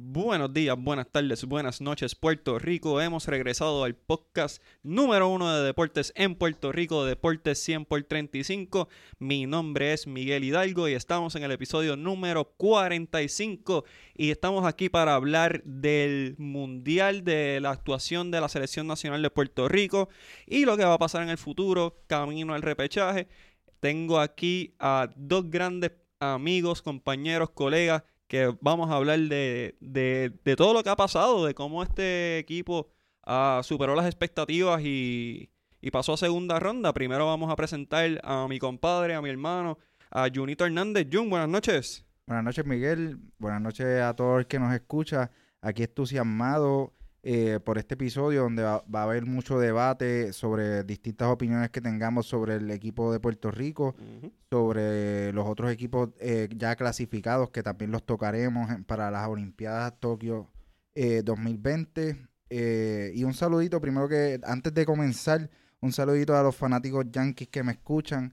Buenos 0.00 0.54
días, 0.54 0.76
buenas 0.78 1.10
tardes, 1.10 1.44
buenas 1.44 1.80
noches, 1.80 2.14
Puerto 2.14 2.60
Rico. 2.60 3.00
Hemos 3.00 3.26
regresado 3.26 3.82
al 3.82 3.96
podcast 3.96 4.62
número 4.84 5.28
uno 5.28 5.52
de 5.52 5.66
deportes 5.66 6.12
en 6.14 6.36
Puerto 6.36 6.70
Rico, 6.70 7.04
Deportes 7.04 7.60
100 7.64 7.84
por 7.84 8.04
35. 8.04 8.88
Mi 9.18 9.46
nombre 9.46 9.92
es 9.92 10.06
Miguel 10.06 10.44
Hidalgo 10.44 10.88
y 10.88 10.92
estamos 10.92 11.34
en 11.34 11.42
el 11.42 11.50
episodio 11.50 11.96
número 11.96 12.44
45 12.44 13.84
y 14.14 14.30
estamos 14.30 14.64
aquí 14.66 14.88
para 14.88 15.16
hablar 15.16 15.64
del 15.64 16.36
Mundial, 16.38 17.24
de 17.24 17.58
la 17.60 17.72
actuación 17.72 18.30
de 18.30 18.40
la 18.40 18.48
Selección 18.48 18.86
Nacional 18.86 19.20
de 19.20 19.30
Puerto 19.30 19.66
Rico 19.66 20.10
y 20.46 20.64
lo 20.64 20.76
que 20.76 20.84
va 20.84 20.94
a 20.94 20.98
pasar 20.98 21.24
en 21.24 21.30
el 21.30 21.38
futuro, 21.38 22.04
camino 22.06 22.54
al 22.54 22.62
repechaje. 22.62 23.26
Tengo 23.80 24.20
aquí 24.20 24.76
a 24.78 25.10
dos 25.16 25.50
grandes 25.50 25.90
amigos, 26.20 26.82
compañeros, 26.82 27.50
colegas 27.50 28.04
que 28.28 28.54
vamos 28.60 28.90
a 28.90 28.94
hablar 28.94 29.18
de, 29.18 29.76
de, 29.80 30.56
todo 30.56 30.74
lo 30.74 30.82
que 30.82 30.90
ha 30.90 30.96
pasado, 30.96 31.46
de 31.46 31.54
cómo 31.54 31.82
este 31.82 32.38
equipo 32.38 32.88
uh, 33.26 33.62
superó 33.62 33.94
las 33.94 34.06
expectativas 34.06 34.82
y, 34.82 35.50
y, 35.80 35.90
pasó 35.90 36.12
a 36.12 36.16
segunda 36.18 36.60
ronda. 36.60 36.92
Primero 36.92 37.26
vamos 37.26 37.50
a 37.50 37.56
presentar 37.56 38.20
a 38.22 38.46
mi 38.46 38.58
compadre, 38.58 39.14
a 39.14 39.22
mi 39.22 39.30
hermano, 39.30 39.78
a 40.10 40.28
Junito 40.32 40.66
Hernández. 40.66 41.08
Jun, 41.10 41.30
buenas 41.30 41.48
noches. 41.48 42.04
Buenas 42.26 42.44
noches, 42.44 42.66
Miguel. 42.66 43.18
Buenas 43.38 43.62
noches 43.62 44.02
a 44.02 44.14
todos 44.14 44.38
los 44.38 44.46
que 44.46 44.58
nos 44.58 44.74
escucha. 44.74 45.30
Aquí 45.62 45.82
entusiasmado 45.82 46.92
eh, 47.24 47.58
por 47.64 47.78
este 47.78 47.94
episodio 47.94 48.42
donde 48.42 48.62
va, 48.62 48.84
a 48.92 49.02
haber 49.02 49.26
mucho 49.26 49.58
debate 49.58 50.32
sobre 50.32 50.84
distintas 50.84 51.28
opiniones 51.28 51.70
que 51.70 51.80
tengamos 51.80 52.26
sobre 52.26 52.54
el 52.54 52.70
equipo 52.70 53.12
de 53.12 53.18
Puerto 53.18 53.50
Rico, 53.50 53.96
sobre 54.48 55.32
los 55.32 55.46
otros 55.48 55.72
equipos 55.72 56.10
eh, 56.20 56.48
ya 56.54 56.76
clasificados 56.76 57.50
que 57.50 57.64
también 57.64 57.90
los 57.90 58.06
tocaremos 58.06 58.70
para 58.86 59.10
las 59.10 59.26
Olimpiadas 59.28 59.98
Tokio 59.98 60.48
2020. 60.94 62.28
Eh, 62.50 63.12
y 63.14 63.24
un 63.24 63.34
saludito, 63.34 63.80
primero 63.80 64.08
que 64.08 64.40
antes 64.44 64.72
de 64.72 64.86
comenzar, 64.86 65.50
un 65.80 65.92
saludito 65.92 66.36
a 66.36 66.42
los 66.42 66.54
fanáticos 66.56 67.06
yankees 67.10 67.48
que 67.48 67.64
me 67.64 67.72
escuchan. 67.72 68.32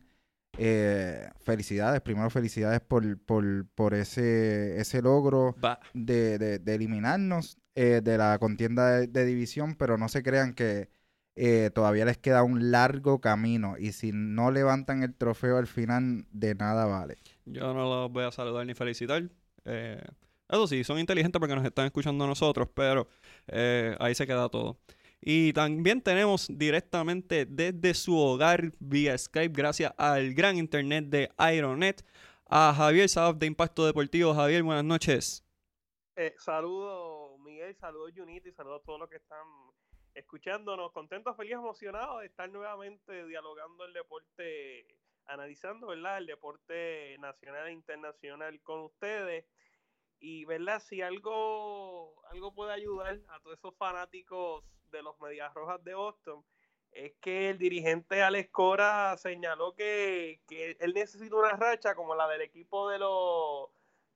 felicidades, 1.44 2.02
primero 2.02 2.30
felicidades 2.30 2.82
por, 2.82 3.18
por, 3.20 3.66
por 3.74 3.96
ese, 3.96 4.80
ese 4.80 5.02
logro 5.02 5.56
de, 5.94 6.38
de, 6.60 6.76
eliminarnos. 6.76 7.58
Eh, 7.78 8.00
de 8.02 8.18
la 8.18 8.40
contienda 8.40 9.02
de, 9.02 9.26
división, 9.26 9.76
pero 9.76 9.98
no 9.98 10.08
se 10.08 10.24
crean 10.24 10.54
que 10.54 10.88
eh, 11.36 11.72
todavía 11.76 12.06
les 12.06 12.18
queda 12.18 12.42
un 12.42 12.72
largo 12.72 13.20
camino 13.20 13.76
y 13.78 13.92
si 13.92 14.14
no 14.14 14.50
levantan 14.50 15.04
el 15.04 15.14
trofeo 15.14 15.58
al 15.58 15.68
final, 15.68 16.26
de 16.32 16.56
nada 16.56 16.86
vale. 16.86 17.18
Yo 17.44 17.74
no 17.74 17.84
los 17.84 18.12
voy 18.14 18.24
a 18.24 18.32
saludar 18.32 18.66
ni 18.66 18.76
felicitar. 18.76 19.24
Eh, 19.66 20.02
eso 20.48 20.68
sí, 20.68 20.86
son 20.86 21.00
inteligentes 21.00 21.38
porque 21.38 21.54
nos 21.54 21.66
están 21.66 21.88
escuchando 21.88 22.24
a 22.24 22.28
nosotros, 22.28 22.70
pero 22.74 23.10
ahí 24.00 24.16
se 24.16 24.26
queda 24.26 24.48
todo. 24.48 24.78
Y 25.20 25.52
también 25.52 26.02
tenemos 26.02 26.48
directamente 26.50 27.46
desde 27.46 27.94
su 27.94 28.18
hogar 28.18 28.72
vía 28.80 29.18
Skype, 29.18 29.54
gracias 29.54 29.92
al 29.98 30.34
gran 30.34 30.56
internet 30.56 31.08
de 31.10 31.30
Ironet, 31.54 32.06
a 32.48 32.74
Javier 32.74 33.10
Saab 33.10 33.38
de 33.38 33.48
Impacto 33.48 33.86
Deportivo. 33.86 34.34
Javier, 34.34 34.64
buenas 34.64 34.86
noches. 34.86 35.44
saludos 36.38 37.25
saludos 37.74 38.14
Junito 38.16 38.48
y 38.48 38.52
saludos 38.54 38.82
a 38.82 38.86
todos 38.86 39.00
los 39.00 39.10
que 39.10 39.18
están 39.18 39.46
escuchándonos. 40.14 40.92
Contentos, 40.92 41.36
feliz, 41.36 41.54
emocionados 41.54 42.22
de 42.22 42.28
estar 42.28 42.50
nuevamente 42.50 43.26
dialogando 43.26 43.86
el 43.86 43.94
deporte, 43.94 44.88
analizando, 45.26 45.88
¿verdad? 45.88 46.20
El 46.20 46.28
deporte 46.28 47.18
nacional 47.20 47.68
e 47.68 47.74
internacional 47.74 48.62
con 48.62 48.82
ustedes. 48.82 49.46
Y, 50.20 50.46
¿verdad? 50.46 50.80
Si 50.80 51.02
algo, 51.02 52.24
algo 52.30 52.54
puede 52.54 52.74
ayudar 52.74 53.20
a 53.30 53.40
todos 53.42 53.58
esos 53.58 53.76
fanáticos 53.76 54.64
de 54.92 55.04
los 55.04 55.20
Medias 55.20 55.54
Rojas 55.54 55.84
de 55.84 55.94
Boston, 55.94 56.44
es 56.92 57.14
que 57.20 57.50
el 57.50 57.58
dirigente 57.58 58.24
Alex 58.24 58.50
Cora 58.52 59.18
señaló 59.18 59.76
que, 59.76 60.40
que 60.48 60.78
él 60.80 60.94
necesita 60.94 61.36
una 61.36 61.52
racha 61.52 61.94
como 61.94 62.16
la 62.16 62.28
del 62.30 62.42
equipo 62.42 62.90
de 62.90 63.00
los 63.00 63.70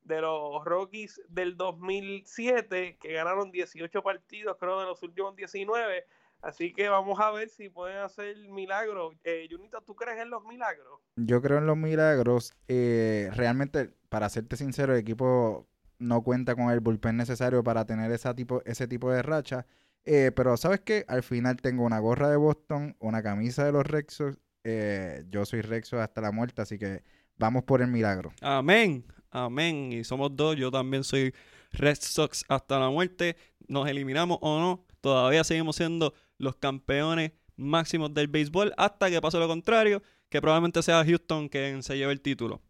de 0.03 0.21
los 0.21 0.63
Rockies 0.65 1.21
del 1.29 1.57
2007, 1.57 2.97
que 2.99 3.13
ganaron 3.13 3.51
18 3.51 4.01
partidos, 4.01 4.57
creo, 4.59 4.79
de 4.79 4.85
los 4.85 5.01
últimos 5.03 5.35
19. 5.35 6.05
Así 6.41 6.71
que 6.73 6.87
vamos 6.87 7.19
a 7.19 7.31
ver 7.31 7.49
si 7.49 7.69
pueden 7.69 7.97
hacer 7.97 8.35
milagros. 8.49 9.15
Eh, 9.23 9.47
Junita, 9.51 9.81
¿tú 9.81 9.95
crees 9.95 10.19
en 10.19 10.29
los 10.29 10.43
milagros? 10.45 11.01
Yo 11.17 11.41
creo 11.41 11.57
en 11.57 11.65
los 11.65 11.77
milagros. 11.77 12.53
Eh, 12.67 13.29
realmente, 13.33 13.91
para 14.07 14.29
serte 14.29 14.55
sincero, 14.55 14.93
el 14.93 14.99
equipo 14.99 15.67
no 15.99 16.23
cuenta 16.23 16.55
con 16.55 16.71
el 16.71 16.79
bullpen 16.79 17.17
necesario 17.17 17.63
para 17.63 17.85
tener 17.85 18.11
esa 18.11 18.33
tipo, 18.33 18.61
ese 18.65 18.87
tipo 18.87 19.11
de 19.11 19.21
racha. 19.21 19.65
Eh, 20.05 20.31
pero 20.35 20.55
sabes 20.57 20.79
que 20.79 21.05
al 21.07 21.23
final 21.23 21.57
tengo 21.57 21.83
una 21.83 21.99
gorra 21.99 22.29
de 22.29 22.37
Boston, 22.37 22.95
una 22.99 23.21
camisa 23.21 23.65
de 23.65 23.73
los 23.73 23.85
Rexos. 23.85 24.39
Eh, 24.63 25.25
yo 25.29 25.45
soy 25.45 25.61
Rexo 25.61 25.99
hasta 25.99 26.21
la 26.21 26.31
muerte, 26.31 26.61
así 26.61 26.77
que 26.79 27.03
vamos 27.37 27.63
por 27.63 27.81
el 27.81 27.89
milagro. 27.89 28.31
Amén. 28.41 29.05
Amén. 29.31 29.91
Y 29.91 30.03
somos 30.03 30.35
dos. 30.35 30.55
Yo 30.55 30.71
también 30.71 31.03
soy 31.03 31.33
Red 31.71 31.97
Sox 32.01 32.43
hasta 32.47 32.79
la 32.79 32.89
muerte. 32.89 33.35
Nos 33.67 33.87
eliminamos 33.87 34.37
o 34.41 34.59
no. 34.59 34.85
Todavía 35.01 35.43
seguimos 35.43 35.75
siendo 35.75 36.13
los 36.37 36.55
campeones 36.55 37.31
máximos 37.55 38.13
del 38.13 38.27
béisbol 38.27 38.73
hasta 38.77 39.09
que 39.09 39.21
pase 39.21 39.37
lo 39.37 39.47
contrario, 39.47 40.01
que 40.29 40.41
probablemente 40.41 40.81
sea 40.81 41.03
Houston 41.03 41.49
quien 41.49 41.83
se 41.83 41.97
lleve 41.97 42.13
el 42.13 42.21
título. 42.21 42.61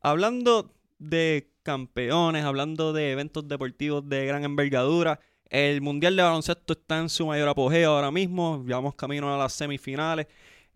Hablando 0.00 0.74
de 0.98 1.50
campeones, 1.62 2.44
hablando 2.44 2.92
de 2.92 3.12
eventos 3.12 3.46
deportivos 3.46 4.08
de 4.08 4.26
gran 4.26 4.44
envergadura, 4.44 5.20
el 5.48 5.80
Mundial 5.80 6.16
de 6.16 6.22
Baloncesto 6.22 6.72
está 6.72 6.98
en 6.98 7.08
su 7.08 7.26
mayor 7.26 7.48
apogeo 7.48 7.92
ahora 7.92 8.10
mismo. 8.10 8.62
Vamos 8.64 8.94
camino 8.94 9.32
a 9.32 9.38
las 9.38 9.52
semifinales. 9.52 10.26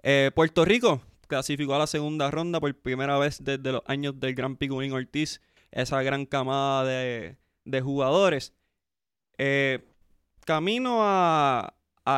Eh, 0.02 0.30
Puerto 0.34 0.64
Rico 0.64 1.00
clasificó 1.30 1.76
a 1.76 1.78
la 1.78 1.86
segunda 1.86 2.30
ronda 2.30 2.60
por 2.60 2.74
primera 2.74 3.16
vez 3.16 3.42
desde 3.42 3.72
los 3.72 3.82
años 3.86 4.18
del 4.18 4.34
Gran 4.34 4.56
Piculín 4.56 4.92
Ortiz, 4.92 5.40
esa 5.70 6.02
gran 6.02 6.26
camada 6.26 6.84
de, 6.84 7.80
jugadores. 7.80 8.52
Eh, 9.38 9.78
camino 10.44 10.98
a, 11.02 11.72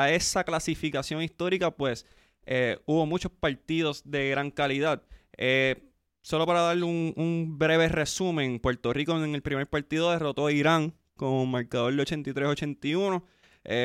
esa 0.09 0.43
clasificación 0.43 1.23
histórica, 1.23 1.71
pues 1.71 2.07
eh, 2.47 2.79
hubo 2.87 3.05
muchos 3.05 3.31
partidos 3.31 4.03
de 4.07 4.31
gran 4.31 4.51
calidad. 4.51 5.03
Eh, 5.37 5.91
solo 6.23 6.47
para 6.47 6.63
darle 6.63 6.85
un, 6.85 7.59
breve 7.59 7.89
resumen, 7.89 8.59
Puerto 8.59 8.95
Rico 8.95 9.23
en 9.23 9.35
el 9.35 9.43
primer 9.43 9.69
partido 9.69 10.11
derrotó 10.11 10.47
a 10.47 10.53
Irán 10.53 10.95
con 11.15 11.51
marcador 11.51 11.95
de 11.95 12.03
83-81. 12.03 13.23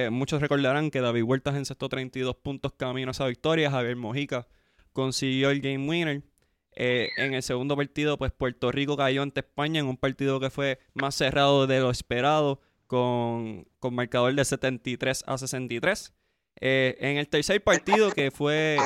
muchos 0.09 0.39
recordarán 0.39 0.89
que 0.89 1.01
David 1.01 1.23
Huertas 1.23 1.57
encestó 1.57 1.89
32 1.89 2.37
puntos 2.37 2.71
camino 2.71 3.09
a 3.09 3.11
esa 3.11 3.27
victoria. 3.27 3.69
Javier 3.69 3.97
Mojica 3.97 4.47
consiguió 4.97 5.51
el 5.51 5.61
game 5.61 5.87
winner. 5.87 6.23
Eh, 6.71 7.09
en 7.17 7.35
el 7.35 7.43
segundo 7.43 7.77
partido, 7.77 8.17
pues 8.17 8.31
Puerto 8.31 8.71
Rico 8.71 8.97
cayó 8.97 9.21
ante 9.21 9.41
España 9.41 9.79
en 9.79 9.85
un 9.85 9.95
partido 9.95 10.39
que 10.39 10.49
fue 10.49 10.79
más 10.95 11.13
cerrado 11.13 11.67
de 11.67 11.79
lo 11.79 11.91
esperado, 11.91 12.61
con, 12.87 13.67
marcador 13.91 14.33
de 14.33 14.43
73 14.43 15.23
a 15.27 15.37
63. 15.37 16.13
Eh, 16.61 16.97
en 16.99 17.17
el 17.17 17.27
tercer 17.27 17.63
partido, 17.63 18.09
que 18.11 18.31
fue 18.31 18.77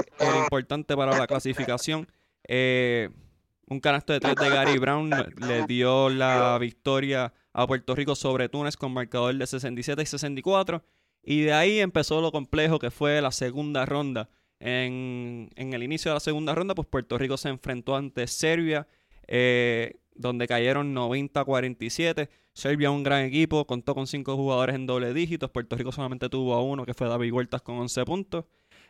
importante 0.44 0.98
para 0.98 1.18
la 1.18 1.28
clasificación, 1.28 2.12
eh, 2.46 3.10
un 3.68 3.80
canasto 3.80 4.12
de 4.12 4.20
tres 4.20 4.36
de 4.36 4.50
Gary 4.50 4.80
Brown 4.80 5.12
le 5.12 5.66
dio 5.66 6.10
la 6.10 6.58
victoria 6.58 7.34
a 7.54 7.66
Puerto 7.68 7.96
Rico 7.96 8.16
sobre 8.16 8.50
Túnez 8.50 8.76
con 8.76 8.92
marcador 8.92 9.34
de 9.34 9.48
67 9.48 10.02
y 10.02 10.06
64. 10.06 10.84
Y 11.24 11.42
de 11.44 11.54
ahí 11.54 11.80
empezó 11.80 12.20
lo 12.20 12.34
complejo 12.34 12.80
que 12.80 12.92
fue 12.92 13.22
la 13.22 13.32
segunda 13.32 13.86
ronda 13.86 14.30
en, 14.62 15.50
el 15.56 15.84
inicio 15.84 16.12
de 16.12 16.16
la 16.16 16.20
segunda 16.20 16.54
ronda, 16.54 16.76
pues 16.76 16.88
Puerto 16.88 17.18
Rico 17.18 17.36
se 17.38 17.50
enfrentó 17.50 17.96
ante 17.96 18.28
Serbia, 18.28 18.88
eh, 19.28 19.96
donde 20.16 20.48
cayeron 20.48 20.96
90-47. 20.96 22.30
Serbia 22.54 22.92
un 22.92 23.04
gran 23.04 23.26
equipo, 23.26 23.66
contó 23.66 23.96
con 23.96 24.08
cinco 24.08 24.36
jugadores 24.36 24.76
en 24.76 24.86
doble 24.86 25.14
dígitos. 25.14 25.50
Puerto 25.50 25.76
Rico 25.76 25.92
solamente 25.92 26.30
tuvo 26.30 26.54
a 26.54 26.62
uno, 26.62 26.86
que 26.86 26.94
fue 26.94 27.08
David 27.08 27.34
Huertas 27.34 27.62
con 27.62 27.78
11 27.78 28.06
puntos. 28.06 28.46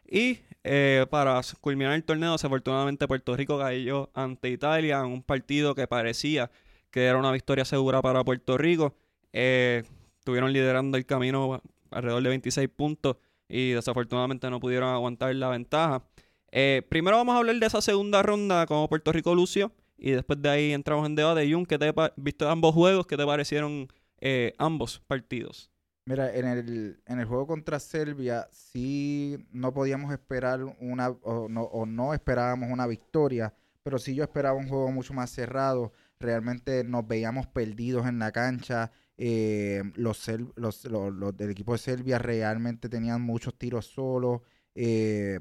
Y 0.05 0.39
eh, 0.63 1.05
para 1.09 1.39
culminar 1.61 1.93
el 1.93 2.03
torneo, 2.03 2.33
desafortunadamente 2.33 3.07
Puerto 3.07 3.35
Rico 3.37 3.57
cayó 3.57 4.09
ante 4.13 4.49
Italia 4.49 4.99
en 4.99 5.05
un 5.05 5.23
partido 5.23 5.73
que 5.73 5.87
parecía 5.87 6.51
que 6.91 7.05
era 7.05 7.17
una 7.17 7.31
victoria 7.31 7.63
segura 7.65 8.01
para 8.01 8.23
Puerto 8.23 8.57
Rico. 8.57 8.93
Eh, 9.31 9.83
estuvieron 10.19 10.51
liderando 10.51 10.97
el 10.97 11.05
camino 11.05 11.61
alrededor 11.89 12.23
de 12.23 12.29
26 12.29 12.69
puntos 12.69 13.15
y 13.51 13.71
desafortunadamente 13.71 14.49
no 14.49 14.59
pudieron 14.59 14.89
aguantar 14.89 15.35
la 15.35 15.49
ventaja. 15.49 16.03
Eh, 16.51 16.81
primero 16.89 17.17
vamos 17.17 17.35
a 17.35 17.39
hablar 17.39 17.55
de 17.57 17.65
esa 17.65 17.81
segunda 17.81 18.23
ronda 18.23 18.65
como 18.65 18.87
Puerto 18.87 19.11
Rico 19.11 19.35
lucio 19.35 19.71
y 19.97 20.11
después 20.11 20.41
de 20.41 20.49
ahí 20.49 20.71
entramos 20.71 21.05
en 21.05 21.15
debate. 21.15 21.51
Jun, 21.51 21.65
¿qué 21.65 21.77
te 21.77 21.93
visto 22.15 22.49
ambos 22.49 22.73
juegos? 22.73 23.05
¿Qué 23.05 23.17
te 23.17 23.25
parecieron 23.25 23.87
eh, 24.19 24.53
ambos 24.57 25.01
partidos? 25.05 25.69
Mira, 26.05 26.33
en 26.33 26.47
el, 26.47 26.99
en 27.05 27.19
el 27.19 27.25
juego 27.25 27.45
contra 27.45 27.79
Serbia 27.79 28.47
sí 28.51 29.37
no 29.51 29.73
podíamos 29.73 30.11
esperar 30.11 30.63
una, 30.79 31.09
o 31.09 31.47
no, 31.47 31.63
o 31.63 31.85
no 31.85 32.13
esperábamos 32.13 32.69
una 32.71 32.87
victoria, 32.87 33.53
pero 33.83 33.99
sí 33.99 34.15
yo 34.15 34.23
esperaba 34.23 34.57
un 34.57 34.67
juego 34.67 34.91
mucho 34.91 35.13
más 35.13 35.29
cerrado. 35.29 35.93
realmente 36.19 36.83
nos 36.83 37.07
veíamos 37.07 37.47
perdidos 37.47 38.07
en 38.07 38.19
la 38.19 38.31
cancha. 38.31 38.91
Eh, 39.23 39.83
los, 39.97 40.27
los, 40.55 40.83
los, 40.85 41.37
del 41.37 41.51
equipo 41.51 41.73
de 41.73 41.77
Serbia 41.77 42.17
realmente 42.17 42.89
tenían 42.89 43.21
muchos 43.21 43.55
tiros 43.55 43.85
solos. 43.85 44.41
Eh, 44.73 45.39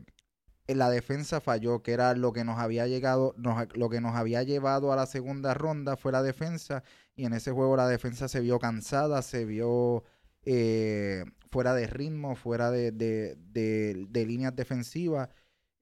la 0.66 0.90
defensa 0.90 1.40
falló, 1.40 1.82
que 1.82 1.92
era 1.92 2.14
lo 2.14 2.34
que 2.34 2.44
nos 2.44 2.58
había 2.58 2.86
llegado, 2.86 3.34
lo 3.38 3.88
que 3.88 4.02
nos 4.02 4.16
había 4.16 4.42
llevado 4.42 4.92
a 4.92 4.96
la 4.96 5.06
segunda 5.06 5.54
ronda 5.54 5.96
fue 5.96 6.12
la 6.12 6.22
defensa. 6.22 6.82
Y 7.16 7.24
en 7.24 7.32
ese 7.32 7.52
juego 7.52 7.74
la 7.74 7.88
defensa 7.88 8.28
se 8.28 8.40
vio 8.40 8.58
cansada, 8.58 9.22
se 9.22 9.46
vio 9.46 10.04
eh, 10.44 11.24
fuera 11.50 11.74
de 11.74 11.86
ritmo, 11.86 12.36
fuera 12.36 12.70
de, 12.70 12.92
de, 12.92 14.26
líneas 14.26 14.54
defensivas. 14.54 15.30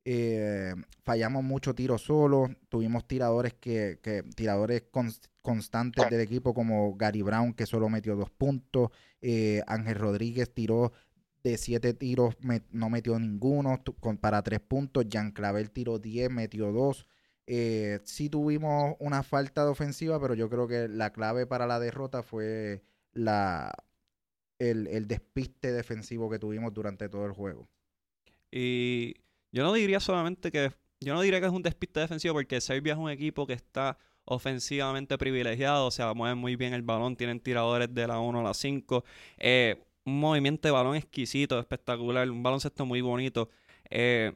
Eh, 0.04 0.72
fallamos 1.02 1.42
mucho 1.42 1.74
tiro 1.74 1.98
solo, 1.98 2.48
tuvimos 2.68 3.08
tiradores 3.08 3.54
que, 3.54 3.98
que 4.02 4.22
tiradores 4.22 4.82
constantes 5.48 6.10
del 6.10 6.20
equipo 6.20 6.52
como 6.52 6.94
Gary 6.94 7.22
Brown 7.22 7.54
que 7.54 7.64
solo 7.64 7.88
metió 7.88 8.16
dos 8.16 8.30
puntos, 8.30 8.90
eh, 9.22 9.62
Ángel 9.66 9.94
Rodríguez 9.94 10.52
tiró 10.52 10.92
de 11.42 11.56
siete 11.56 11.94
tiros, 11.94 12.36
no 12.70 12.90
metió 12.90 13.18
ninguno 13.18 13.82
para 14.20 14.42
tres 14.42 14.60
puntos, 14.60 15.06
Jean 15.08 15.30
Clavel 15.32 15.70
tiró 15.70 15.98
diez, 15.98 16.30
metió 16.30 16.72
dos. 16.72 17.06
Eh, 17.46 18.00
sí 18.04 18.28
tuvimos 18.28 18.96
una 18.98 19.22
falta 19.22 19.64
de 19.64 19.70
ofensiva, 19.70 20.20
pero 20.20 20.34
yo 20.34 20.50
creo 20.50 20.68
que 20.68 20.86
la 20.88 21.12
clave 21.12 21.46
para 21.46 21.66
la 21.66 21.80
derrota 21.80 22.22
fue 22.22 22.82
la, 23.12 23.72
el, 24.58 25.08
despiste 25.08 25.72
defensivo 25.72 26.28
que 26.28 26.38
tuvimos 26.38 26.74
durante 26.74 27.08
todo 27.08 27.24
el 27.24 27.32
juego. 27.32 27.68
Y 28.50 29.14
yo 29.50 29.62
no 29.62 29.72
diría 29.72 30.00
solamente 30.00 30.52
que, 30.52 30.72
yo 31.00 31.14
no 31.14 31.22
diría 31.22 31.40
que 31.40 31.46
es 31.46 31.52
un 31.52 31.62
despiste 31.62 32.00
defensivo 32.00 32.34
porque 32.34 32.60
Serbia 32.60 32.92
es 32.92 32.98
un 32.98 33.10
equipo 33.10 33.46
que 33.46 33.54
está 33.54 33.96
ofensivamente 34.28 35.16
privilegiado, 35.16 35.86
o 35.86 35.90
sea, 35.90 36.12
mueven 36.14 36.38
muy 36.38 36.54
bien 36.56 36.74
el 36.74 36.82
balón, 36.82 37.16
tienen 37.16 37.40
tiradores 37.40 37.92
de 37.94 38.06
la 38.06 38.20
1 38.20 38.40
a 38.40 38.42
la 38.42 38.54
5, 38.54 39.04
eh, 39.38 39.82
un 40.04 40.20
movimiento 40.20 40.68
de 40.68 40.72
balón 40.72 40.96
exquisito, 40.96 41.58
espectacular, 41.58 42.30
un 42.30 42.42
baloncesto 42.42 42.84
muy 42.86 43.00
bonito. 43.00 43.48
Eh, 43.90 44.34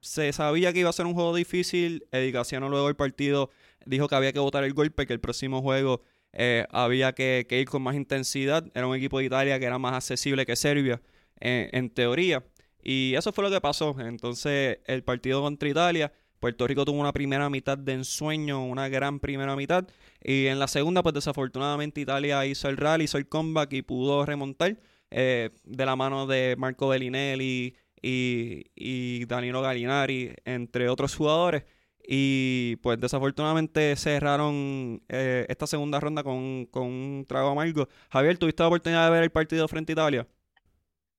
se 0.00 0.32
sabía 0.32 0.72
que 0.72 0.80
iba 0.80 0.90
a 0.90 0.92
ser 0.92 1.06
un 1.06 1.14
juego 1.14 1.34
difícil, 1.34 2.06
Edicaciano 2.12 2.68
luego 2.68 2.86
del 2.86 2.96
partido 2.96 3.50
dijo 3.86 4.08
que 4.08 4.14
había 4.16 4.32
que 4.32 4.40
votar 4.40 4.64
el 4.64 4.74
golpe, 4.74 5.06
que 5.06 5.12
el 5.12 5.20
próximo 5.20 5.62
juego 5.62 6.02
eh, 6.32 6.66
había 6.70 7.12
que, 7.12 7.46
ir 7.48 7.68
con 7.68 7.82
más 7.82 7.94
intensidad. 7.94 8.64
Era 8.74 8.86
un 8.86 8.96
equipo 8.96 9.18
de 9.18 9.26
Italia 9.26 9.58
que 9.58 9.64
era 9.66 9.78
más 9.78 9.94
accesible 9.94 10.44
que 10.44 10.56
Serbia, 10.56 11.00
en 11.40 11.90
teoría. 11.90 12.44
Y 12.82 13.14
eso 13.16 13.32
fue 13.32 13.44
lo 13.44 13.50
que 13.50 13.60
pasó. 13.60 13.96
Entonces, 14.00 14.78
el 14.86 15.02
partido 15.02 15.42
contra 15.42 15.68
Italia, 15.68 16.12
Puerto 16.40 16.66
Rico 16.66 16.84
tuvo 16.84 17.00
una 17.00 17.12
primera 17.12 17.48
mitad 17.50 17.78
de 17.78 17.92
ensueño, 17.92 18.64
una 18.64 18.88
gran 18.88 19.20
primera 19.20 19.56
mitad. 19.56 19.86
Y 20.22 20.46
en 20.46 20.58
la 20.58 20.68
segunda, 20.68 21.02
pues 21.02 21.14
desafortunadamente 21.14 22.00
Italia 22.00 22.44
hizo 22.46 22.68
el 22.68 22.76
rally, 22.76 23.04
hizo 23.04 23.18
el 23.18 23.28
comeback 23.28 23.72
y 23.72 23.82
pudo 23.82 24.24
remontar 24.26 24.78
eh, 25.10 25.50
de 25.64 25.86
la 25.86 25.96
mano 25.96 26.26
de 26.26 26.56
Marco 26.58 26.88
Bellinelli 26.88 27.76
y, 28.02 28.64
y 28.74 29.24
Danilo 29.26 29.62
Gallinari, 29.62 30.34
entre 30.44 30.88
otros 30.88 31.14
jugadores. 31.14 31.64
Y 32.08 32.76
pues 32.76 33.00
desafortunadamente 33.00 33.96
cerraron 33.96 35.02
eh, 35.08 35.44
esta 35.48 35.66
segunda 35.66 35.98
ronda 35.98 36.22
con, 36.22 36.68
un 36.72 37.24
trago 37.26 37.50
amargo. 37.50 37.88
Javier, 38.10 38.38
¿tuviste 38.38 38.62
la 38.62 38.68
oportunidad 38.68 39.06
de 39.06 39.10
ver 39.10 39.24
el 39.24 39.30
partido 39.30 39.66
frente 39.66 39.92
a 39.92 39.94
Italia? 39.94 40.28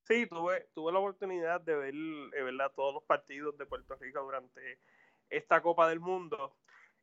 Sí, 0.08 0.26
tuve, 0.28 0.70
tuve 0.74 0.94
la 0.94 1.00
oportunidad 1.00 1.60
de 1.60 1.76
ver 1.76 1.94
¿verdad? 2.32 2.72
todos 2.74 2.94
los 2.94 3.04
partidos 3.04 3.58
de 3.58 3.66
Puerto 3.66 3.96
Rico 4.00 4.24
durante 4.24 4.80
esta 5.30 5.62
Copa 5.62 5.88
del 5.90 6.00
Mundo. 6.00 6.56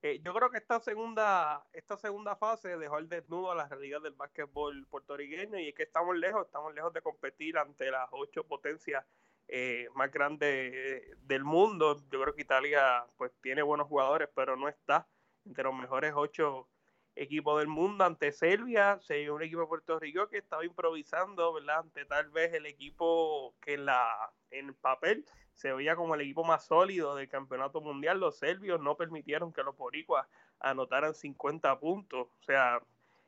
Eh, 0.03 0.21
yo 0.23 0.35
creo 0.35 0.50
que 0.50 0.59
esta 0.59 0.81
segunda, 0.81 1.65
esta 1.73 1.97
segunda 1.97 2.37
fase 2.37 2.76
dejó 2.76 2.99
el 2.99 3.09
desnudo 3.09 3.53
a 3.53 3.55
la 3.55 3.69
realidad 3.69 4.03
del 4.03 4.12
básquetbol 4.12 4.87
puertorriqueño 4.88 5.59
y 5.59 5.69
es 5.69 5.75
que 5.75 5.85
estamos 5.85 6.15
lejos, 6.17 6.44
estamos 6.44 6.75
lejos 6.75 6.93
de 6.93 7.00
competir 7.00 7.56
ante 7.56 7.91
las 7.91 8.09
ocho 8.11 8.44
potencias 8.44 9.05
eh, 9.49 9.88
más 9.94 10.11
grande 10.11 11.17
del 11.23 11.44
mundo. 11.44 12.03
Yo 12.11 12.21
creo 12.21 12.35
que 12.35 12.43
Italia 12.43 13.06
pues 13.17 13.32
tiene 13.41 13.62
buenos 13.62 13.88
jugadores, 13.88 14.29
pero 14.35 14.56
no 14.56 14.69
está 14.69 15.09
entre 15.47 15.65
los 15.65 15.75
mejores 15.75 16.12
ocho 16.15 16.69
equipos 17.17 17.59
del 17.59 17.69
mundo. 17.69 18.05
Ante 18.05 18.32
Serbia, 18.32 18.99
se 19.00 19.31
un 19.31 19.43
equipo 19.43 19.69
de 20.00 20.29
que 20.29 20.38
estaba 20.38 20.65
improvisando, 20.65 21.53
¿verdad? 21.53 21.79
Ante 21.79 22.05
tal 22.05 22.31
vez 22.31 22.53
el 22.55 22.67
equipo 22.67 23.55
que 23.61 23.77
la, 23.77 24.32
en 24.59 24.69
el 24.69 24.75
papel 24.75 25.25
se 25.55 25.73
veía 25.73 25.97
como 25.97 26.15
el 26.15 26.21
equipo 26.21 26.45
más 26.45 26.67
sólido 26.67 27.15
del 27.15 27.29
campeonato 27.29 27.81
mundial. 27.81 28.19
Los 28.19 28.39
serbios 28.39 28.81
no 28.81 28.97
permitieron 28.97 29.53
que 29.53 29.62
los 29.62 29.77
boricuas 29.77 30.27
anotaran 30.61 31.15
50 31.15 31.79
puntos. 31.79 32.27
O 32.41 32.45
sea, 32.45 32.81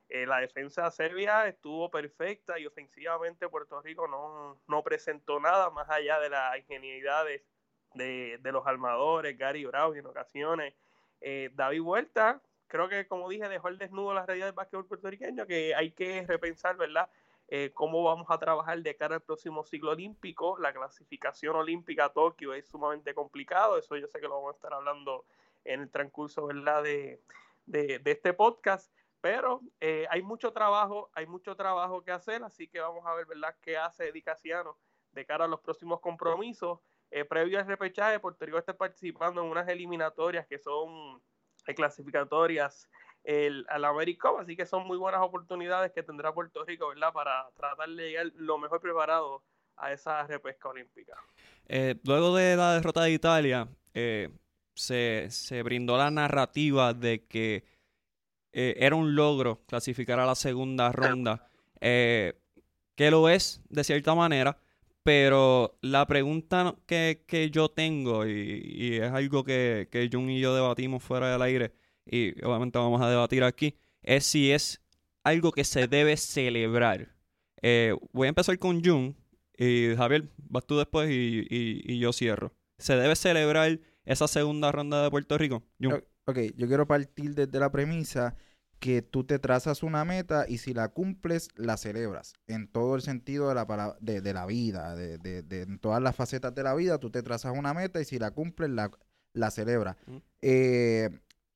eh, 0.08 0.26
la 0.26 0.40
defensa 0.40 0.90
serbia 0.90 1.46
estuvo 1.48 1.90
perfecta 1.90 2.58
y 2.58 2.66
ofensivamente 2.66 3.48
Puerto 3.48 3.80
Rico 3.80 4.06
no, 4.08 4.82
presentó 4.82 5.40
nada 5.40 5.70
más 5.70 5.88
allá 5.90 6.20
de 6.20 6.30
las 6.30 6.58
ingenuidades 6.58 7.42
de, 7.94 8.38
los 8.42 8.66
armadores, 8.66 9.36
Gary 9.38 9.64
Brown 9.64 9.96
en 9.96 10.06
ocasiones. 10.06 10.74
Eh, 11.20 11.50
David 11.54 11.80
Vuelta, 11.80 12.40
creo 12.68 12.88
que 12.88 13.06
como 13.06 13.28
dije, 13.28 13.48
dejó 13.48 13.68
el 13.68 13.78
desnudo 13.78 14.14
la 14.14 14.26
realidad 14.26 14.46
del 14.46 14.54
básquetbol 14.54 14.86
puertorriqueño, 14.86 15.46
que 15.46 15.74
hay 15.74 15.90
que 15.92 16.24
repensar, 16.26 16.76
¿verdad? 16.76 17.08
Eh, 17.48 17.70
cómo 17.72 18.02
vamos 18.02 18.26
a 18.28 18.38
trabajar 18.38 18.82
de 18.82 18.96
cara 18.96 19.16
al 19.16 19.22
próximo 19.22 19.64
ciclo 19.64 19.92
olímpico. 19.92 20.58
La 20.58 20.72
clasificación 20.72 21.54
olímpica 21.56 22.06
a 22.06 22.12
Tokio 22.12 22.54
es 22.54 22.66
sumamente 22.66 23.14
complicado, 23.14 23.78
eso 23.78 23.96
yo 23.96 24.08
sé 24.08 24.20
que 24.20 24.28
lo 24.28 24.34
vamos 24.36 24.54
a 24.54 24.56
estar 24.56 24.74
hablando 24.74 25.24
en 25.64 25.82
el 25.82 25.90
transcurso, 25.90 26.46
¿verdad? 26.46 26.82
De, 26.82 27.20
de, 27.66 27.98
de 28.00 28.10
este 28.10 28.32
podcast. 28.32 28.92
Pero 29.20 29.60
eh, 29.80 30.06
hay 30.10 30.22
mucho 30.22 30.52
trabajo, 30.52 31.10
hay 31.12 31.26
mucho 31.26 31.56
trabajo 31.56 32.02
que 32.02 32.12
hacer, 32.12 32.42
así 32.44 32.68
que 32.68 32.80
vamos 32.80 33.04
a 33.06 33.14
ver, 33.14 33.26
¿verdad?, 33.26 33.56
qué 33.60 33.76
hace 33.76 34.08
Edicaciano 34.08 34.76
de 35.12 35.24
cara 35.24 35.46
a 35.46 35.48
los 35.48 35.60
próximos 35.60 36.00
compromisos. 36.00 36.78
Eh, 37.10 37.24
previo 37.24 37.58
al 37.58 37.66
repechaje, 37.66 38.20
Puerto 38.20 38.44
Rico 38.44 38.58
está 38.58 38.76
participando 38.76 39.42
en 39.42 39.48
unas 39.48 39.68
eliminatorias 39.68 40.46
que 40.46 40.58
son 40.58 41.20
eh, 41.66 41.74
clasificatorias 41.74 42.88
el, 43.26 43.66
al 43.68 43.84
Americom, 43.84 44.40
así 44.40 44.56
que 44.56 44.64
son 44.64 44.86
muy 44.86 44.96
buenas 44.96 45.20
oportunidades 45.20 45.92
que 45.92 46.02
tendrá 46.02 46.32
Puerto 46.32 46.64
Rico, 46.64 46.88
¿verdad?, 46.88 47.12
para 47.12 47.48
tratar 47.56 47.88
de 47.90 48.08
llegar 48.08 48.26
lo 48.36 48.58
mejor 48.58 48.80
preparado 48.80 49.42
a 49.76 49.92
esa 49.92 50.26
repesca 50.26 50.68
olímpica. 50.68 51.14
luego 52.04 52.34
de 52.34 52.56
la 52.56 52.74
derrota 52.74 53.02
de 53.02 53.10
Italia, 53.10 53.68
se, 54.74 55.26
se 55.30 55.62
brindó 55.62 55.96
la 55.96 56.10
narrativa 56.10 56.94
de 56.94 57.26
que 57.26 57.64
eh, 58.58 58.74
era 58.78 58.96
un 58.96 59.14
logro 59.14 59.60
clasificar 59.66 60.18
a 60.18 60.24
la 60.24 60.34
segunda 60.34 60.90
ronda, 60.90 61.46
eh, 61.80 62.38
que 62.94 63.10
lo 63.10 63.28
es 63.28 63.60
de 63.68 63.84
cierta 63.84 64.14
manera, 64.14 64.58
pero 65.02 65.76
la 65.82 66.06
pregunta 66.06 66.74
que, 66.86 67.50
yo 67.52 67.68
tengo, 67.68 68.26
y, 68.26 68.96
es 68.96 69.12
algo 69.12 69.44
que, 69.44 69.88
que 69.90 70.08
Jun 70.10 70.30
y 70.30 70.40
yo 70.40 70.54
debatimos 70.54 71.02
fuera 71.02 71.30
del 71.30 71.42
aire, 71.42 71.74
y 72.06 72.42
obviamente 72.44 72.78
vamos 72.78 73.02
a 73.02 73.10
debatir 73.10 73.42
aquí, 73.42 73.76
es 74.02 74.24
si 74.24 74.52
es 74.52 74.80
algo 75.24 75.52
que 75.52 75.64
se 75.64 75.88
debe 75.88 76.16
celebrar. 76.16 77.14
Eh, 77.62 77.94
voy 78.12 78.26
a 78.26 78.28
empezar 78.28 78.58
con 78.58 78.82
Jun, 78.82 79.16
y 79.58 79.94
Javier, 79.96 80.28
vas 80.36 80.66
tú 80.66 80.78
después 80.78 81.08
y, 81.10 81.98
yo 81.98 82.12
cierro. 82.12 82.52
¿Se 82.78 82.94
debe 82.94 83.16
celebrar 83.16 83.80
esa 84.04 84.28
segunda 84.28 84.70
ronda 84.70 85.02
de 85.02 85.10
Puerto 85.10 85.36
Rico? 85.38 85.62
Jun. 85.80 86.04
Ok, 86.26 86.38
yo 86.56 86.66
quiero 86.66 86.86
partir 86.86 87.34
desde 87.34 87.58
la 87.58 87.70
premisa 87.70 88.36
que 88.78 89.00
tú 89.00 89.24
te 89.24 89.38
trazas 89.38 89.82
una 89.82 90.04
meta 90.04 90.44
y 90.48 90.58
si 90.58 90.74
la 90.74 90.88
cumples, 90.88 91.48
la 91.56 91.76
celebras. 91.76 92.34
En 92.46 92.68
todo 92.68 92.94
el 92.96 93.02
sentido 93.02 93.48
de 93.48 93.54
la, 93.54 93.96
de, 94.00 94.20
de 94.20 94.32
la 94.34 94.44
vida, 94.44 94.94
de, 94.94 95.18
de, 95.18 95.62
en 95.62 95.78
todas 95.78 96.02
las 96.02 96.14
facetas 96.14 96.54
de 96.54 96.62
la 96.62 96.74
vida, 96.74 96.98
tú 96.98 97.10
te 97.10 97.22
trazas 97.22 97.56
una 97.56 97.72
meta 97.74 98.00
y 98.00 98.04
si 98.04 98.18
la 98.18 98.32
cumples, 98.32 98.70
la, 98.70 98.90
la 99.32 99.50
celebras. 99.50 99.96
Eh, 100.42 101.10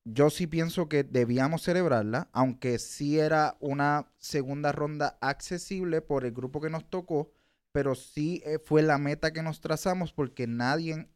yo 0.04 0.30
sí 0.30 0.46
pienso 0.46 0.88
que 0.88 1.04
debíamos 1.04 1.62
celebrarla, 1.62 2.28
aunque 2.32 2.78
sí 2.78 3.18
era 3.18 3.56
una 3.60 4.10
segunda 4.18 4.72
ronda 4.72 5.18
accesible 5.20 6.00
por 6.00 6.24
el 6.24 6.32
grupo 6.32 6.60
que 6.60 6.70
nos 6.70 6.88
tocó, 6.88 7.30
pero 7.72 7.94
sí 7.94 8.42
eh, 8.44 8.58
fue 8.58 8.82
la 8.82 8.98
meta 8.98 9.32
que 9.32 9.42
nos 9.42 9.60
trazamos 9.60 10.12
porque 10.12 10.46
nadie 10.46 11.08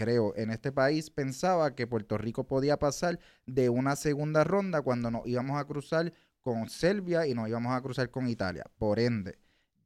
creo, 0.00 0.34
en 0.34 0.50
este 0.50 0.72
país 0.72 1.10
pensaba 1.10 1.74
que 1.74 1.86
Puerto 1.86 2.16
Rico 2.16 2.44
podía 2.44 2.78
pasar 2.78 3.20
de 3.44 3.68
una 3.68 3.96
segunda 3.96 4.44
ronda 4.44 4.80
cuando 4.80 5.10
nos 5.10 5.26
íbamos 5.26 5.60
a 5.60 5.66
cruzar 5.66 6.14
con 6.40 6.70
Serbia 6.70 7.26
y 7.26 7.34
nos 7.34 7.50
íbamos 7.50 7.76
a 7.76 7.82
cruzar 7.82 8.10
con 8.10 8.26
Italia. 8.26 8.64
Por 8.78 8.98
ende, 8.98 9.38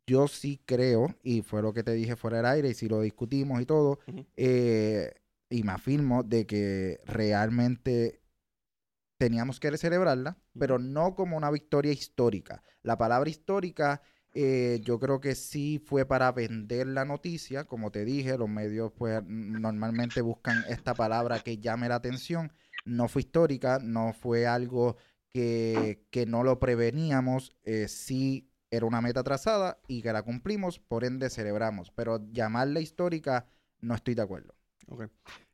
yo 0.06 0.28
sí 0.28 0.61
creo, 0.64 1.16
y 1.25 1.42
fue 1.42 1.62
lo 1.62 1.73
que 1.73 1.82
te 1.82 1.92
dije 1.94 2.14
fuera 2.14 2.37
del 2.37 2.46
aire, 2.46 2.68
y 2.68 2.75
si 2.75 2.88
lo 2.88 3.00
discutimos 3.00 3.61
y 3.61 3.66
todo, 3.66 3.99
eh, 4.37 5.14
y 5.50 5.64
me 5.64 5.73
afirmo 5.73 6.23
de 6.23 6.46
que 6.46 7.00
realmente 7.06 8.20
teníamos 9.25 9.59
que 9.59 9.75
celebrarla, 9.78 10.37
pero 10.59 10.78
no 10.78 11.14
como 11.14 11.38
una 11.38 11.50
victoria 11.50 11.90
histórica. 11.93 12.62
La 12.83 12.99
palabra 12.99 13.31
histórica 13.31 14.02
eh, 14.35 14.81
yo 14.83 15.00
creo 15.00 15.19
que 15.19 15.35
sí 15.35 15.83
fue 15.83 16.04
para 16.04 16.31
vender 16.31 16.88
la 16.88 17.07
noticia, 17.07 17.64
como 17.64 17.90
te 17.90 18.04
dije, 18.04 18.37
los 18.37 18.50
medios 18.50 18.93
pues 18.93 19.23
normalmente 19.26 20.21
buscan 20.21 20.62
esta 20.69 20.93
palabra 20.93 21.38
que 21.38 21.57
llame 21.57 21.88
la 21.88 21.95
atención, 21.95 22.52
no 22.85 23.09
fue 23.09 23.23
histórica, 23.23 23.78
no 23.83 24.12
fue 24.12 24.47
algo 24.47 24.99
que, 25.33 26.04
que 26.11 26.26
no 26.26 26.43
lo 26.43 26.61
preveníamos, 26.61 27.57
eh, 27.62 27.88
sí 27.88 28.50
era 28.71 28.85
una 28.85 29.00
meta 29.00 29.23
trazada 29.23 29.78
y 29.88 30.02
que 30.02 30.12
la 30.12 30.21
cumplimos, 30.21 30.81
por 30.81 31.04
ende 31.04 31.31
celebramos. 31.31 31.90
Pero 31.93 32.31
llamarla 32.31 32.81
histórica, 32.81 33.47
no 33.81 33.95
estoy 33.95 34.16
de 34.16 34.23
acuerdo. 34.23 34.54
Ok. 34.88 35.04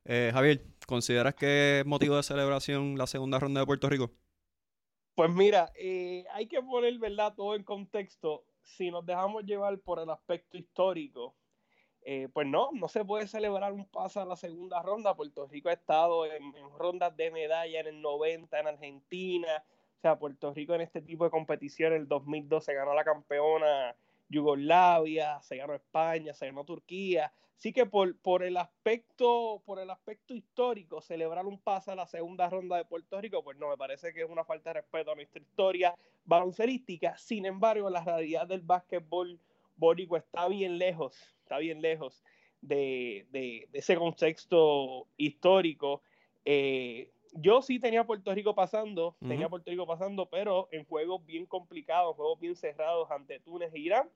Eh, 0.07 0.31
Javier, 0.33 0.67
¿consideras 0.91 1.37
que 1.37 1.81
es 1.81 1.87
motivo 1.87 2.17
de 2.17 2.23
celebración 2.25 2.99
la 2.99 3.07
segunda 3.07 3.39
ronda 3.39 3.61
de 3.61 3.67
Puerto 3.67 3.89
Rico? 3.89 4.11
Pues 5.15 5.31
mira, 5.31 5.71
eh, 5.77 6.25
hay 6.33 6.49
que 6.49 6.61
poner, 6.61 6.99
¿verdad? 6.99 7.33
Todo 7.35 7.55
en 7.55 7.63
contexto. 7.63 8.45
Si 8.63 8.91
nos 8.91 9.07
dejamos 9.07 9.45
llevar 9.45 9.79
por 9.79 10.01
el 10.01 10.11
aspecto 10.11 10.59
histórico, 10.59 11.37
eh, 12.03 12.29
pues 12.33 12.47
no, 12.49 12.71
no 12.73 12.89
se 12.89 13.05
puede 13.05 13.29
celebrar 13.29 13.73
un 13.73 13.87
paso 13.87 14.21
a 14.21 14.25
la 14.25 14.35
segunda 14.35 14.83
ronda. 14.83 15.15
Puerto 15.15 15.47
Rico 15.47 15.69
ha 15.69 15.75
estado 15.75 16.27
en, 16.27 16.43
en, 16.57 16.71
rondas 16.77 17.17
de 17.17 17.31
medalla 17.31 17.81
en 17.81 17.87
el 17.87 18.03
90 18.03 18.59
en 18.59 18.67
Argentina. 18.67 19.65
O 19.99 20.01
sea, 20.01 20.19
Puerto 20.19 20.53
Rico 20.53 20.75
en 20.75 20.81
este 20.81 21.03
tipo 21.03 21.25
de 21.25 21.31
competición 21.31 21.93
en 21.93 22.01
el 22.01 22.09
2012 22.09 22.75
ganó 22.75 22.95
la 22.95 23.05
campeona 23.05 23.95
Yugoslavia, 24.31 25.43
se 25.43 25.57
ganó 25.57 25.75
España, 25.75 26.33
se 26.33 26.47
ganó 26.47 26.65
Turquía. 26.65 27.33
Así 27.57 27.75
que 27.75 27.85
por, 27.85 28.19
por, 28.21 28.43
el 28.43 28.57
aspecto, 28.57 29.63
por 29.67 29.81
el 29.81 29.91
aspecto 29.91 30.33
histórico, 30.33 31.03
celebrar 31.03 31.45
un 31.45 31.59
pase 31.59 31.91
a 31.91 31.95
la 31.95 32.07
segunda 32.07 32.49
ronda 32.49 32.79
de 32.79 32.87
Puerto 32.87 33.21
Rico, 33.21 33.45
pues 33.45 33.59
no, 33.59 33.69
me 33.69 33.77
parece 33.77 34.15
que 34.15 34.23
es 34.23 34.31
una 34.31 34.45
falta 34.45 34.71
de 34.71 34.81
respeto 34.81 35.13
a 35.13 35.15
nuestra 35.15 35.43
historia 35.43 35.95
baloncerística. 36.25 37.19
Sin 37.19 37.45
embargo, 37.45 37.91
la 37.91 38.03
realidad 38.03 38.47
del 38.47 38.63
básquetbol 38.63 39.39
bórico 39.77 40.17
está 40.17 40.49
bien 40.49 40.79
lejos, 40.79 41.19
está 41.43 41.59
bien 41.59 41.83
lejos 41.83 42.25
de, 42.63 43.27
de, 43.31 43.69
ese 43.73 43.97
contexto 43.97 45.09
histórico. 45.17 46.03
Eh, 46.45 47.11
yo 47.35 47.63
sí 47.63 47.79
tenía 47.79 48.05
Puerto 48.05 48.35
Rico 48.35 48.55
pasando, 48.55 49.09
uh 49.09 49.25
-huh. 49.25 49.29
tenía 49.29 49.49
Puerto 49.49 49.71
Rico 49.71 49.87
pasando, 49.87 50.27
pero 50.27 50.69
en 50.73 50.85
juegos 50.85 51.25
bien 51.25 51.47
complicados, 51.47 52.17
juegos 52.17 52.39
bien 52.41 52.57
cerrados 52.57 53.11
ante 53.11 53.41
Túnez 53.41 53.73
e 53.75 53.79
Irán. 53.79 54.09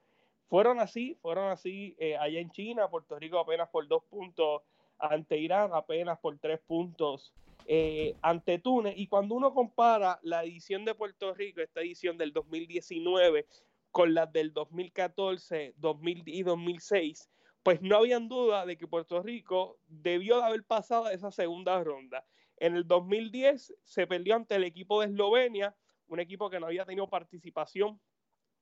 Fueron 0.48 0.78
así, 0.78 1.16
fueron 1.22 1.50
así 1.50 1.96
eh, 1.98 2.16
allá 2.16 2.38
en 2.40 2.50
China, 2.50 2.88
Puerto 2.88 3.18
Rico 3.18 3.38
apenas 3.38 3.68
por 3.70 3.88
dos 3.88 4.04
puntos 4.04 4.62
ante 4.98 5.38
Irán, 5.38 5.70
apenas 5.72 6.18
por 6.18 6.38
tres 6.38 6.60
puntos 6.60 7.32
eh, 7.66 8.14
ante 8.22 8.58
Túnez. 8.58 8.94
Y 8.96 9.06
cuando 9.06 9.34
uno 9.34 9.54
compara 9.54 10.18
la 10.22 10.44
edición 10.44 10.84
de 10.84 10.94
Puerto 10.94 11.34
Rico, 11.34 11.60
esta 11.60 11.80
edición 11.80 12.18
del 12.18 12.32
2019, 12.32 13.46
con 13.90 14.12
las 14.12 14.32
del 14.32 14.52
2014, 14.52 15.74
2000 15.76 16.22
y 16.26 16.42
2006, 16.42 17.30
pues 17.62 17.80
no 17.80 17.96
habían 17.96 18.28
duda 18.28 18.66
de 18.66 18.76
que 18.76 18.86
Puerto 18.86 19.22
Rico 19.22 19.78
debió 19.86 20.38
de 20.38 20.44
haber 20.44 20.64
pasado 20.64 21.08
esa 21.10 21.30
segunda 21.30 21.82
ronda. 21.82 22.24
En 22.58 22.76
el 22.76 22.86
2010 22.86 23.74
se 23.82 24.06
perdió 24.06 24.36
ante 24.36 24.54
el 24.54 24.64
equipo 24.64 25.00
de 25.00 25.06
Eslovenia, 25.08 25.74
un 26.08 26.20
equipo 26.20 26.50
que 26.50 26.60
no 26.60 26.66
había 26.66 26.84
tenido 26.84 27.08
participación 27.08 28.00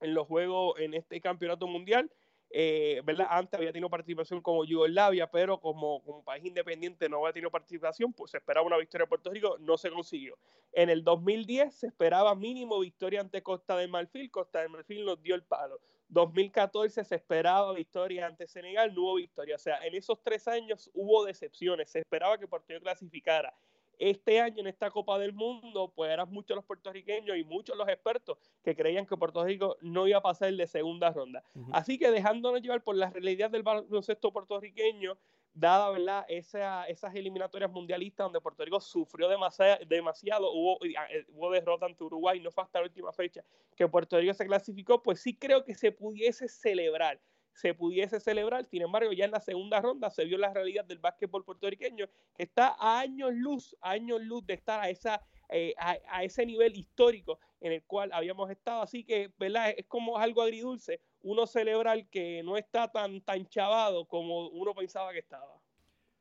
en 0.00 0.14
los 0.14 0.26
juegos 0.26 0.78
en 0.78 0.94
este 0.94 1.20
campeonato 1.20 1.66
mundial. 1.66 2.10
Eh, 2.54 3.00
¿verdad? 3.04 3.28
Antes 3.30 3.58
había 3.58 3.72
tenido 3.72 3.88
participación 3.88 4.42
como 4.42 4.64
Yugoslavia, 4.64 5.30
pero 5.30 5.58
como, 5.58 6.02
como, 6.02 6.22
país 6.22 6.44
independiente 6.44 7.08
no 7.08 7.18
había 7.18 7.32
tenido 7.32 7.50
participación, 7.50 8.12
pues 8.12 8.32
se 8.32 8.36
esperaba 8.36 8.66
una 8.66 8.76
victoria 8.76 9.06
de 9.06 9.08
Puerto 9.08 9.30
Rico, 9.30 9.56
no 9.58 9.78
se 9.78 9.90
consiguió. 9.90 10.36
En 10.72 10.90
el 10.90 11.02
2010 11.02 11.74
se 11.74 11.86
esperaba 11.86 12.34
mínimo 12.34 12.78
victoria 12.78 13.22
ante 13.22 13.42
Costa 13.42 13.74
de 13.78 13.88
Marfil, 13.88 14.30
Costa 14.30 14.60
de 14.60 14.68
Marfil 14.68 15.06
nos 15.06 15.22
dio 15.22 15.34
el 15.34 15.44
palo. 15.44 15.80
2014 16.08 17.04
se 17.04 17.14
esperaba 17.14 17.72
victoria 17.72 18.26
ante 18.26 18.46
Senegal, 18.46 18.94
no 18.94 19.00
hubo 19.02 19.14
victoria. 19.14 19.56
O 19.56 19.58
sea, 19.58 19.78
en 19.86 19.94
esos 19.94 20.22
tres 20.22 20.46
años 20.46 20.90
hubo 20.92 21.24
decepciones, 21.24 21.88
se 21.88 22.00
esperaba 22.00 22.36
que 22.36 22.46
Puerto 22.46 22.66
Rico 22.68 22.82
clasificara 22.82 23.54
este 23.98 24.40
año 24.40 24.60
en 24.60 24.66
esta 24.66 24.90
Copa 24.90 25.18
del 25.18 25.32
Mundo, 25.32 25.92
pues 25.94 26.10
eran 26.10 26.30
muchos 26.30 26.54
los 26.56 26.64
puertorriqueños 26.64 27.36
y 27.36 27.44
muchos 27.44 27.76
los 27.76 27.88
expertos 27.88 28.38
que 28.62 28.74
creían 28.74 29.06
que 29.06 29.16
Puerto 29.16 29.44
Rico 29.44 29.76
no 29.80 30.06
iba 30.06 30.18
a 30.18 30.22
pasar 30.22 30.52
de 30.52 30.66
segunda 30.66 31.10
ronda. 31.10 31.44
Uh 31.54 31.60
-huh. 31.60 31.70
Así 31.72 31.98
que 31.98 32.10
dejándonos 32.10 32.62
llevar 32.62 32.82
por 32.82 32.96
la 32.96 33.10
realidad 33.10 33.50
del 33.50 33.62
baloncesto 33.62 34.32
puertorriqueño, 34.32 35.16
dada 35.54 35.90
¿verdad? 35.90 36.24
Esa, 36.28 36.84
esas 36.86 37.14
eliminatorias 37.14 37.70
mundialistas 37.70 38.24
donde 38.24 38.40
Puerto 38.40 38.64
Rico 38.64 38.80
sufrió 38.80 39.28
demasiado, 39.28 39.84
demasiado 39.86 40.52
hubo, 40.52 40.78
eh, 40.84 41.26
hubo 41.28 41.50
derrota 41.50 41.86
ante 41.86 42.04
Uruguay, 42.04 42.40
no 42.40 42.50
fue 42.50 42.64
hasta 42.64 42.80
la 42.80 42.86
última 42.86 43.12
fecha 43.12 43.44
que 43.76 43.86
Puerto 43.86 44.18
Rico 44.18 44.34
se 44.34 44.46
clasificó, 44.46 45.02
pues 45.02 45.20
sí 45.20 45.36
creo 45.36 45.64
que 45.64 45.74
se 45.74 45.92
pudiese 45.92 46.48
celebrar 46.48 47.20
se 47.54 47.74
pudiese 47.74 48.20
celebrar. 48.20 48.64
Sin 48.66 48.82
embargo, 48.82 49.12
ya 49.12 49.24
en 49.24 49.30
la 49.30 49.40
segunda 49.40 49.80
ronda 49.80 50.10
se 50.10 50.24
vio 50.24 50.38
la 50.38 50.52
realidad 50.52 50.84
del 50.84 50.98
básquetbol 50.98 51.44
puertorriqueño, 51.44 52.08
que 52.34 52.42
está 52.42 52.76
a 52.78 53.00
años 53.00 53.32
luz, 53.34 53.76
a 53.80 53.90
años 53.90 54.20
luz 54.22 54.46
de 54.46 54.54
estar 54.54 54.80
a, 54.80 54.88
esa, 54.88 55.20
eh, 55.48 55.74
a, 55.78 55.96
a, 56.08 56.24
ese 56.24 56.46
nivel 56.46 56.76
histórico 56.76 57.38
en 57.60 57.72
el 57.72 57.82
cual 57.84 58.10
habíamos 58.12 58.50
estado. 58.50 58.82
Así 58.82 59.04
que, 59.04 59.32
¿verdad? 59.38 59.74
Es 59.76 59.86
como 59.86 60.18
algo 60.18 60.42
agridulce 60.42 61.00
uno 61.22 61.46
celebrar 61.46 62.06
que 62.08 62.42
no 62.42 62.56
está 62.56 62.90
tan, 62.90 63.20
tan 63.20 63.46
chavado 63.46 64.06
como 64.06 64.48
uno 64.48 64.74
pensaba 64.74 65.12
que 65.12 65.20
estaba. 65.20 65.60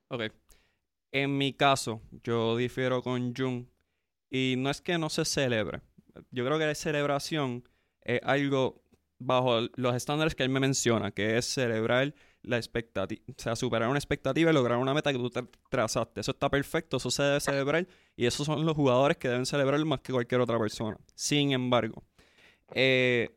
Ok. 0.10 0.24
En 1.12 1.38
mi 1.38 1.54
caso, 1.54 2.02
yo 2.24 2.56
difiero 2.56 3.02
con 3.02 3.34
Jun. 3.36 3.70
Y 4.30 4.56
no 4.58 4.70
es 4.70 4.82
que 4.82 4.98
no 4.98 5.10
se 5.10 5.26
celebre. 5.26 5.82
Yo 6.30 6.46
creo 6.46 6.58
que 6.58 6.66
la 6.66 6.76
celebración 6.76 7.68
es 8.02 8.22
algo 8.24 8.81
bajo 9.22 9.62
los 9.76 9.96
estándares 9.96 10.36
que 10.36 10.44
él 10.44 10.50
me 10.50 10.60
menciona, 10.60 11.12
que 11.12 11.38
es 11.38 11.46
celebrar 11.46 12.14
la 12.42 12.58
expectativa, 12.58 13.22
o 13.30 13.34
sea, 13.38 13.56
superar 13.56 13.88
una 13.88 14.00
expectativa 14.00 14.50
y 14.50 14.54
lograr 14.54 14.80
una 14.80 14.94
meta 14.94 15.12
que 15.12 15.20
tú 15.20 15.30
te 15.30 15.44
trazaste. 15.70 16.22
Eso 16.22 16.32
está 16.32 16.50
perfecto, 16.50 16.98
eso 16.98 17.12
se 17.12 17.24
debe 17.24 17.40
celebrar 17.40 17.88
y 18.16 18.26
esos 18.26 18.46
son 18.46 18.66
los 18.66 18.76
jugadores 18.76 19.18
que 19.18 19.30
deben 19.30 19.46
celebrar 19.46 19.84
más 19.86 20.02
que 20.02 20.12
cualquier 20.12 20.42
otra 20.42 20.58
persona. 20.58 20.98
Sin 21.14 21.52
embargo, 21.52 22.04
eh, 22.74 23.30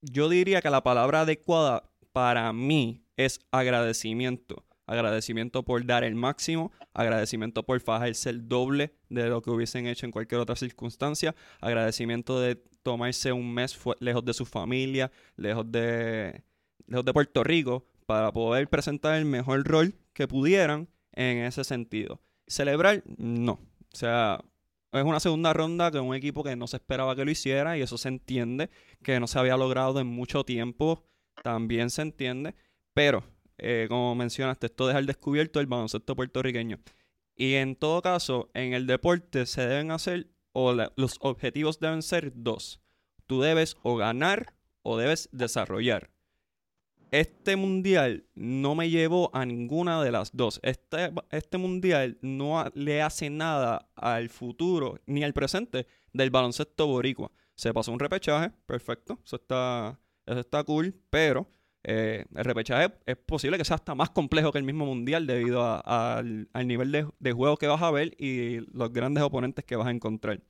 yo 0.00 0.28
diría 0.28 0.60
que 0.60 0.70
la 0.70 0.82
palabra 0.82 1.20
adecuada 1.20 1.90
para 2.12 2.52
mí 2.52 3.04
es 3.16 3.40
agradecimiento. 3.52 4.63
Agradecimiento 4.86 5.62
por 5.62 5.84
dar 5.86 6.04
el 6.04 6.14
máximo, 6.14 6.72
agradecimiento 6.92 7.62
por 7.62 7.80
fajarse 7.80 8.30
el 8.30 8.48
doble 8.48 8.94
de 9.08 9.28
lo 9.28 9.40
que 9.40 9.50
hubiesen 9.50 9.86
hecho 9.86 10.04
en 10.04 10.12
cualquier 10.12 10.40
otra 10.40 10.56
circunstancia, 10.56 11.34
agradecimiento 11.60 12.38
de 12.40 12.56
tomarse 12.82 13.32
un 13.32 13.52
mes 13.52 13.78
lejos 14.00 14.24
de 14.24 14.34
su 14.34 14.44
familia, 14.44 15.10
lejos 15.36 15.70
de, 15.70 16.44
lejos 16.86 17.04
de 17.04 17.12
Puerto 17.12 17.42
Rico, 17.42 17.86
para 18.06 18.30
poder 18.32 18.68
presentar 18.68 19.16
el 19.16 19.24
mejor 19.24 19.64
rol 19.64 19.94
que 20.12 20.28
pudieran 20.28 20.88
en 21.12 21.38
ese 21.38 21.64
sentido. 21.64 22.20
Celebrar, 22.46 23.02
no. 23.16 23.52
O 23.52 23.96
sea, 23.96 24.44
es 24.92 25.02
una 25.02 25.20
segunda 25.20 25.52
ronda 25.52 25.90
con 25.90 26.02
un 26.02 26.14
equipo 26.14 26.44
que 26.44 26.56
no 26.56 26.66
se 26.66 26.76
esperaba 26.76 27.16
que 27.16 27.24
lo 27.24 27.30
hiciera 27.30 27.78
y 27.78 27.82
eso 27.82 27.96
se 27.96 28.08
entiende, 28.08 28.70
que 29.02 29.18
no 29.18 29.26
se 29.26 29.38
había 29.38 29.56
logrado 29.56 29.98
en 29.98 30.06
mucho 30.06 30.44
tiempo, 30.44 31.04
también 31.42 31.90
se 31.90 32.02
entiende, 32.02 32.54
pero 32.92 33.24
eh, 33.58 33.86
como 33.88 34.14
mencionaste, 34.14 34.66
esto 34.66 34.86
deja 34.86 34.98
al 34.98 35.06
descubierto 35.06 35.60
el 35.60 35.66
baloncesto 35.66 36.16
puertorriqueño. 36.16 36.78
Y 37.36 37.54
en 37.54 37.76
todo 37.76 38.02
caso, 38.02 38.50
en 38.54 38.74
el 38.74 38.86
deporte 38.86 39.46
se 39.46 39.66
deben 39.66 39.90
hacer, 39.90 40.28
o 40.52 40.72
los 40.72 41.16
objetivos 41.20 41.80
deben 41.80 42.02
ser 42.02 42.32
dos. 42.34 42.80
Tú 43.26 43.40
debes 43.40 43.76
o 43.82 43.96
ganar 43.96 44.54
o 44.82 44.96
debes 44.96 45.28
desarrollar. 45.32 46.10
Este 47.10 47.54
mundial 47.54 48.26
no 48.34 48.74
me 48.74 48.90
llevó 48.90 49.30
a 49.34 49.46
ninguna 49.46 50.02
de 50.02 50.10
las 50.10 50.36
dos. 50.36 50.58
Este, 50.62 51.12
este 51.30 51.58
mundial 51.58 52.18
no 52.22 52.64
le 52.74 53.02
hace 53.02 53.30
nada 53.30 53.88
al 53.94 54.28
futuro 54.30 54.98
ni 55.06 55.22
al 55.22 55.32
presente 55.32 55.86
del 56.12 56.30
baloncesto 56.30 56.86
boricua. 56.86 57.30
Se 57.54 57.72
pasó 57.72 57.92
un 57.92 58.00
repechaje, 58.00 58.50
perfecto, 58.66 59.20
eso 59.24 59.36
está, 59.36 60.00
eso 60.26 60.40
está 60.40 60.64
cool, 60.64 60.92
pero 61.08 61.48
eh, 61.86 62.24
el 62.34 62.44
repechaje 62.44 62.94
es 63.04 63.16
posible 63.16 63.58
que 63.58 63.64
sea 63.64 63.76
hasta 63.76 63.94
más 63.94 64.08
complejo 64.08 64.50
que 64.50 64.58
el 64.58 64.64
mismo 64.64 64.86
mundial 64.86 65.26
debido 65.26 65.62
al, 65.86 66.48
nivel 66.64 66.90
de, 67.18 67.32
juego 67.32 67.58
que 67.58 67.66
vas 67.66 67.82
a 67.82 67.90
ver 67.90 68.14
y 68.18 68.60
los 68.72 68.90
grandes 68.90 69.22
oponentes 69.22 69.66
que 69.66 69.76
vas 69.76 69.86
a 69.86 69.90
encontrar. 69.90 70.40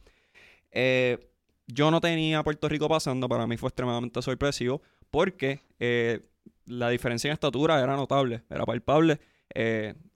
Eh, 0.71 1.19
yo 1.67 1.91
no 1.91 2.01
tenía 2.01 2.43
Puerto 2.45 2.69
Rico 2.69 2.89
pasando, 2.89 3.29
para 3.29 3.49
mí 3.49 3.57
fue 3.57 3.69
extremadamente 3.69 4.23
sorpresivo 4.23 4.81
porque 5.11 5.61
eh, 5.81 6.21
la 6.67 6.89
diferencia 6.91 7.29
en 7.29 7.35
estatura 7.35 7.83
era 7.83 7.97
notable, 7.97 8.43
era 8.49 8.65
palpable. 8.65 9.19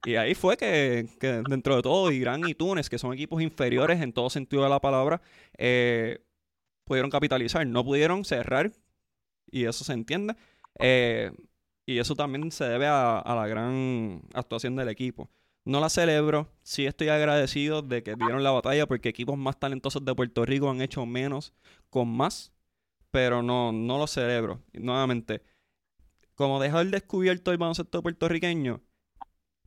Y 0.04 0.14
ahí 0.14 0.34
fue 0.34 0.56
que, 0.56 1.08
que, 1.20 1.42
dentro 1.48 1.76
de 1.76 1.82
todo, 1.82 2.10
Irán 2.12 2.48
y 2.48 2.54
Túnez, 2.54 2.88
que 2.88 2.98
son 2.98 3.12
equipos 3.12 3.42
inferiores 3.42 4.00
en 4.00 4.12
todo 4.12 4.30
sentido 4.30 4.62
de 4.62 4.68
la 4.68 4.80
palabra, 4.80 5.20
pudieron 6.84 7.10
capitalizar. 7.10 7.66
No 7.66 7.84
pudieron 7.84 8.24
cerrar, 8.24 8.72
y 9.50 9.64
eso 9.64 9.84
se 9.84 9.92
entiende. 9.92 10.34
Eh, 10.78 11.32
y 11.86 11.98
eso 11.98 12.14
también 12.14 12.50
se 12.52 12.64
debe 12.64 12.86
a, 12.86 13.22
la 13.26 13.46
gran 13.46 14.22
actuación 14.34 14.76
del 14.76 14.88
equipo. 14.88 15.30
No 15.64 15.80
la 15.80 15.88
celebro, 15.88 16.52
sí 16.62 16.86
estoy 16.86 17.08
agradecido 17.08 17.82
de 17.82 18.02
que 18.02 18.14
dieron 18.14 18.42
la 18.42 18.50
batalla 18.50 18.86
porque 18.86 19.08
equipos 19.08 19.38
más 19.38 19.58
talentosos 19.58 20.04
de 20.04 20.14
Puerto 20.14 20.44
Rico 20.44 20.70
han 20.70 20.80
hecho 20.82 21.06
menos 21.06 21.54
con 21.90 22.08
más, 22.08 22.52
pero 23.10 23.42
no, 23.42 23.72
no 23.72 23.98
lo 23.98 24.06
celebro. 24.06 24.62
Y 24.72 24.80
nuevamente, 24.80 25.42
como 26.34 26.60
dejar 26.60 26.86
descubierto 26.86 27.52
el 27.52 27.58
baloncesto 27.58 28.02
puertorriqueño, 28.02 28.82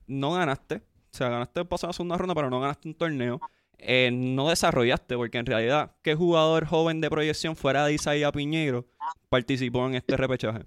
no 0.07 0.33
ganaste. 0.33 0.75
O 0.75 1.17
sea, 1.17 1.29
ganaste 1.29 1.61
el 1.61 1.67
pasado 1.67 1.89
a 1.91 1.93
segunda 1.93 2.17
ronda, 2.17 2.35
pero 2.35 2.49
no 2.49 2.59
ganaste 2.61 2.87
un 2.87 2.95
torneo. 2.95 3.41
eh, 3.79 4.11
no 4.13 4.49
desarrollaste, 4.49 5.15
porque 5.15 5.39
en 5.39 5.45
realidad, 5.47 5.95
¿qué 6.03 6.13
jugador 6.15 6.65
joven 6.67 7.01
de 7.01 7.09
proyección 7.09 7.55
fuera 7.55 7.85
de 7.85 7.93
Isaías 7.93 8.31
Piñeiro 8.31 8.85
participó 9.29 9.87
en 9.87 9.95
este 9.95 10.15
repechaje? 10.17 10.65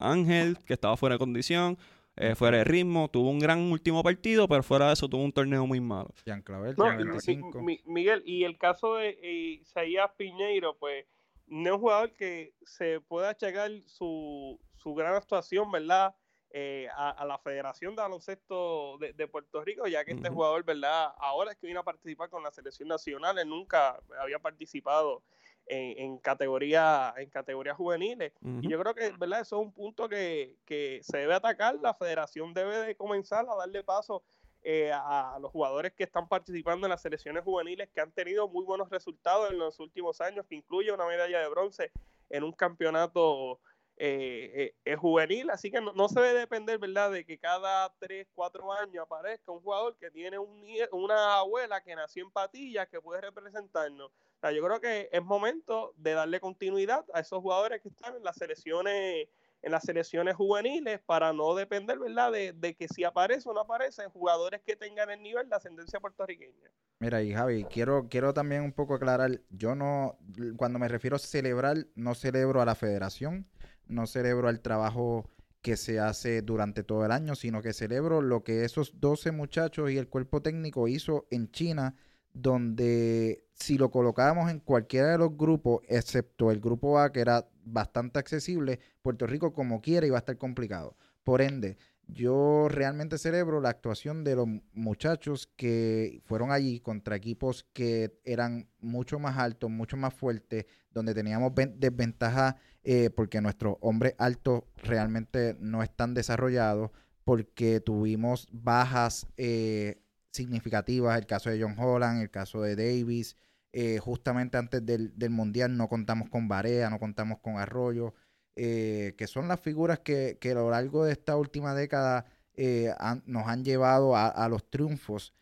Ángel, 0.00 0.58
que 0.66 0.72
estaba 0.74 0.96
fuera 0.96 1.14
de 1.14 1.18
condición, 1.18 1.78
eh, 2.16 2.34
fuera 2.34 2.58
de 2.58 2.64
ritmo, 2.64 3.08
tuvo 3.08 3.30
un 3.30 3.38
gran 3.38 3.60
último 3.70 4.02
partido, 4.02 4.48
pero 4.48 4.62
fuera 4.62 4.88
de 4.88 4.94
eso 4.94 5.08
tuvo 5.08 5.22
un 5.22 5.32
torneo 5.32 5.66
muy 5.66 5.80
malo. 5.80 6.12
Jean 6.26 6.42
Clavel, 6.42 6.74
No, 6.76 6.92
y- 6.92 6.96
25. 6.96 7.62
Mi- 7.62 7.80
Miguel, 7.84 8.22
y 8.26 8.44
el 8.44 8.58
caso 8.58 8.96
de 8.96 9.10
eh, 9.22 9.58
Isaías 9.62 10.10
Piñeiro, 10.16 10.76
pues 10.76 11.06
no 11.46 11.68
es 11.68 11.74
un 11.74 11.80
jugador 11.80 12.12
que 12.16 12.54
se 12.64 13.00
pueda 13.00 13.30
achacar 13.30 13.70
su, 13.86 14.60
su 14.76 14.94
gran 14.94 15.14
actuación, 15.14 15.70
¿verdad? 15.70 16.14
Eh, 16.52 16.88
a, 16.96 17.10
a 17.10 17.24
la 17.24 17.38
Federación 17.38 17.94
de 17.94 18.02
Baloncesto 18.02 18.98
de, 18.98 19.12
de 19.12 19.28
Puerto 19.28 19.62
Rico, 19.64 19.86
ya 19.86 20.04
que 20.04 20.10
este 20.10 20.28
Ujú. 20.28 20.34
jugador, 20.36 20.64
¿verdad? 20.64 21.12
Ahora 21.18 21.52
es 21.52 21.58
que 21.58 21.68
vino 21.68 21.78
a 21.80 21.84
participar 21.84 22.28
con 22.28 22.42
la 22.42 22.50
selección 22.50 22.88
nacional, 22.88 23.38
él 23.38 23.48
nunca 23.48 24.00
había 24.20 24.40
participado 24.40 25.22
en, 25.70 25.98
en 25.98 26.18
categoría, 26.18 27.14
en 27.16 27.30
categorías 27.30 27.76
juveniles. 27.76 28.32
Y 28.42 28.68
yo 28.68 28.78
creo 28.80 28.94
que, 28.94 29.10
¿verdad? 29.18 29.40
Eso 29.40 29.60
es 29.60 29.66
un 29.66 29.72
punto 29.72 30.08
que, 30.08 30.56
que 30.66 31.00
se 31.02 31.18
debe 31.18 31.34
atacar. 31.34 31.76
La 31.80 31.94
federación 31.94 32.52
debe 32.52 32.76
de 32.78 32.96
comenzar 32.96 33.46
a 33.48 33.54
darle 33.54 33.84
paso 33.84 34.22
eh, 34.62 34.90
a, 34.92 35.36
a 35.36 35.38
los 35.38 35.50
jugadores 35.52 35.92
que 35.92 36.04
están 36.04 36.28
participando 36.28 36.86
en 36.86 36.90
las 36.90 37.02
selecciones 37.02 37.44
juveniles 37.44 37.88
que 37.90 38.00
han 38.00 38.12
tenido 38.12 38.48
muy 38.48 38.64
buenos 38.64 38.90
resultados 38.90 39.50
en 39.50 39.58
los 39.58 39.78
últimos 39.78 40.20
años, 40.20 40.44
que 40.46 40.56
incluye 40.56 40.92
una 40.92 41.06
medalla 41.06 41.40
de 41.40 41.48
bronce 41.48 41.92
en 42.28 42.42
un 42.42 42.52
campeonato 42.52 43.60
eh, 43.96 44.74
eh, 44.84 44.96
juvenil. 44.96 45.50
Así 45.50 45.70
que 45.70 45.80
no, 45.80 45.92
no 45.92 46.08
se 46.08 46.20
debe 46.20 46.40
depender, 46.40 46.78
¿verdad?, 46.78 47.12
de 47.12 47.24
que 47.24 47.38
cada 47.38 47.92
3, 48.00 48.26
4 48.34 48.72
años 48.72 49.04
aparezca 49.04 49.52
un 49.52 49.60
jugador 49.60 49.96
que 49.98 50.10
tiene 50.10 50.38
un 50.38 50.64
una 50.92 51.36
abuela 51.36 51.82
que 51.82 51.94
nació 51.94 52.24
en 52.24 52.30
Patillas 52.30 52.88
que 52.88 53.00
puede 53.00 53.20
representarnos. 53.20 54.10
Sea, 54.40 54.52
yo 54.52 54.64
creo 54.64 54.80
que 54.80 55.08
es 55.12 55.22
momento 55.22 55.92
de 55.96 56.12
darle 56.12 56.40
continuidad 56.40 57.04
a 57.12 57.20
esos 57.20 57.40
jugadores 57.40 57.82
que 57.82 57.88
están 57.88 58.16
en 58.16 58.24
las 58.24 58.36
selecciones 58.36 59.28
en 59.62 59.72
las 59.72 59.82
selecciones 59.82 60.36
juveniles 60.36 61.00
para 61.04 61.32
no 61.32 61.54
depender, 61.54 61.98
¿verdad?, 61.98 62.32
de, 62.32 62.74
que 62.74 62.88
si 62.88 63.04
aparece 63.04 63.48
o 63.48 63.52
no 63.52 63.60
aparecen 63.60 64.08
jugadores 64.10 64.62
que 64.64 64.76
tengan 64.76 65.10
el 65.10 65.22
nivel 65.22 65.48
de 65.48 65.56
ascendencia 65.56 66.00
puertorriqueña. 66.00 66.70
Mira, 66.98 67.22
y 67.22 67.32
Javi, 67.32 67.64
quiero, 67.64 68.08
quiero 68.08 68.32
también 68.32 68.62
un 68.62 68.72
poco 68.72 68.94
aclarar, 68.94 69.40
yo 69.50 69.74
no, 69.74 70.18
cuando 70.56 70.78
me 70.78 70.88
refiero 70.88 71.16
a 71.16 71.18
celebrar, 71.18 71.86
no 71.94 72.14
celebro 72.14 72.60
a 72.60 72.64
la 72.64 72.74
federación, 72.74 73.46
no 73.86 74.06
celebro 74.06 74.48
al 74.48 74.60
trabajo 74.60 75.28
que 75.62 75.76
se 75.76 76.00
hace 76.00 76.40
durante 76.40 76.82
todo 76.82 77.04
el 77.04 77.12
año, 77.12 77.34
sino 77.34 77.60
que 77.60 77.74
celebro 77.74 78.22
lo 78.22 78.44
que 78.44 78.64
esos 78.64 78.98
12 78.98 79.32
muchachos 79.32 79.90
y 79.90 79.98
el 79.98 80.08
cuerpo 80.08 80.40
técnico 80.40 80.88
hizo 80.88 81.26
en 81.30 81.50
China, 81.50 81.96
donde 82.32 83.44
si 83.54 83.76
lo 83.78 83.90
colocábamos 83.90 84.50
en 84.50 84.60
cualquiera 84.60 85.08
de 85.12 85.18
los 85.18 85.36
grupos, 85.36 85.82
excepto 85.88 86.50
el 86.50 86.60
grupo 86.60 86.98
A, 86.98 87.12
que 87.12 87.20
era 87.20 87.48
bastante 87.64 88.18
accesible, 88.18 88.80
Puerto 89.02 89.26
Rico 89.26 89.52
como 89.52 89.80
quiera 89.80 90.06
iba 90.06 90.16
a 90.16 90.20
estar 90.20 90.38
complicado. 90.38 90.96
Por 91.24 91.42
ende, 91.42 91.76
yo 92.06 92.68
realmente 92.68 93.18
celebro 93.18 93.60
la 93.60 93.68
actuación 93.68 94.24
de 94.24 94.34
los 94.34 94.48
muchachos 94.72 95.48
que 95.56 96.20
fueron 96.24 96.50
allí 96.50 96.80
contra 96.80 97.16
equipos 97.16 97.66
que 97.72 98.18
eran 98.24 98.68
mucho 98.80 99.18
más 99.18 99.38
altos, 99.38 99.70
mucho 99.70 99.96
más 99.96 100.14
fuertes, 100.14 100.66
donde 100.90 101.14
teníamos 101.14 101.54
ven- 101.54 101.78
desventaja 101.78 102.56
eh, 102.82 103.10
porque 103.10 103.40
nuestros 103.40 103.76
hombres 103.80 104.14
altos 104.18 104.62
realmente 104.82 105.56
no 105.60 105.82
están 105.82 106.14
desarrollados, 106.14 106.90
porque 107.24 107.80
tuvimos 107.80 108.48
bajas 108.50 109.26
eh, 109.36 110.00
significativas, 110.32 111.18
el 111.18 111.26
caso 111.26 111.50
de 111.50 111.60
John 111.62 111.76
Holland, 111.78 112.22
el 112.22 112.30
caso 112.30 112.62
de 112.62 112.76
Davis, 112.76 113.36
eh, 113.72 113.98
justamente 113.98 114.56
antes 114.58 114.84
del, 114.84 115.16
del 115.18 115.30
Mundial 115.30 115.76
no 115.76 115.88
contamos 115.88 116.28
con 116.28 116.48
Barea, 116.48 116.90
no 116.90 116.98
contamos 116.98 117.38
con 117.40 117.58
Arroyo, 117.58 118.14
eh, 118.56 119.14
que 119.16 119.26
son 119.26 119.48
las 119.48 119.60
figuras 119.60 120.00
que, 120.00 120.38
que 120.40 120.50
a 120.52 120.54
lo 120.54 120.70
largo 120.70 121.04
de 121.04 121.12
esta 121.12 121.36
última 121.36 121.74
década 121.74 122.26
eh, 122.54 122.92
han- 122.98 123.22
nos 123.26 123.46
han 123.48 123.64
llevado 123.64 124.16
a, 124.16 124.28
a 124.28 124.48
los 124.48 124.68
triunfos. 124.70 125.34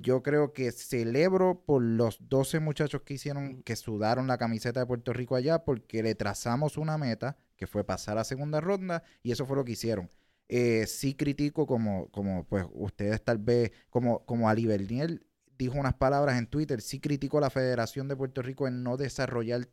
Yo 0.00 0.22
creo 0.22 0.52
que 0.54 0.72
celebro 0.72 1.62
por 1.66 1.82
los 1.82 2.26
12 2.28 2.58
muchachos 2.58 3.02
que 3.02 3.14
hicieron, 3.14 3.62
que 3.62 3.76
sudaron 3.76 4.26
la 4.26 4.38
camiseta 4.38 4.80
de 4.80 4.86
Puerto 4.86 5.12
Rico 5.12 5.36
allá, 5.36 5.64
porque 5.64 6.02
le 6.02 6.14
trazamos 6.14 6.78
una 6.78 6.96
meta, 6.98 7.36
que 7.56 7.66
fue 7.66 7.84
pasar 7.84 8.16
a 8.18 8.24
segunda 8.24 8.60
ronda, 8.62 9.02
y 9.22 9.32
eso 9.32 9.44
fue 9.46 9.56
lo 9.56 9.64
que 9.64 9.72
hicieron. 9.72 10.10
Eh, 10.48 10.86
sí 10.86 11.14
critico 11.14 11.66
como, 11.66 12.08
como 12.10 12.44
pues 12.46 12.64
ustedes 12.72 13.22
tal 13.22 13.38
vez, 13.38 13.72
como, 13.90 14.24
como 14.24 14.48
Bernier 14.54 15.22
dijo 15.58 15.78
unas 15.78 15.94
palabras 15.94 16.38
en 16.38 16.46
Twitter, 16.46 16.80
sí 16.80 17.00
critico 17.00 17.38
a 17.38 17.40
la 17.42 17.50
Federación 17.50 18.08
de 18.08 18.16
Puerto 18.16 18.40
Rico 18.42 18.66
en 18.68 18.82
no 18.82 18.96
desarrollar 18.96 19.68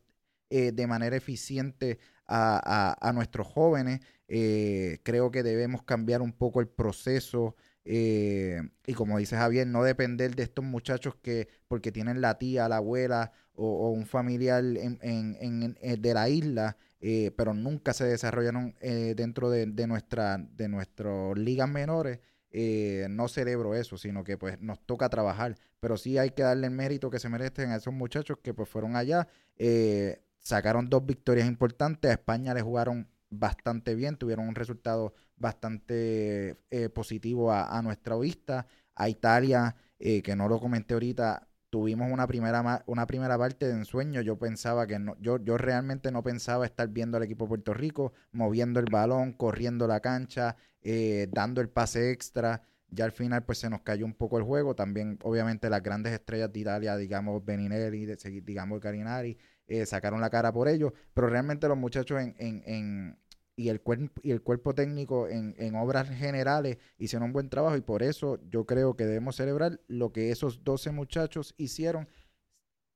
eh, 0.50 0.72
de 0.72 0.86
manera 0.86 1.16
eficiente 1.16 1.98
a, 2.26 2.60
a- 3.00 3.08
a 3.08 3.12
nuestros 3.12 3.46
jóvenes. 3.46 4.00
Eh, 4.28 4.98
creo 5.04 5.30
que 5.30 5.42
debemos 5.42 5.82
cambiar 5.82 6.22
un 6.22 6.32
poco 6.32 6.60
el 6.60 6.68
proceso. 6.68 7.56
Eh, 7.86 8.60
y 8.86 8.94
como 8.94 9.18
dice 9.18 9.36
Javier, 9.36 9.66
no 9.66 9.82
depender 9.84 10.34
de 10.34 10.42
estos 10.44 10.64
muchachos 10.64 11.14
que, 11.22 11.48
porque 11.68 11.92
tienen 11.92 12.20
la 12.20 12.38
tía, 12.38 12.68
la 12.68 12.76
abuela 12.78 13.32
o, 13.54 13.90
un 13.90 14.06
familiar 14.06 14.62
en, 14.64 14.98
en- 15.02 15.36
en- 15.40 15.76
en- 15.80 16.02
de 16.02 16.14
la 16.14 16.28
isla, 16.28 16.76
eh, 17.00 17.30
pero 17.36 17.54
nunca 17.54 17.92
se 17.94 18.04
desarrollaron 18.04 18.74
eh, 18.80 19.14
dentro 19.16 19.50
de, 19.50 19.66
de 19.66 19.86
nuestra, 19.86 20.38
de 20.38 20.68
nuestras 20.68 21.38
ligas 21.38 21.68
menores. 21.68 22.20
eh, 22.58 23.06
no 23.10 23.28
celebro 23.28 23.74
eso, 23.74 23.98
sino 23.98 24.24
que 24.24 24.38
pues 24.38 24.60
nos 24.60 24.80
toca 24.86 25.08
trabajar. 25.10 25.56
Pero 25.80 25.96
sí 25.98 26.16
hay 26.18 26.30
que 26.30 26.42
darle 26.42 26.66
el 26.68 26.72
mérito 26.72 27.10
que 27.10 27.18
se 27.18 27.28
merecen 27.28 27.70
a 27.70 27.76
esos 27.76 27.92
muchachos 27.92 28.38
que 28.42 28.54
pues 28.54 28.68
fueron 28.68 28.96
allá, 28.96 29.28
eh, 29.58 30.22
sacaron 30.38 30.88
dos 30.88 31.04
victorias 31.04 31.46
importantes, 31.48 32.10
a 32.10 32.14
España 32.14 32.54
le 32.54 32.62
jugaron 32.62 33.08
bastante 33.38 33.94
bien, 33.94 34.16
tuvieron 34.16 34.48
un 34.48 34.54
resultado 34.54 35.14
bastante 35.36 36.58
eh, 36.70 36.88
positivo 36.88 37.52
a, 37.52 37.80
nuestra 37.82 38.16
vista. 38.16 38.66
A 38.94 39.08
Italia, 39.08 39.76
eh, 39.98 40.22
que 40.22 40.34
no 40.36 40.48
lo 40.48 40.58
comenté 40.60 40.94
ahorita, 40.94 41.48
tuvimos 41.70 42.10
una 42.10 42.26
primera, 42.26 42.82
una 42.86 43.06
primera 43.06 43.36
parte 43.38 43.66
de 43.66 43.74
ensueño. 43.74 44.20
Yo 44.22 44.38
pensaba 44.38 44.86
que 44.86 44.98
no, 44.98 45.16
yo, 45.20 45.38
yo 45.42 45.58
realmente 45.58 46.10
no 46.10 46.22
pensaba 46.22 46.64
estar 46.66 46.88
viendo 46.88 47.16
al 47.16 47.22
equipo 47.24 47.44
de 47.44 47.48
Puerto 47.50 47.74
Rico, 47.74 48.12
moviendo 48.32 48.80
el 48.80 48.86
balón, 48.90 49.32
corriendo 49.32 49.86
la 49.86 50.00
cancha, 50.00 50.56
eh, 50.82 51.28
dando 51.30 51.60
el 51.60 51.68
pase 51.68 52.10
extra. 52.10 52.62
Ya 52.88 53.04
al 53.04 53.12
final 53.12 53.44
pues 53.44 53.58
se 53.58 53.68
nos 53.68 53.82
cayó 53.82 54.06
un 54.06 54.14
poco 54.14 54.38
el 54.38 54.44
juego. 54.44 54.74
También 54.74 55.18
obviamente 55.22 55.68
las 55.70 55.82
grandes 55.82 56.12
estrellas 56.12 56.52
de 56.52 56.60
Italia, 56.60 56.96
digamos 56.96 57.44
Beninelli, 57.44 58.06
digamos 58.42 58.80
Garinari, 58.80 59.36
eh, 59.66 59.84
sacaron 59.86 60.20
la 60.20 60.30
cara 60.30 60.52
por 60.52 60.68
ellos. 60.68 60.92
Pero 61.14 61.28
realmente 61.28 61.68
los 61.68 61.76
muchachos 61.76 62.20
en, 62.20 62.34
en, 62.38 62.62
en- 62.66 63.18
y, 63.56 63.70
el 63.70 63.80
cuerpo, 63.80 64.20
y 64.22 64.30
el 64.30 64.42
cuerpo 64.42 64.74
técnico 64.74 65.28
en, 65.28 65.54
en 65.58 65.74
obras 65.74 66.08
generales 66.08 66.78
hicieron 66.98 67.28
un 67.28 67.32
buen 67.32 67.48
trabajo 67.48 67.76
y 67.76 67.80
por 67.80 68.02
eso 68.02 68.38
yo 68.50 68.66
creo 68.66 68.94
que 68.94 69.06
debemos 69.06 69.36
celebrar 69.36 69.80
lo 69.88 70.12
que 70.12 70.30
esos 70.30 70.62
12 70.62 70.92
muchachos 70.92 71.54
hicieron 71.56 72.08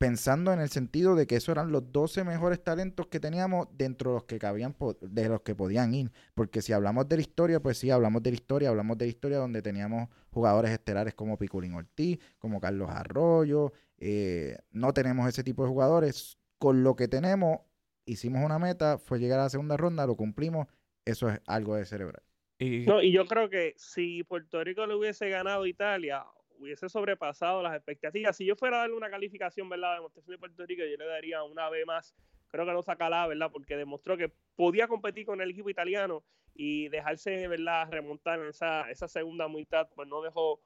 pensando 0.00 0.50
en 0.54 0.60
el 0.60 0.70
sentido 0.70 1.14
de 1.14 1.26
que 1.26 1.36
esos 1.36 1.50
eran 1.50 1.72
los 1.72 1.92
12 1.92 2.24
mejores 2.24 2.64
talentos 2.64 3.08
que 3.08 3.20
teníamos 3.20 3.68
dentro 3.72 4.12
de 4.12 4.14
los 4.14 4.24
que 4.24 4.38
cabían, 4.38 4.74
de 5.02 5.28
los 5.28 5.42
que 5.42 5.54
podían 5.54 5.92
ir. 5.92 6.10
Porque 6.34 6.62
si 6.62 6.72
hablamos 6.72 7.06
de 7.06 7.16
la 7.16 7.20
historia, 7.20 7.60
pues 7.60 7.76
sí, 7.76 7.90
hablamos 7.90 8.22
de 8.22 8.30
la 8.30 8.36
historia, 8.36 8.70
hablamos 8.70 8.96
de 8.96 9.04
la 9.04 9.10
historia 9.10 9.36
donde 9.36 9.60
teníamos 9.60 10.08
jugadores 10.30 10.70
estelares 10.70 11.12
como 11.12 11.36
Piculín 11.36 11.74
Ortiz, 11.74 12.18
como 12.38 12.60
Carlos 12.62 12.88
Arroyo. 12.90 13.74
eh, 13.98 14.56
no 14.70 14.94
tenemos 14.94 15.28
ese 15.28 15.44
tipo 15.44 15.64
de 15.64 15.68
jugadores. 15.68 16.38
Con 16.56 16.82
lo 16.82 16.96
que 16.96 17.06
tenemos, 17.06 17.60
hicimos 18.04 18.44
una 18.44 18.58
meta, 18.58 18.98
fue 18.98 19.18
llegar 19.18 19.40
a 19.40 19.44
la 19.44 19.50
segunda 19.50 19.76
ronda, 19.76 20.06
lo 20.06 20.16
cumplimos. 20.16 20.66
Eso 21.04 21.28
es 21.28 21.40
algo 21.46 21.76
de 21.76 21.84
celebrar. 21.84 22.22
Y 22.58 22.80
No, 22.80 23.02
y 23.02 23.12
yo 23.12 23.26
creo 23.26 23.48
que 23.48 23.74
si 23.76 24.22
Puerto 24.24 24.62
Rico 24.62 24.86
le 24.86 24.94
hubiese 24.94 25.28
ganado 25.30 25.62
a 25.62 25.68
Italia, 25.68 26.24
hubiese 26.58 26.88
sobrepasado 26.88 27.62
las 27.62 27.74
expectativas. 27.74 28.36
Si 28.36 28.44
yo 28.44 28.54
fuera 28.54 28.76
a 28.76 28.80
darle 28.80 28.96
una 28.96 29.10
calificación, 29.10 29.68
¿verdad? 29.68 29.92
De 29.92 29.94
demostración 29.96 30.32
de 30.32 30.38
Puerto 30.38 30.66
Rico, 30.66 30.82
yo 30.84 30.96
le 30.96 31.06
daría 31.06 31.42
una 31.42 31.70
B 31.70 31.84
más. 31.86 32.14
Creo 32.48 32.66
que 32.66 32.72
no 32.72 32.82
saca 32.82 33.08
la, 33.08 33.26
¿verdad? 33.26 33.50
Porque 33.50 33.76
demostró 33.76 34.16
que 34.16 34.30
podía 34.56 34.88
competir 34.88 35.24
con 35.24 35.40
el 35.40 35.50
equipo 35.50 35.70
italiano 35.70 36.24
y 36.54 36.88
dejarse, 36.88 37.48
¿verdad? 37.48 37.88
Remontar 37.90 38.40
en 38.40 38.48
esa, 38.48 38.90
esa 38.90 39.08
segunda 39.08 39.48
mitad, 39.48 39.88
pues 39.94 40.08
no 40.08 40.20
dejó 40.20 40.60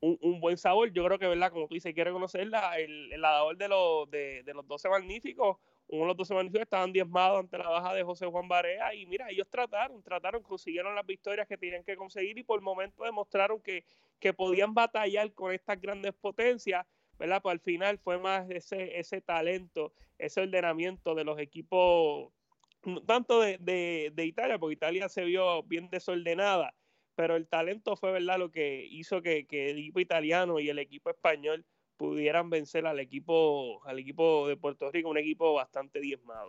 un, 0.00 0.18
un 0.20 0.40
buen 0.40 0.58
sabor. 0.58 0.92
Yo 0.92 1.04
creo 1.06 1.18
que, 1.18 1.28
¿verdad? 1.28 1.52
Como 1.52 1.68
tú 1.68 1.74
dices, 1.74 1.94
quiere 1.94 2.12
conocerla, 2.12 2.78
el, 2.78 3.12
el 3.12 3.20
dador 3.20 3.56
de 3.56 3.68
los, 3.68 4.10
de, 4.10 4.42
de 4.42 4.54
los 4.54 4.66
12 4.66 4.88
magníficos, 4.88 5.56
uno 5.90 6.02
de 6.02 6.06
los 6.08 6.16
12 6.18 6.34
magníficos 6.34 6.62
estaban 6.62 6.92
diezmados 6.92 7.40
ante 7.40 7.58
la 7.58 7.68
baja 7.68 7.94
de 7.94 8.04
José 8.04 8.26
Juan 8.26 8.46
Barea 8.46 8.94
y 8.94 9.06
mira, 9.06 9.28
ellos 9.28 9.48
trataron, 9.50 10.02
trataron, 10.02 10.42
consiguieron 10.42 10.94
las 10.94 11.04
victorias 11.04 11.48
que 11.48 11.56
tenían 11.56 11.82
que 11.82 11.96
conseguir 11.96 12.38
y 12.38 12.44
por 12.44 12.60
el 12.60 12.64
momento 12.64 13.02
demostraron 13.02 13.60
que, 13.60 13.84
que 14.20 14.32
podían 14.32 14.72
batallar 14.72 15.32
con 15.32 15.52
estas 15.52 15.80
grandes 15.80 16.12
potencias, 16.14 16.86
¿verdad? 17.18 17.42
Pues 17.42 17.54
al 17.54 17.60
final 17.60 17.98
fue 17.98 18.18
más 18.18 18.48
ese, 18.50 19.00
ese 19.00 19.20
talento, 19.20 19.92
ese 20.16 20.42
ordenamiento 20.42 21.16
de 21.16 21.24
los 21.24 21.40
equipos, 21.40 22.32
tanto 23.06 23.40
de, 23.40 23.58
de, 23.58 24.12
de 24.14 24.26
Italia, 24.26 24.58
porque 24.60 24.74
Italia 24.74 25.08
se 25.08 25.24
vio 25.24 25.64
bien 25.64 25.90
desordenada, 25.90 26.72
pero 27.16 27.34
el 27.34 27.48
talento 27.48 27.96
fue, 27.96 28.12
¿verdad? 28.12 28.38
Lo 28.38 28.52
que 28.52 28.86
hizo 28.88 29.22
que, 29.22 29.44
que 29.44 29.70
el 29.70 29.78
equipo 29.78 29.98
italiano 29.98 30.60
y 30.60 30.70
el 30.70 30.78
equipo 30.78 31.10
español 31.10 31.66
pudieran 32.00 32.48
vencer 32.48 32.86
al 32.86 32.98
equipo, 32.98 33.84
al 33.84 33.98
equipo 33.98 34.48
de 34.48 34.56
Puerto 34.56 34.90
Rico, 34.90 35.10
un 35.10 35.18
equipo 35.18 35.52
bastante 35.52 36.00
diezmado. 36.00 36.46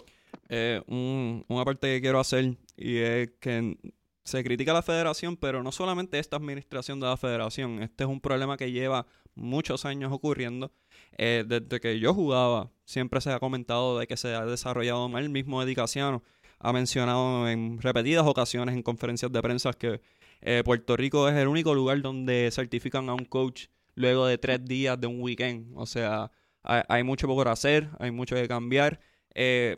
Eh, 0.48 0.82
un, 0.88 1.44
una 1.50 1.66
parte 1.66 1.88
que 1.88 2.00
quiero 2.00 2.22
hacer 2.22 2.56
y 2.78 3.00
es 3.00 3.32
que 3.42 3.76
se 4.24 4.46
critica 4.46 4.72
a 4.72 4.76
la 4.76 4.82
federación, 4.82 5.36
pero 5.36 5.62
no 5.62 5.74
solamente 5.74 6.20
esta 6.20 6.38
administración 6.38 7.02
de 7.02 7.08
la 7.08 7.18
federación, 7.18 7.84
este 7.84 8.06
es 8.06 8.10
un 8.10 8.22
problema 8.22 8.56
que 8.56 8.72
lleva 8.72 9.06
muchos 9.36 9.84
años 9.84 10.14
ocurriendo. 10.14 10.72
Eh, 11.18 11.44
desde 11.46 11.82
que 11.82 12.00
yo 12.00 12.14
jugaba, 12.14 12.72
siempre 12.86 13.20
se 13.20 13.34
ha 13.34 13.40
comentado 13.42 14.00
de 14.00 14.08
que 14.08 14.16
se 14.16 14.34
ha 14.34 14.46
desarrollado 14.46 15.10
mal. 15.10 15.24
El 15.24 15.32
mismo 15.32 15.62
Edicaciano 15.62 16.24
ha 16.60 16.72
mencionado 16.72 17.50
en 17.50 17.82
repetidas 17.82 18.26
ocasiones 18.26 18.74
en 18.74 18.84
conferencias 18.84 19.30
de 19.30 19.42
prensa 19.42 19.74
que 19.74 20.00
eh, 20.40 20.62
Puerto 20.64 20.96
Rico 20.96 21.28
es 21.28 21.36
el 21.36 21.50
único 21.50 21.74
lugar 21.76 22.02
donde 22.02 22.50
certifican 22.54 23.10
a 23.10 23.16
un 23.16 23.26
coach 23.26 23.66
luego 23.96 24.26
de 24.26 24.38
tres 24.38 24.64
días 24.66 25.00
de 25.00 25.08
un 25.08 25.22
weekend. 25.22 25.74
O 25.76 25.86
sea, 25.86 26.32
hay, 26.64 27.04
mucho 27.04 27.28
por 27.28 27.48
hacer, 27.48 27.90
hay 28.00 28.12
mucho 28.12 28.36
que 28.36 28.48
cambiar. 28.48 29.00
Eh, 29.34 29.78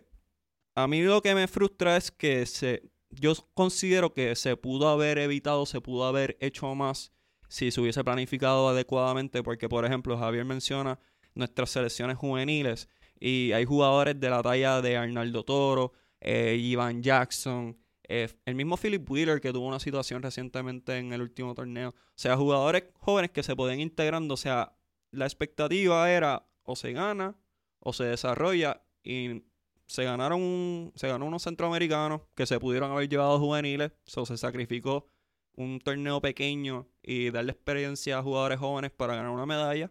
a 0.75 0.87
mí 0.87 1.01
lo 1.01 1.21
que 1.21 1.35
me 1.35 1.47
frustra 1.47 1.97
es 1.97 2.11
que 2.11 2.45
se, 2.45 2.83
yo 3.09 3.33
considero 3.53 4.13
que 4.13 4.35
se 4.35 4.57
pudo 4.57 4.89
haber 4.89 5.17
evitado, 5.17 5.65
se 5.65 5.81
pudo 5.81 6.05
haber 6.05 6.37
hecho 6.39 6.73
más 6.75 7.11
si 7.47 7.69
se 7.69 7.79
hubiese 7.79 8.03
planificado 8.03 8.67
adecuadamente, 8.67 9.43
porque 9.43 9.69
por 9.69 9.85
ejemplo 9.85 10.17
Javier 10.17 10.45
menciona 10.45 10.99
nuestras 11.35 11.69
selecciones 11.69 12.17
juveniles 12.17 12.89
y 13.19 13.51
hay 13.51 13.65
jugadores 13.65 14.19
de 14.19 14.29
la 14.29 14.41
talla 14.41 14.81
de 14.81 14.97
Arnaldo 14.97 15.43
Toro, 15.43 15.93
eh, 16.19 16.57
Ivan 16.59 17.03
Jackson, 17.03 17.77
eh, 18.07 18.29
el 18.45 18.55
mismo 18.55 18.77
Philip 18.77 19.09
Wheeler 19.09 19.39
que 19.39 19.53
tuvo 19.53 19.67
una 19.67 19.79
situación 19.79 20.21
recientemente 20.21 20.97
en 20.97 21.13
el 21.13 21.21
último 21.21 21.55
torneo. 21.55 21.89
O 21.89 21.95
sea, 22.15 22.35
jugadores 22.35 22.85
jóvenes 22.99 23.31
que 23.31 23.43
se 23.43 23.55
pueden 23.55 23.79
integrando. 23.79 24.33
O 24.33 24.37
sea, 24.37 24.75
la 25.11 25.25
expectativa 25.25 26.11
era 26.11 26.45
o 26.63 26.75
se 26.75 26.93
gana 26.93 27.35
o 27.79 27.93
se 27.93 28.05
desarrolla 28.05 28.81
y 29.03 29.43
se 29.85 30.03
ganaron 30.05 30.91
se 30.95 31.07
ganó 31.07 31.25
unos 31.25 31.43
centroamericanos 31.43 32.21
que 32.35 32.45
se 32.45 32.59
pudieron 32.59 32.91
haber 32.91 33.09
llevado 33.09 33.39
juveniles. 33.39 33.91
O 34.15 34.25
se 34.25 34.37
sacrificó 34.37 35.09
un 35.55 35.79
torneo 35.79 36.21
pequeño 36.21 36.87
y 37.01 37.31
darle 37.31 37.51
experiencia 37.51 38.17
a 38.17 38.23
jugadores 38.23 38.59
jóvenes 38.59 38.91
para 38.91 39.15
ganar 39.15 39.31
una 39.31 39.45
medalla. 39.45 39.89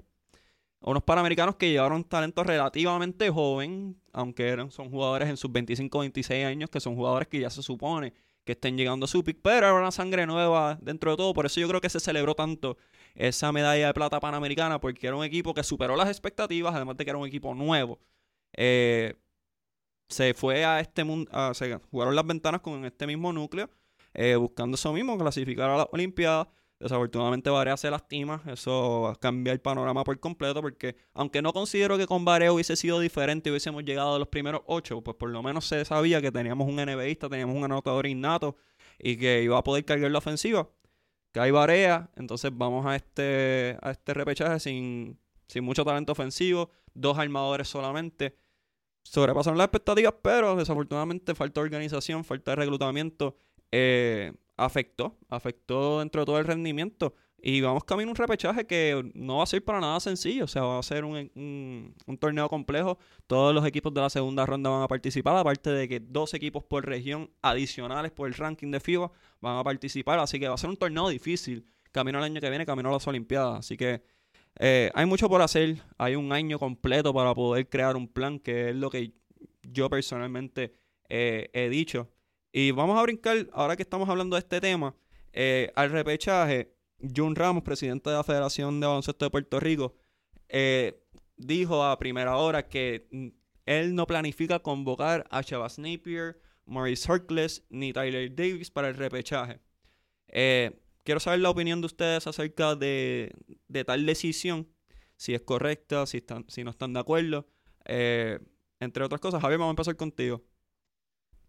Unos 0.82 1.02
panamericanos 1.04 1.56
que 1.56 1.70
llevaron 1.70 2.04
talento 2.04 2.42
relativamente 2.42 3.30
joven, 3.30 3.96
aunque 4.12 4.48
eran, 4.48 4.70
son 4.70 4.90
jugadores 4.90 5.28
en 5.28 5.36
sus 5.36 5.50
25 5.52 6.00
26 6.00 6.44
años, 6.44 6.70
que 6.70 6.80
son 6.80 6.96
jugadores 6.96 7.28
que 7.28 7.40
ya 7.40 7.50
se 7.50 7.62
supone 7.62 8.12
que 8.44 8.52
estén 8.52 8.76
llegando 8.76 9.04
a 9.04 9.08
su 9.08 9.22
pick, 9.22 9.38
pero 9.42 9.58
era 9.58 9.74
una 9.74 9.92
sangre 9.92 10.26
nueva 10.26 10.78
dentro 10.82 11.12
de 11.12 11.16
todo. 11.16 11.32
Por 11.34 11.46
eso 11.46 11.60
yo 11.60 11.68
creo 11.68 11.80
que 11.80 11.88
se 11.88 12.00
celebró 12.00 12.34
tanto 12.34 12.76
esa 13.14 13.52
medalla 13.52 13.86
de 13.86 13.94
plata 13.94 14.18
panamericana, 14.20 14.80
porque 14.80 15.06
era 15.06 15.16
un 15.16 15.24
equipo 15.24 15.54
que 15.54 15.62
superó 15.62 15.96
las 15.96 16.08
expectativas, 16.08 16.74
además 16.74 16.96
de 16.96 17.04
que 17.04 17.10
era 17.10 17.18
un 17.18 17.26
equipo 17.28 17.54
nuevo. 17.54 18.00
Eh, 18.54 19.14
se 20.08 20.34
fue 20.34 20.64
a 20.64 20.80
este 20.80 21.04
mundo, 21.04 21.30
se 21.54 21.78
jugaron 21.90 22.16
las 22.16 22.26
ventanas 22.26 22.60
con 22.60 22.84
este 22.84 23.06
mismo 23.06 23.32
núcleo, 23.32 23.70
eh, 24.14 24.36
buscando 24.36 24.74
eso 24.74 24.92
mismo, 24.92 25.16
clasificar 25.16 25.70
a 25.70 25.76
las 25.76 25.86
Olimpiadas. 25.92 26.48
Desafortunadamente 26.82 27.48
Varea 27.48 27.76
se 27.76 27.88
lastima, 27.92 28.42
eso 28.46 29.16
cambia 29.20 29.52
el 29.52 29.60
panorama 29.60 30.02
por 30.02 30.18
completo 30.18 30.60
porque 30.60 30.96
aunque 31.14 31.40
no 31.40 31.52
considero 31.52 31.96
que 31.96 32.08
con 32.08 32.24
Varea 32.24 32.52
hubiese 32.52 32.74
sido 32.74 32.98
diferente 32.98 33.48
y 33.48 33.52
hubiésemos 33.52 33.84
llegado 33.84 34.16
a 34.16 34.18
los 34.18 34.26
primeros 34.26 34.62
ocho, 34.66 35.00
pues 35.00 35.16
por 35.16 35.30
lo 35.30 35.44
menos 35.44 35.64
se 35.64 35.84
sabía 35.84 36.20
que 36.20 36.32
teníamos 36.32 36.68
un 36.68 36.74
NBAista, 36.74 37.28
teníamos 37.28 37.54
un 37.54 37.62
anotador 37.62 38.08
innato 38.08 38.56
y 38.98 39.16
que 39.16 39.44
iba 39.44 39.56
a 39.56 39.62
poder 39.62 39.84
cargar 39.84 40.10
la 40.10 40.18
ofensiva. 40.18 40.68
Que 41.30 41.38
hay 41.38 41.52
Varea, 41.52 42.10
entonces 42.16 42.50
vamos 42.52 42.84
a 42.84 42.96
este, 42.96 43.78
a 43.80 43.92
este 43.92 44.12
repechaje 44.12 44.58
sin, 44.58 45.20
sin 45.46 45.62
mucho 45.62 45.84
talento 45.84 46.10
ofensivo, 46.10 46.72
dos 46.94 47.16
armadores 47.16 47.68
solamente. 47.68 48.36
Sobrepasaron 49.04 49.56
las 49.56 49.66
expectativas, 49.66 50.14
pero 50.20 50.56
desafortunadamente 50.56 51.36
falta 51.36 51.60
organización, 51.60 52.24
falta 52.24 52.56
reclutamiento. 52.56 53.36
Eh, 53.70 54.32
afectó, 54.64 55.18
afectó 55.28 56.00
dentro 56.00 56.22
de 56.22 56.26
todo 56.26 56.38
el 56.38 56.46
rendimiento. 56.46 57.14
Y 57.44 57.60
vamos 57.60 57.82
camino 57.82 58.10
a 58.10 58.12
un 58.12 58.16
repechaje 58.16 58.64
que 58.68 59.10
no 59.14 59.38
va 59.38 59.42
a 59.42 59.46
ser 59.46 59.64
para 59.64 59.80
nada 59.80 59.98
sencillo. 59.98 60.44
O 60.44 60.46
sea, 60.46 60.62
va 60.62 60.78
a 60.78 60.82
ser 60.82 61.04
un, 61.04 61.94
torneo 62.20 62.48
complejo. 62.48 62.98
Todos 63.26 63.52
los 63.52 63.66
equipos 63.66 63.92
de 63.92 64.00
la 64.00 64.10
segunda 64.10 64.46
ronda 64.46 64.70
van 64.70 64.82
a 64.82 64.88
participar. 64.88 65.36
Aparte 65.36 65.70
de 65.70 65.88
que 65.88 65.98
dos 65.98 66.34
equipos 66.34 66.62
por 66.62 66.86
región 66.86 67.30
adicionales 67.42 68.12
por 68.12 68.28
el 68.28 68.34
ranking 68.34 68.70
de 68.70 68.78
FIBA 68.78 69.10
van 69.40 69.58
a 69.58 69.64
participar. 69.64 70.20
Así 70.20 70.38
que 70.38 70.46
va 70.46 70.54
a 70.54 70.58
ser 70.58 70.70
un 70.70 70.76
torneo 70.76 71.08
difícil. 71.08 71.66
Camino 71.90 72.18
al 72.18 72.24
año 72.24 72.40
que 72.40 72.48
viene, 72.48 72.64
camino 72.64 72.90
a 72.90 72.92
las 72.92 73.06
Olimpiadas. 73.08 73.58
Así 73.58 73.76
que 73.76 74.04
eh, 74.60 74.92
hay 74.94 75.06
mucho 75.06 75.28
por 75.28 75.42
hacer. 75.42 75.82
Hay 75.98 76.14
un 76.14 76.32
año 76.32 76.60
completo 76.60 77.12
para 77.12 77.34
poder 77.34 77.68
crear 77.68 77.96
un 77.96 78.06
plan, 78.06 78.38
que 78.38 78.70
es 78.70 78.76
lo 78.76 78.88
que 78.88 79.14
yo 79.64 79.90
personalmente 79.90 80.76
eh, 81.08 81.50
he 81.52 81.68
dicho. 81.68 82.08
Y 82.52 82.70
vamos 82.70 82.98
a 82.98 83.02
brincar, 83.02 83.48
ahora 83.52 83.76
que 83.76 83.82
estamos 83.82 84.06
hablando 84.10 84.36
de 84.36 84.40
este 84.40 84.60
tema, 84.60 84.94
eh, 85.32 85.72
al 85.74 85.90
repechaje. 85.90 86.70
Jun 87.16 87.34
Ramos, 87.34 87.64
presidente 87.64 88.10
de 88.10 88.16
la 88.16 88.22
Federación 88.22 88.78
de 88.78 88.86
Baloncesto 88.86 89.24
de 89.24 89.30
Puerto 89.30 89.58
Rico, 89.58 89.96
eh, 90.48 91.02
dijo 91.36 91.82
a 91.82 91.98
primera 91.98 92.36
hora 92.36 92.68
que 92.68 93.08
él 93.66 93.94
no 93.94 94.06
planifica 94.06 94.60
convocar 94.60 95.26
a 95.30 95.42
Chavas 95.42 95.78
Napier, 95.80 96.40
Maurice 96.64 97.10
Harkless 97.10 97.64
ni 97.70 97.92
Tyler 97.92 98.32
Davis 98.32 98.70
para 98.70 98.88
el 98.88 98.94
repechaje. 98.94 99.58
Eh, 100.28 100.78
quiero 101.02 101.18
saber 101.18 101.40
la 101.40 101.50
opinión 101.50 101.80
de 101.80 101.86
ustedes 101.86 102.26
acerca 102.28 102.76
de, 102.76 103.34
tal 103.84 104.06
decisión, 104.06 104.68
si 105.16 105.34
es 105.34 105.40
correcta, 105.40 106.06
si, 106.06 106.18
están, 106.18 106.44
si 106.48 106.62
no 106.62 106.70
están 106.70 106.92
de 106.92 107.00
acuerdo. 107.00 107.48
entre 107.84 109.02
otras 109.02 109.20
cosas, 109.20 109.40
Javier, 109.40 109.58
vamos 109.58 109.70
a 109.70 109.76
empezar 109.76 109.96
contigo. 109.96 110.44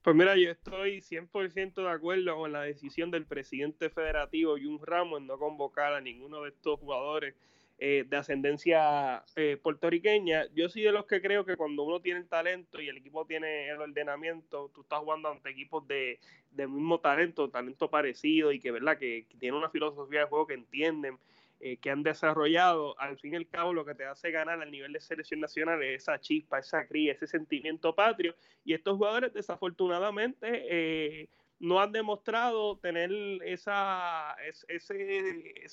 Pues 0.04 0.18
mira, 0.18 0.36
yo 0.36 0.52
estoy 0.52 1.00
100% 1.00 1.82
de 1.82 1.90
acuerdo 1.90 2.36
con 2.36 2.52
la 2.52 2.64
decisión 2.64 3.10
del 3.10 3.26
presidente 3.26 3.90
federativo 3.90 4.58
Jun 4.62 4.86
Ramos 4.86 5.22
en 5.22 5.28
no 5.28 5.40
convocar 5.40 5.94
a 5.94 6.02
ninguno 6.02 6.44
de 6.44 6.50
estos 6.50 6.78
jugadores 6.78 7.36
eh, 7.80 8.04
de 8.06 8.18
ascendencia 8.18 9.24
eh, 9.38 9.58
puertorriqueña. 9.64 10.48
Yo 10.54 10.68
soy 10.68 10.82
de 10.82 10.92
los 10.92 11.06
que 11.06 11.22
creo 11.22 11.46
que 11.46 11.56
cuando 11.56 11.84
uno 11.84 12.02
tiene 12.02 12.20
el 12.20 12.28
talento 12.28 12.82
y 12.82 12.90
el 12.90 12.98
equipo 12.98 13.26
tiene 13.26 13.70
el 13.70 13.80
ordenamiento, 13.80 14.70
tú 14.76 14.82
estás 14.82 15.00
jugando 15.00 15.30
ante 15.30 15.50
equipos 15.50 15.88
de, 15.88 16.20
mismo 16.52 17.00
talento, 17.00 17.50
talento 17.50 17.90
parecido 17.90 18.52
y 18.52 18.60
que, 18.60 18.72
¿verdad? 18.72 18.98
que, 18.98 19.26
que 19.30 19.38
tienen 19.38 19.58
una 19.58 19.70
filosofía 19.70 20.20
de 20.20 20.26
juego 20.26 20.48
que 20.48 20.56
entienden 20.56 21.18
eh, 21.66 21.78
que 21.78 21.90
han 21.90 22.04
desarrollado, 22.04 23.00
al 23.00 23.18
fin 23.18 23.32
y 23.32 23.36
al 23.38 23.48
cabo 23.48 23.72
lo 23.72 23.86
que 23.86 23.96
te 23.96 24.04
hace 24.04 24.32
ganar 24.32 24.62
al 24.62 24.70
nivel 24.70 24.92
de 24.92 25.00
selección 25.00 25.40
nacional 25.40 25.82
es 25.82 26.02
esa 26.02 26.20
chispa, 26.20 26.60
esa 26.60 26.86
cría, 26.86 27.14
ese 27.14 27.26
sentimiento 27.26 27.96
patrio. 27.96 28.36
Y 28.66 28.74
estos 28.74 28.98
jugadores 28.98 29.32
desafortunadamente 29.34 30.48
eh, 30.52 31.30
no 31.60 31.80
han 31.80 31.94
demostrado 31.94 32.80
tener 32.80 33.10
esa, 33.46 34.36
ese, 34.68 35.70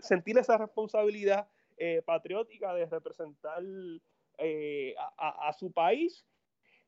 sentir 0.00 0.38
esa 0.38 0.58
responsabilidad 0.58 1.46
eh, 1.76 2.02
patriótica 2.04 2.74
de 2.74 2.86
representar 2.86 3.62
a, 5.18 5.52
su 5.52 5.70
país. 5.70 6.26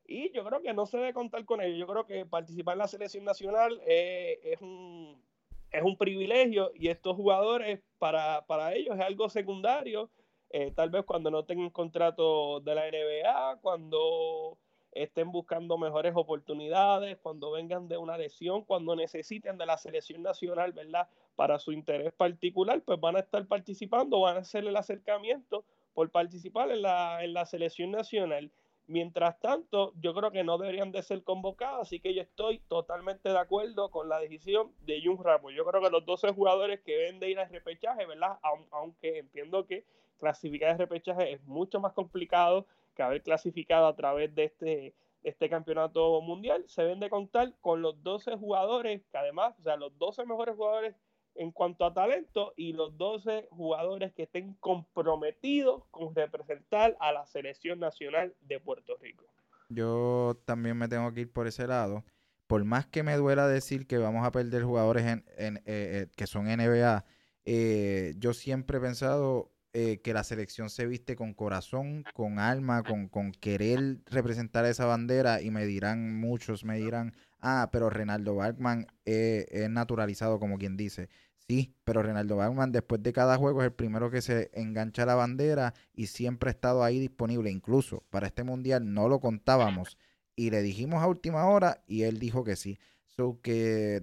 Y 0.05 0.29
yo 0.33 0.43
creo 0.43 0.61
que 0.61 0.73
no 0.73 0.85
se 0.85 0.97
debe 0.97 1.13
contar 1.13 1.45
con 1.45 1.61
ello. 1.61 1.77
Yo 1.77 1.87
creo 1.87 2.05
que 2.05 2.25
participar 2.25 2.73
en 2.73 2.79
la 2.79 2.89
selección 2.89 3.23
nacional 3.23 3.81
es 3.85 4.59
un 4.59 5.23
es 5.71 5.83
un 5.83 5.97
privilegio 5.97 6.71
y 6.75 6.87
estos 6.87 7.15
jugadores 7.15 7.81
para, 7.99 8.45
para 8.45 8.73
ellos 8.73 8.95
es 8.95 9.01
algo 9.01 9.29
secundario. 9.29 10.09
Eh, 10.49 10.71
tal 10.71 10.89
vez 10.89 11.03
cuando 11.05 11.31
no 11.31 11.43
tengan 11.43 11.69
contrato 11.69 12.59
de 12.61 12.75
la 12.75 12.89
NBA, 12.89 13.59
cuando 13.61 14.57
estén 14.91 15.31
buscando 15.31 15.77
mejores 15.77 16.13
oportunidades, 16.15 17.17
cuando 17.21 17.51
vengan 17.51 17.87
de 17.89 17.97
una 17.97 18.17
lesión, 18.17 18.63
cuando 18.63 18.95
necesiten 18.95 19.57
de 19.57 19.65
la 19.65 19.77
selección 19.77 20.23
nacional, 20.23 20.71
¿verdad? 20.71 21.09
Para 21.35 21.59
su 21.59 21.73
interés 21.73 22.13
particular, 22.13 22.81
pues 22.81 22.99
van 22.99 23.17
a 23.17 23.19
estar 23.19 23.45
participando, 23.45 24.21
van 24.21 24.37
a 24.37 24.39
hacer 24.39 24.65
el 24.65 24.75
acercamiento 24.77 25.65
por 25.93 26.09
participar 26.09 26.71
en 26.71 26.81
la, 26.81 27.23
en 27.23 27.33
la 27.33 27.45
selección 27.45 27.91
nacional. 27.91 28.49
Mientras 28.87 29.39
tanto, 29.39 29.93
yo 29.99 30.13
creo 30.13 30.29
que 30.31 30.43
no 30.43 30.59
deberían 30.59 30.91
de 30.91 31.01
ser 31.01 31.23
convocados, 31.23 31.81
así 31.87 31.99
que 31.99 32.13
yo 32.13 32.21
estoy 32.21 32.59
totalmente 32.67 33.29
de 33.29 33.37
acuerdo 33.39 33.89
con 33.89 34.09
la 34.09 34.19
decisión 34.19 34.71
de 34.81 35.01
Jun 35.03 35.23
Ramos. 35.23 35.53
Yo 35.55 35.65
creo 35.65 35.81
que 35.81 35.89
los 35.89 36.05
12 36.05 36.33
jugadores 36.33 36.81
que 36.81 36.95
deben 36.95 37.19
de 37.19 37.31
ir 37.31 37.39
al 37.39 37.49
repechaje, 37.49 38.05
¿verdad? 38.05 38.37
Aunque 38.71 39.17
entiendo 39.17 39.65
que 39.65 39.85
clasificar 40.19 40.71
el 40.71 40.77
repechaje 40.77 41.33
es 41.33 41.43
mucho 41.45 41.79
más 41.79 41.93
complicado 41.93 42.67
que 42.95 43.01
haber 43.01 43.23
clasificado 43.23 43.87
a 43.87 43.95
través 43.95 44.33
de 44.35 44.45
este, 44.45 44.93
este 45.23 45.49
campeonato 45.49 46.21
mundial, 46.21 46.63
se 46.67 46.83
deben 46.83 46.99
de 46.99 47.09
contar 47.09 47.53
con 47.61 47.81
los 47.81 48.01
12 48.03 48.37
jugadores, 48.37 49.01
que 49.11 49.17
además, 49.17 49.55
o 49.59 49.63
sea, 49.63 49.77
los 49.77 49.97
12 49.97 50.25
mejores 50.25 50.55
jugadores 50.55 50.95
en 51.35 51.51
cuanto 51.51 51.85
a 51.85 51.93
talento 51.93 52.53
y 52.55 52.73
los 52.73 52.97
12 52.97 53.47
jugadores 53.51 54.13
que 54.13 54.23
estén 54.23 54.53
comprometidos 54.55 55.83
con 55.91 56.15
representar 56.15 56.95
a 56.99 57.11
la 57.11 57.25
selección 57.25 57.79
nacional 57.79 58.33
de 58.41 58.59
Puerto 58.59 58.97
Rico. 59.01 59.25
Yo 59.69 60.39
también 60.45 60.77
me 60.77 60.87
tengo 60.87 61.11
que 61.13 61.21
ir 61.21 61.31
por 61.31 61.47
ese 61.47 61.67
lado. 61.67 62.03
Por 62.47 62.63
más 62.63 62.85
que 62.85 63.03
me 63.03 63.15
duela 63.15 63.47
decir 63.47 63.87
que 63.87 63.97
vamos 63.97 64.25
a 64.25 64.31
perder 64.31 64.63
jugadores 64.63 65.05
en, 65.05 65.23
eh, 65.37 65.61
eh, 65.65 66.07
que 66.15 66.27
son 66.27 66.45
NBA, 66.45 67.05
eh, 67.45 68.13
yo 68.17 68.33
siempre 68.33 68.77
he 68.77 68.81
pensado 68.81 69.51
eh, 69.77 69.99
que 70.01 70.13
la 70.13 70.23
selección 70.23 70.69
se 70.69 70.85
viste 70.85 71.17
con 71.17 71.33
corazón, 71.33 72.05
con 72.13 72.39
alma, 72.39 72.81
con, 72.81 73.09
con 73.09 73.33
querer 73.33 73.97
representar 74.05 74.63
esa 74.63 74.85
bandera 74.85 75.41
y 75.41 75.51
me 75.51 75.65
dirán 75.65 76.15
muchos, 76.17 76.63
me 76.63 76.77
dirán, 76.77 77.13
ah, 77.45 77.69
pero 77.71 77.89
Renaldo 77.89 78.35
Bachman 78.35 78.87
es 79.05 79.69
naturalizado 79.69 80.39
como 80.39 80.57
quien 80.57 80.75
dice. 80.75 81.09
Sí, 81.47 81.75
pero 81.83 82.01
Renaldo 82.01 82.37
Bachman 82.37 82.71
después 82.71 83.03
de 83.03 83.13
cada 83.13 83.37
juego 83.37 83.61
es 83.61 83.65
el 83.65 83.73
primero 83.73 84.09
que 84.09 84.21
se 84.21 84.49
engancha 84.53 85.05
la 85.05 85.13
bandera 85.13 85.75
y 85.93 86.07
siempre 86.07 86.49
ha 86.49 86.51
estado 86.51 86.83
ahí 86.83 86.99
disponible. 86.99 87.51
Incluso 87.51 88.03
para 88.09 88.27
este 88.27 88.43
mundial 88.43 88.93
no 88.93 89.07
lo 89.07 89.19
contábamos 89.19 89.97
y 90.35 90.49
le 90.49 90.63
dijimos 90.63 91.03
a 91.03 91.07
última 91.07 91.45
hora 91.45 91.83
y 91.87 92.03
él 92.03 92.19
dijo 92.19 92.43
que 92.43 92.55
sí. 92.55 92.79
So 93.05 93.39
que 93.41 94.01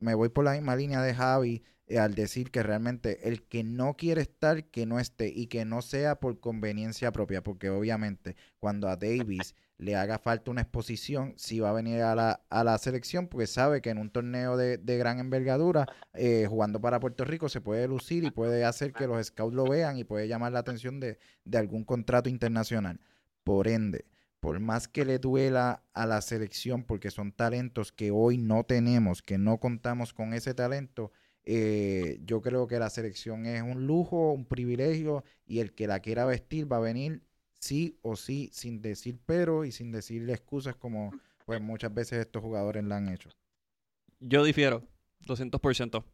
me 0.00 0.14
voy 0.14 0.30
por 0.30 0.44
la 0.44 0.52
misma 0.52 0.74
línea 0.74 1.00
de 1.00 1.14
Javi 1.14 1.54
eh, 1.54 1.62
al 1.98 2.14
decir 2.14 2.50
que 2.50 2.62
realmente 2.62 3.28
el 3.28 3.42
que 3.42 3.64
no 3.64 3.96
quiere 3.96 4.22
estar, 4.22 4.64
que 4.64 4.86
no 4.86 5.00
esté 5.00 5.28
y 5.28 5.46
que 5.46 5.64
no 5.64 5.82
sea 5.82 6.20
por 6.20 6.40
conveniencia 6.40 7.12
propia, 7.12 7.42
porque 7.42 7.70
obviamente 7.70 8.36
cuando 8.58 8.88
a 8.88 8.96
Davis 8.96 9.54
le 9.80 9.96
haga 9.96 10.18
falta 10.18 10.50
una 10.50 10.60
exposición, 10.60 11.32
si 11.36 11.58
va 11.58 11.70
a 11.70 11.72
venir 11.72 12.02
a 12.02 12.14
la, 12.14 12.42
a 12.50 12.64
la 12.64 12.76
selección, 12.76 13.28
porque 13.28 13.46
sabe 13.46 13.80
que 13.80 13.88
en 13.88 13.98
un 13.98 14.10
torneo 14.10 14.56
de, 14.58 14.78
gran 14.98 15.18
envergadura, 15.18 15.86
eh, 16.12 16.46
jugando 16.48 16.80
para 16.80 17.00
Puerto 17.00 17.24
Rico, 17.24 17.48
se 17.48 17.62
puede 17.62 17.88
lucir 17.88 18.24
y 18.24 18.30
puede 18.30 18.64
hacer 18.64 18.92
que 18.92 19.06
los 19.06 19.26
scouts 19.26 19.54
lo 19.54 19.64
vean 19.64 19.96
y 19.96 20.04
puede 20.04 20.28
llamar 20.28 20.52
la 20.52 20.58
atención 20.58 21.00
de, 21.00 21.18
de 21.44 21.58
algún 21.58 21.84
contrato 21.84 22.28
internacional. 22.28 23.00
Por 23.42 23.68
ende, 23.68 24.04
por 24.38 24.60
más 24.60 24.86
que 24.86 25.06
le 25.06 25.18
duela 25.18 25.82
a 25.94 26.06
la 26.06 26.20
selección, 26.20 26.84
porque 26.84 27.10
son 27.10 27.32
talentos 27.32 27.90
que 27.90 28.10
hoy 28.10 28.36
no 28.36 28.64
tenemos, 28.64 29.22
que 29.22 29.38
no 29.38 29.58
contamos 29.58 30.12
con 30.12 30.34
ese 30.34 30.52
talento, 30.52 31.10
eh, 31.44 32.18
yo 32.24 32.40
creo 32.40 32.66
que 32.66 32.78
la 32.78 32.90
selección 32.90 33.46
es 33.46 33.62
un 33.62 33.86
lujo, 33.86 34.32
un 34.32 34.44
privilegio, 34.44 35.24
y 35.46 35.60
el 35.60 35.72
que 35.72 35.86
la 35.86 36.00
quiera 36.00 36.24
vestir 36.24 36.70
va 36.70 36.76
a 36.76 36.80
venir 36.80 37.22
sí 37.58 37.98
o 38.02 38.16
sí, 38.16 38.50
sin 38.52 38.80
decir 38.80 39.18
pero 39.26 39.64
y 39.64 39.72
sin 39.72 39.92
decirle 39.92 40.32
excusas 40.32 40.76
como 40.76 41.12
pues 41.44 41.60
muchas 41.60 41.92
veces 41.92 42.20
estos 42.20 42.42
jugadores 42.42 42.84
la 42.84 42.96
han 42.96 43.08
hecho. 43.08 43.30
Yo 44.20 44.44
difiero, 44.44 44.86
200%. 45.26 46.04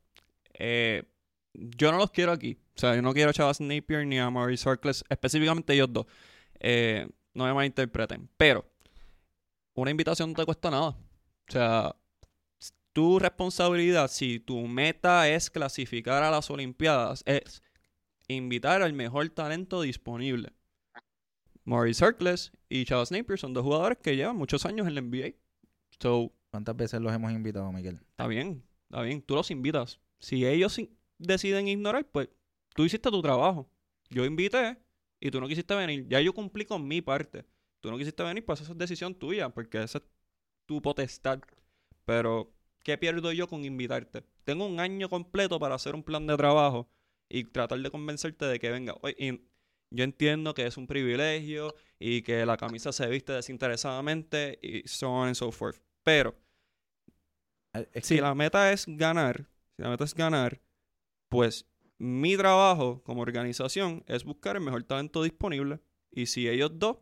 Eh, 0.55 1.05
yo 1.53 1.93
no 1.93 1.99
los 1.99 2.11
quiero 2.11 2.33
aquí. 2.33 2.59
O 2.75 2.79
sea, 2.79 2.95
yo 2.95 3.03
no 3.03 3.13
quiero 3.13 3.31
a 3.31 3.33
Chavas 3.33 3.61
Napier 3.61 4.07
ni 4.07 4.19
a 4.19 4.31
Maurice 4.31 4.69
Harkless, 4.69 5.05
específicamente 5.09 5.75
ellos 5.75 5.93
dos. 5.93 6.07
Eh, 6.61 7.09
no 7.35 7.45
me 7.45 7.53
malinterpreten. 7.53 8.29
Pero, 8.37 8.65
una 9.75 9.91
invitación 9.91 10.31
no 10.31 10.37
te 10.37 10.45
cuesta 10.45 10.71
nada. 10.71 10.89
O 10.89 11.53
sea, 11.53 11.97
tu 12.97 13.19
responsabilidad, 13.19 14.09
si 14.09 14.41
tu 14.41 14.67
meta 14.67 15.29
es 15.29 15.51
clasificar 15.51 16.23
a 16.23 16.31
las 16.31 16.49
Olimpiadas, 16.49 17.23
es 17.27 17.63
invitar 18.27 18.81
al 18.81 18.95
mejor 18.95 19.29
talento 19.29 19.83
disponible. 19.83 20.55
Maurice 21.65 22.03
Harkless 22.03 22.53
y 22.71 22.87
Charles 22.87 23.13
Napier 23.13 23.39
son 23.39 23.53
dos 23.53 23.65
jugadores 23.65 23.99
que 23.99 24.17
llevan 24.17 24.39
muchos 24.39 24.65
años 24.65 24.87
en 24.87 24.95
la 24.95 25.03
NBA. 25.03 25.35
So, 26.01 26.33
¿Cuántas 26.49 26.75
veces 26.75 27.03
los 27.03 27.13
hemos 27.13 27.31
invitado, 27.33 27.71
Miguel? 27.71 28.01
Está 28.13 28.27
bien, 28.29 28.65
está 28.89 29.03
bien. 29.03 29.21
Tú 29.21 29.35
los 29.35 29.51
invitas. 29.51 30.01
Si 30.19 30.47
ellos 30.47 30.81
deciden 31.19 31.69
ignorar, 31.69 32.07
pues 32.11 32.31
tú 32.75 32.87
hiciste 32.87 33.11
tu 33.11 33.21
trabajo. 33.21 33.69
Yo 34.09 34.25
invité 34.25 34.79
y 35.21 35.31
tú 35.31 35.39
no 35.43 35.49
quisiste 35.49 35.75
venir. 35.75 36.07
Ya 36.09 36.23
yo 36.23 36.33
cumplí 36.33 36.65
con 36.65 36.89
mi 36.89 37.03
parte. 37.03 37.45
Tú 37.81 37.91
no 37.91 37.99
quisiste 37.99 38.23
venir, 38.23 38.43
pues 38.43 38.63
esa 38.63 38.73
es 38.73 38.79
decisión 38.79 39.15
tuya, 39.15 39.51
porque 39.51 39.83
esa 39.83 39.99
es 39.99 40.05
tu 40.65 40.81
potestad. 40.81 41.41
Pero 42.07 42.56
¿qué 42.87 42.97
pierdo 42.97 43.33
yo 43.33 43.49
con 43.49 43.65
invitarte? 43.65 44.23
Tengo 44.45 44.65
un 44.65 44.79
año 44.79 45.11
completo 45.11 45.59
para 45.59 45.75
hacer 45.75 45.97
un 45.97 46.05
plan 46.05 46.25
de 46.25 46.37
trabajo 46.37 46.89
y 47.29 47.43
tratar 47.43 47.81
de 47.81 47.91
convencerte 47.91 48.45
de 48.45 48.61
que 48.61 48.71
venga. 48.71 48.95
Y 49.19 49.41
yo 49.91 50.05
entiendo 50.05 50.55
que 50.55 50.67
es 50.67 50.77
un 50.77 50.87
privilegio 50.87 51.75
y 51.99 52.23
que 52.23 52.47
la 52.47 52.57
camisa 52.57 52.93
se 52.93 53.09
viste 53.09 53.33
desinteresadamente 53.33 54.61
y 54.63 54.87
so 54.87 55.11
on 55.11 55.27
and 55.27 55.35
so 55.35 55.51
forth. 55.51 55.83
Pero 56.05 56.37
si 58.03 58.19
la 58.19 58.37
meta 58.37 58.71
es 58.73 58.85
ganar, 58.87 59.49
si 59.75 59.83
la 59.83 59.89
meta 59.91 60.05
es 60.05 60.15
ganar, 60.15 60.63
pues 61.29 61.67
mi 61.99 62.37
trabajo 62.37 63.03
como 63.03 63.23
organización 63.23 64.05
es 64.07 64.23
buscar 64.23 64.55
el 64.55 64.63
mejor 64.63 64.85
talento 64.85 65.25
disponible. 65.25 65.81
Y 66.13 66.27
si 66.27 66.49
ellos 66.49 66.71
dos 66.73 66.99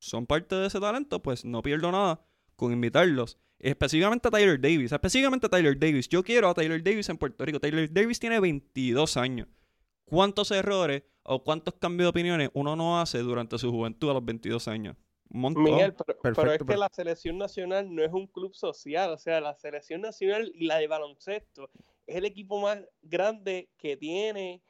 son 0.00 0.26
parte 0.26 0.56
de 0.56 0.66
ese 0.66 0.80
talento, 0.80 1.22
pues 1.22 1.44
no 1.44 1.62
pierdo 1.62 1.92
nada 1.92 2.26
con 2.56 2.72
invitarlos. 2.72 3.38
Específicamente 3.58 4.28
a 4.28 4.30
Tyler 4.30 4.60
Davis. 4.60 4.92
Específicamente 4.92 5.46
a 5.46 5.50
Tyler 5.50 5.78
Davis. 5.78 6.08
Yo 6.08 6.22
quiero 6.22 6.48
a 6.48 6.54
Tyler 6.54 6.82
Davis 6.82 7.08
en 7.08 7.18
Puerto 7.18 7.44
Rico. 7.44 7.60
Tyler 7.60 7.92
Davis 7.92 8.18
tiene 8.18 8.40
22 8.40 9.16
años. 9.16 9.48
¿Cuántos 10.04 10.50
errores 10.50 11.02
o 11.22 11.42
cuántos 11.42 11.74
cambios 11.74 12.06
de 12.06 12.10
opiniones 12.10 12.50
uno 12.54 12.76
no 12.76 13.00
hace 13.00 13.18
durante 13.18 13.58
su 13.58 13.70
juventud 13.70 14.10
a 14.10 14.14
los 14.14 14.24
22 14.24 14.68
años? 14.68 14.96
Un 15.30 15.40
montón. 15.40 15.64
Miguel, 15.64 15.94
pero, 16.22 16.52
es 16.52 16.62
que 16.62 16.76
la 16.76 16.88
selección 16.92 17.38
nacional 17.38 17.92
no 17.92 18.04
es 18.04 18.12
un 18.12 18.26
club 18.26 18.54
social. 18.54 19.10
O 19.10 19.18
sea, 19.18 19.40
la 19.40 19.54
selección 19.54 20.00
nacional 20.00 20.52
y 20.54 20.66
la 20.66 20.76
de 20.78 20.86
baloncesto 20.86 21.70
es 22.06 22.16
el 22.16 22.24
equipo 22.24 22.60
más 22.60 22.78
grande 23.02 23.68
que 23.78 23.96
tiene 23.96 24.62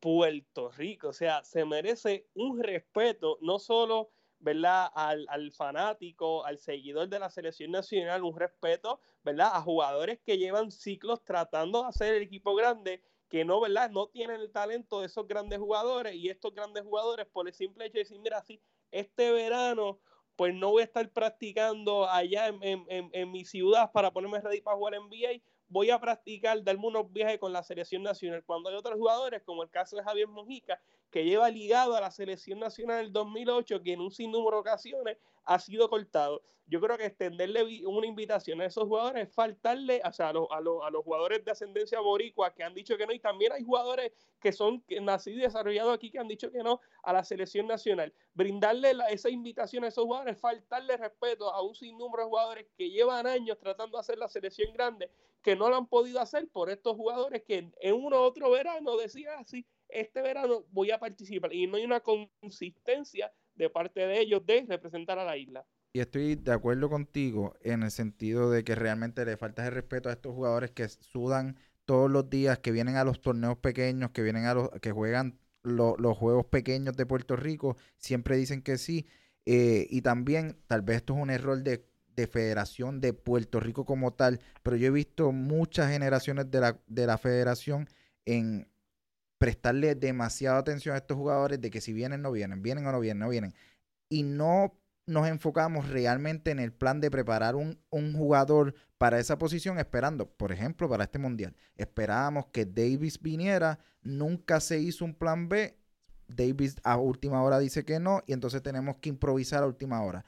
Puerto 0.00 0.70
Rico. 0.70 1.08
O 1.08 1.12
sea, 1.14 1.42
se 1.44 1.64
merece 1.64 2.26
un 2.34 2.62
respeto, 2.62 3.38
no 3.40 3.58
solo 3.58 4.10
¿verdad? 4.44 4.90
Al, 4.94 5.26
al, 5.30 5.50
fanático, 5.52 6.44
al 6.44 6.58
seguidor 6.58 7.08
de 7.08 7.18
la 7.18 7.30
selección 7.30 7.70
nacional, 7.70 8.22
un 8.22 8.38
respeto, 8.38 9.00
¿verdad? 9.24 9.50
A 9.54 9.62
jugadores 9.62 10.20
que 10.24 10.36
llevan 10.36 10.70
ciclos 10.70 11.24
tratando 11.24 11.82
de 11.82 11.88
hacer 11.88 12.14
el 12.14 12.22
equipo 12.22 12.54
grande, 12.54 13.02
que 13.30 13.44
no, 13.44 13.58
¿verdad? 13.58 13.90
No 13.90 14.08
tienen 14.08 14.40
el 14.40 14.52
talento 14.52 15.00
de 15.00 15.06
esos 15.06 15.26
grandes 15.26 15.58
jugadores 15.58 16.14
y 16.14 16.28
estos 16.28 16.54
grandes 16.54 16.82
jugadores 16.84 17.26
por 17.26 17.48
el 17.48 17.54
simple 17.54 17.86
hecho 17.86 17.94
de 17.94 18.00
decir, 18.00 18.20
mira, 18.20 18.42
sí, 18.42 18.60
este 18.90 19.32
verano 19.32 19.98
pues 20.36 20.52
no 20.52 20.70
voy 20.70 20.82
a 20.82 20.84
estar 20.84 21.08
practicando 21.10 22.08
allá 22.08 22.48
en, 22.48 22.60
en, 22.62 22.84
en, 22.88 23.30
mi 23.30 23.44
ciudad 23.44 23.92
para 23.92 24.10
ponerme 24.10 24.40
ready 24.40 24.60
para 24.60 24.76
jugar 24.76 24.94
en 24.94 25.04
NBA, 25.04 25.40
voy 25.68 25.90
a 25.90 26.00
practicar, 26.00 26.62
darme 26.64 26.88
unos 26.88 27.12
viajes 27.12 27.38
con 27.38 27.52
la 27.52 27.62
selección 27.62 28.02
nacional. 28.02 28.42
Cuando 28.44 28.68
hay 28.68 28.74
otros 28.74 28.96
jugadores, 28.96 29.42
como 29.42 29.62
el 29.62 29.70
caso 29.70 29.96
de 29.96 30.02
Javier 30.02 30.26
Mojica, 30.26 30.80
que 31.14 31.24
lleva 31.24 31.48
ligado 31.48 31.94
a 31.94 32.00
la 32.00 32.10
selección 32.10 32.58
nacional 32.58 33.04
del 33.04 33.12
2008, 33.12 33.82
que 33.84 33.92
en 33.92 34.00
un 34.00 34.10
sinnúmero 34.10 34.56
de 34.56 34.60
ocasiones 34.62 35.16
ha 35.44 35.60
sido 35.60 35.88
cortado. 35.88 36.42
Yo 36.66 36.80
creo 36.80 36.98
que 36.98 37.06
extenderle 37.06 37.86
una 37.86 38.08
invitación 38.08 38.60
a 38.60 38.66
esos 38.66 38.82
jugadores 38.88 39.28
es 39.28 39.32
faltarle, 39.32 40.02
o 40.04 40.12
sea, 40.12 40.30
a, 40.30 40.32
los, 40.32 40.48
a, 40.50 40.60
los, 40.60 41.04
jugadores 41.04 41.44
de 41.44 41.52
ascendencia 41.52 42.00
boricua 42.00 42.52
que 42.52 42.64
han 42.64 42.74
dicho 42.74 42.96
que 42.96 43.06
no, 43.06 43.12
y 43.12 43.20
también 43.20 43.52
hay 43.52 43.62
jugadores 43.62 44.10
que 44.40 44.50
son 44.50 44.82
nacidos 45.02 45.38
y 45.38 45.42
desarrollados 45.42 45.94
aquí 45.94 46.10
que 46.10 46.18
han 46.18 46.26
dicho 46.26 46.50
que 46.50 46.64
no 46.64 46.80
a 47.04 47.12
la 47.12 47.22
selección 47.22 47.68
nacional. 47.68 48.12
Brindarle 48.32 48.92
esa 49.10 49.30
invitación 49.30 49.84
a 49.84 49.88
esos 49.88 50.06
jugadores, 50.06 50.36
faltarle 50.40 50.96
respeto 50.96 51.48
a 51.48 51.62
un 51.62 51.76
sinnúmero 51.76 52.24
de 52.24 52.28
jugadores 52.28 52.66
que 52.76 52.90
llevan 52.90 53.28
años 53.28 53.56
tratando 53.60 53.98
de 53.98 54.00
hacer 54.00 54.18
la 54.18 54.26
selección 54.26 54.72
grande, 54.72 55.12
que 55.42 55.54
no 55.54 55.68
lo 55.68 55.76
han 55.76 55.86
podido 55.86 56.18
hacer 56.18 56.48
por 56.48 56.70
estos 56.70 56.96
jugadores 56.96 57.44
que 57.44 57.70
en 57.78 57.94
uno 57.94 58.16
u 58.16 58.24
otro 58.24 58.50
verano 58.50 58.96
decían 58.96 59.38
así, 59.38 59.64
este 59.88 60.22
verano 60.22 60.64
voy 60.70 60.90
a 60.90 60.98
participar 60.98 61.52
y 61.52 61.66
no 61.66 61.76
hay 61.76 61.84
una 61.84 62.00
consistencia 62.00 63.32
de 63.54 63.70
parte 63.70 64.00
de 64.00 64.20
ellos 64.20 64.44
de 64.44 64.64
representar 64.68 65.18
a 65.18 65.24
la 65.24 65.36
isla. 65.36 65.66
Y 65.92 66.00
estoy 66.00 66.34
de 66.34 66.52
acuerdo 66.52 66.90
contigo 66.90 67.54
en 67.62 67.84
el 67.84 67.90
sentido 67.92 68.50
de 68.50 68.64
que 68.64 68.74
realmente 68.74 69.24
le 69.24 69.36
falta 69.36 69.64
el 69.64 69.72
respeto 69.72 70.08
a 70.08 70.12
estos 70.12 70.34
jugadores 70.34 70.72
que 70.72 70.88
sudan 70.88 71.56
todos 71.84 72.10
los 72.10 72.28
días, 72.28 72.58
que 72.58 72.72
vienen 72.72 72.96
a 72.96 73.04
los 73.04 73.20
torneos 73.20 73.58
pequeños, 73.58 74.10
que 74.10 74.22
vienen 74.22 74.46
a 74.46 74.54
los, 74.54 74.70
que 74.82 74.90
juegan 74.90 75.38
los 75.62 76.18
juegos 76.18 76.46
pequeños 76.46 76.96
de 76.96 77.06
Puerto 77.06 77.36
Rico, 77.36 77.76
siempre 77.96 78.36
dicen 78.36 78.62
que 78.62 78.76
sí. 78.76 79.06
Eh, 79.46 79.86
y 79.90 80.02
también, 80.02 80.58
tal 80.66 80.82
vez 80.82 80.96
esto 80.96 81.14
es 81.14 81.20
un 81.20 81.30
error 81.30 81.62
de, 81.62 81.86
de, 82.16 82.26
federación 82.26 83.00
de 83.00 83.12
Puerto 83.12 83.60
Rico 83.60 83.84
como 83.84 84.12
tal, 84.14 84.40
pero 84.62 84.76
yo 84.76 84.88
he 84.88 84.90
visto 84.90 85.32
muchas 85.32 85.90
generaciones 85.90 86.50
de 86.50 86.60
la, 86.60 86.80
de 86.86 87.06
la 87.06 87.18
federación 87.18 87.88
en 88.24 88.68
prestarle 89.44 89.94
demasiada 89.94 90.56
atención 90.56 90.94
a 90.94 90.98
estos 90.98 91.18
jugadores 91.18 91.60
de 91.60 91.70
que 91.70 91.82
si 91.82 91.92
vienen, 91.92 92.22
no 92.22 92.32
vienen, 92.32 92.62
vienen 92.62 92.86
o 92.86 92.92
no 92.92 92.98
vienen, 92.98 93.18
no 93.18 93.28
vienen. 93.28 93.54
Y 94.08 94.22
no 94.22 94.72
nos 95.04 95.28
enfocamos 95.28 95.90
realmente 95.90 96.50
en 96.50 96.58
el 96.58 96.72
plan 96.72 96.98
de 97.02 97.10
preparar 97.10 97.54
un, 97.54 97.78
un, 97.90 98.14
jugador 98.14 98.74
para 98.96 99.18
esa 99.18 99.36
posición 99.36 99.78
esperando, 99.78 100.30
por 100.30 100.50
ejemplo, 100.50 100.88
para 100.88 101.04
este 101.04 101.18
mundial. 101.18 101.54
Esperábamos 101.76 102.46
que 102.54 102.64
Davis 102.64 103.20
viniera, 103.20 103.80
nunca 104.00 104.60
se 104.60 104.78
hizo 104.78 105.04
un 105.04 105.12
plan 105.12 105.50
B, 105.50 105.76
Davis 106.26 106.76
a 106.82 106.96
última 106.96 107.42
hora 107.42 107.58
dice 107.58 107.84
que 107.84 108.00
no 108.00 108.22
y 108.26 108.32
entonces 108.32 108.62
tenemos 108.62 108.96
que 108.96 109.10
improvisar 109.10 109.62
a 109.62 109.66
última 109.66 110.02
hora 110.02 110.24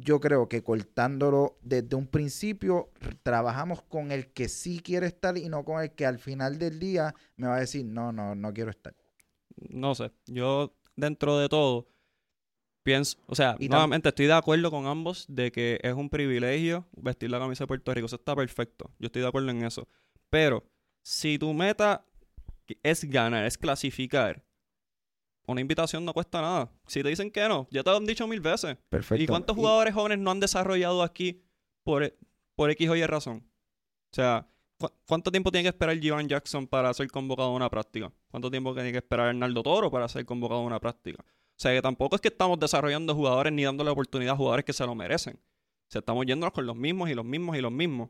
yo 0.00 0.20
creo 0.20 0.48
que 0.48 0.62
cortándolo 0.62 1.58
desde 1.62 1.96
un 1.96 2.06
principio, 2.06 2.90
trabajamos 3.22 3.82
con 3.82 4.12
el 4.12 4.32
que 4.32 4.48
sí 4.48 4.80
quiere 4.80 5.06
estar 5.06 5.36
y 5.36 5.48
no 5.48 5.64
con 5.64 5.82
el 5.82 5.92
que 5.92 6.06
al 6.06 6.18
final 6.18 6.58
del 6.58 6.78
día 6.78 7.14
me 7.36 7.46
va 7.46 7.56
a 7.56 7.60
decir, 7.60 7.84
no, 7.84 8.12
no, 8.12 8.34
no 8.34 8.52
quiero 8.52 8.70
estar. 8.70 8.94
No 9.56 9.94
sé, 9.94 10.10
yo 10.26 10.74
dentro 10.96 11.38
de 11.38 11.48
todo 11.48 11.88
pienso, 12.82 13.18
o 13.26 13.34
sea, 13.34 13.56
nuevamente 13.58 14.08
estoy 14.08 14.26
de 14.26 14.32
acuerdo 14.32 14.70
con 14.70 14.86
ambos 14.86 15.26
de 15.28 15.52
que 15.52 15.78
es 15.82 15.94
un 15.94 16.08
privilegio 16.08 16.86
vestir 16.96 17.30
la 17.30 17.38
camisa 17.38 17.64
de 17.64 17.68
Puerto 17.68 17.92
Rico, 17.92 18.06
eso 18.06 18.16
está 18.16 18.34
perfecto, 18.34 18.90
yo 18.98 19.06
estoy 19.06 19.22
de 19.22 19.28
acuerdo 19.28 19.50
en 19.50 19.64
eso. 19.64 19.86
Pero 20.30 20.64
si 21.02 21.38
tu 21.38 21.52
meta 21.52 22.06
es 22.82 23.04
ganar, 23.04 23.44
es 23.44 23.58
clasificar, 23.58 24.44
una 25.50 25.60
invitación 25.60 26.04
no 26.04 26.12
cuesta 26.12 26.40
nada. 26.40 26.70
Si 26.86 27.02
te 27.02 27.08
dicen 27.08 27.30
que 27.30 27.48
no, 27.48 27.66
ya 27.70 27.82
te 27.82 27.90
lo 27.90 27.96
han 27.96 28.06
dicho 28.06 28.26
mil 28.26 28.40
veces. 28.40 28.76
Perfecto. 28.88 29.22
¿Y 29.22 29.26
cuántos 29.26 29.56
jugadores 29.56 29.94
jóvenes 29.94 30.18
no 30.18 30.30
han 30.30 30.40
desarrollado 30.40 31.02
aquí 31.02 31.42
por, 31.82 32.16
por 32.54 32.70
X 32.70 32.88
o 32.88 32.96
Y 32.96 33.04
razón? 33.06 33.44
O 34.12 34.14
sea, 34.14 34.46
¿cu- 34.78 34.90
¿cuánto 35.06 35.30
tiempo 35.30 35.50
tiene 35.50 35.64
que 35.64 35.68
esperar 35.68 35.98
Jivan 35.98 36.28
Jackson 36.28 36.66
para 36.66 36.92
ser 36.94 37.10
convocado 37.10 37.50
a 37.50 37.54
una 37.54 37.68
práctica? 37.70 38.12
¿Cuánto 38.30 38.50
tiempo 38.50 38.74
tiene 38.74 38.92
que 38.92 38.98
esperar 38.98 39.28
Hernaldo 39.28 39.62
Toro 39.62 39.90
para 39.90 40.08
ser 40.08 40.24
convocado 40.24 40.60
a 40.60 40.64
una 40.64 40.80
práctica? 40.80 41.22
O 41.22 41.62
sea, 41.62 41.72
que 41.72 41.82
tampoco 41.82 42.16
es 42.16 42.22
que 42.22 42.28
estamos 42.28 42.58
desarrollando 42.58 43.14
jugadores 43.14 43.52
ni 43.52 43.64
dándole 43.64 43.90
oportunidad 43.90 44.34
a 44.34 44.36
jugadores 44.36 44.64
que 44.64 44.72
se 44.72 44.84
lo 44.86 44.94
merecen. 44.94 45.34
O 45.34 45.92
sea, 45.92 45.98
estamos 45.98 46.24
yéndonos 46.24 46.52
con 46.54 46.64
los 46.66 46.74
mismos 46.76 47.10
y 47.10 47.14
los 47.14 47.24
mismos 47.24 47.56
y 47.56 47.60
los 47.60 47.72
mismos. 47.72 48.08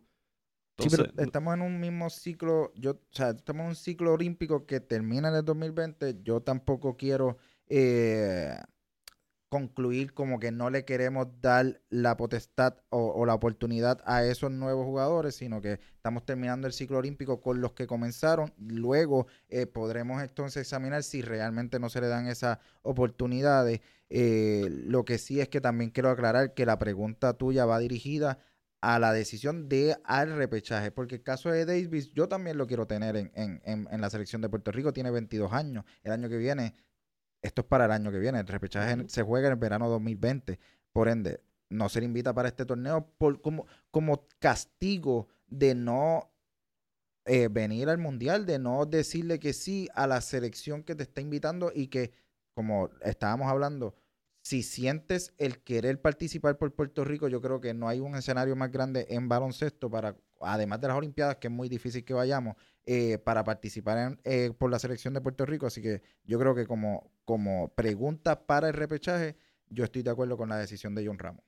Sí, 0.81 0.89
pero 0.91 1.05
Entonces, 1.05 1.27
estamos 1.27 1.55
en 1.55 1.63
un 1.63 1.81
mismo 1.81 2.11
ciclo, 2.11 2.73
yo, 2.75 2.93
o 2.93 2.99
sea, 3.11 3.31
estamos 3.31 3.63
en 3.63 3.69
un 3.69 3.77
ciclo 3.77 4.13
olímpico 4.13 4.67
que 4.67 4.81
termina 4.81 5.29
en 5.29 5.35
el 5.37 5.45
2020. 5.45 6.23
Yo 6.23 6.41
tampoco 6.41 6.97
quiero 6.97 7.39
eh, 7.69 8.57
concluir 9.51 10.15
como 10.15 10.39
que 10.39 10.53
no 10.53 10.71
le 10.71 10.85
queremos 10.85 11.27
dar 11.41 11.83
la 11.91 12.17
potestad 12.17 12.77
o, 12.89 13.09
o 13.09 13.27
la 13.27 13.35
oportunidad 13.35 14.01
a 14.07 14.25
esos 14.25 14.51
nuevos 14.53 14.85
jugadores, 14.87 15.35
sino 15.35 15.61
que 15.61 15.81
estamos 15.97 16.25
terminando 16.25 16.69
el 16.69 16.73
ciclo 16.73 16.99
olímpico 16.99 17.41
con 17.41 17.61
los 17.61 17.73
que 17.73 17.89
comenzaron. 17.89 18.53
Luego 18.59 19.27
eh, 19.49 19.67
podremos 19.67 20.23
entonces 20.23 20.63
examinar 20.63 21.03
si 21.03 21.21
realmente 21.21 21.81
no 21.81 21.91
se 21.91 22.01
le 22.01 22.07
dan 22.07 22.29
esas 22.29 22.59
oportunidades. 22.83 23.81
Eh, 24.09 24.69
lo 24.71 25.05
que 25.05 25.19
sí 25.19 25.41
es 25.41 25.49
que 25.49 25.61
también 25.61 25.91
quiero 25.91 26.11
aclarar 26.11 26.55
que 26.55 26.65
la 26.65 26.79
pregunta 26.79 27.35
tuya 27.35 27.67
va 27.67 27.79
dirigida 27.81 28.39
a 28.81 28.99
la 28.99 29.13
decisión 29.13 29.69
de 29.69 29.97
al 30.05 30.37
repechaje, 30.37 30.91
porque 30.91 31.17
el 31.17 31.23
caso 31.23 31.51
de 31.51 31.65
Davis 31.65 32.13
yo 32.13 32.29
también 32.29 32.57
lo 32.57 32.67
quiero 32.67 32.87
tener 32.87 33.17
en, 33.17 33.31
en, 33.35 33.61
en, 33.65 33.89
en 33.91 34.01
la 34.01 34.11
selección 34.11 34.41
de 34.41 34.49
Puerto 34.49 34.73
Rico, 34.73 34.93
tiene 34.93 35.11
22 35.11 35.53
años, 35.53 35.85
el 36.03 36.13
año 36.13 36.29
que 36.29 36.39
viene, 36.39 36.75
esto 37.43 37.63
es 37.63 37.67
para 37.69 37.85
el 37.85 37.91
año 37.91 38.11
que 38.11 38.19
viene, 38.19 38.41
el 38.41 38.47
repechaje 38.47 39.09
se 39.09 39.23
juega 39.23 39.49
en 39.49 39.53
el 39.53 39.59
verano 39.59 39.89
2020, 39.89 40.59
por 40.93 41.09
ende, 41.09 41.43
no 41.69 41.89
se 41.89 42.01
le 42.01 42.07
invita 42.07 42.35
para 42.35 42.49
este 42.49 42.65
torneo 42.65 43.13
por, 43.17 43.41
como, 43.41 43.67
como 43.91 44.27
castigo 44.39 45.29
de 45.47 45.75
no 45.75 46.31
eh, 47.27 47.49
venir 47.49 47.89
al 47.89 47.99
mundial, 47.99 48.47
de 48.47 48.59
no 48.59 48.87
decirle 48.87 49.39
que 49.39 49.53
sí 49.53 49.89
a 49.95 50.07
la 50.07 50.21
selección 50.21 50.83
que 50.83 50.95
te 50.95 51.05
está 51.05 51.21
invitando 51.21 51.71
y 51.75 51.89
que, 51.89 52.13
como 52.55 52.91
estábamos 53.03 53.49
hablando, 53.49 53.95
si 54.51 54.65
sientes 54.65 55.33
el 55.39 55.63
querer 55.63 56.01
participar 56.01 56.59
por 56.59 56.75
Puerto 56.75 57.05
Rico, 57.05 57.29
yo 57.29 57.41
creo 57.41 57.61
que 57.61 57.73
no 57.73 57.87
hay 57.87 58.01
un 58.01 58.17
escenario 58.17 58.57
más 58.57 58.73
grande 58.73 59.07
en 59.09 59.29
baloncesto 59.29 59.89
para, 59.89 60.17
además 60.41 60.81
de 60.81 60.89
las 60.89 60.97
Olimpiadas, 60.97 61.37
que 61.37 61.47
es 61.47 61.53
muy 61.53 61.69
difícil 61.69 62.05
que 62.05 62.15
vayamos, 62.15 62.57
eh, 62.85 63.19
para 63.19 63.45
participar 63.45 63.99
en, 63.99 64.21
eh, 64.25 64.51
por 64.59 64.69
la 64.69 64.81
selección 64.81 65.15
de 65.15 65.21
Puerto 65.21 65.47
Rico. 65.47 65.67
Así 65.67 65.81
que 65.81 66.03
yo 66.25 66.37
creo 66.41 66.57
que 66.57 66.67
como, 66.67 67.13
como 67.25 67.73
pregunta 67.77 68.45
para 68.45 68.67
el 68.67 68.75
repechaje, 68.75 69.37
yo 69.69 69.85
estoy 69.85 70.03
de 70.03 70.11
acuerdo 70.11 70.37
con 70.37 70.49
la 70.49 70.59
decisión 70.59 70.97
de 70.97 71.07
John 71.07 71.21
Ramos. 71.21 71.45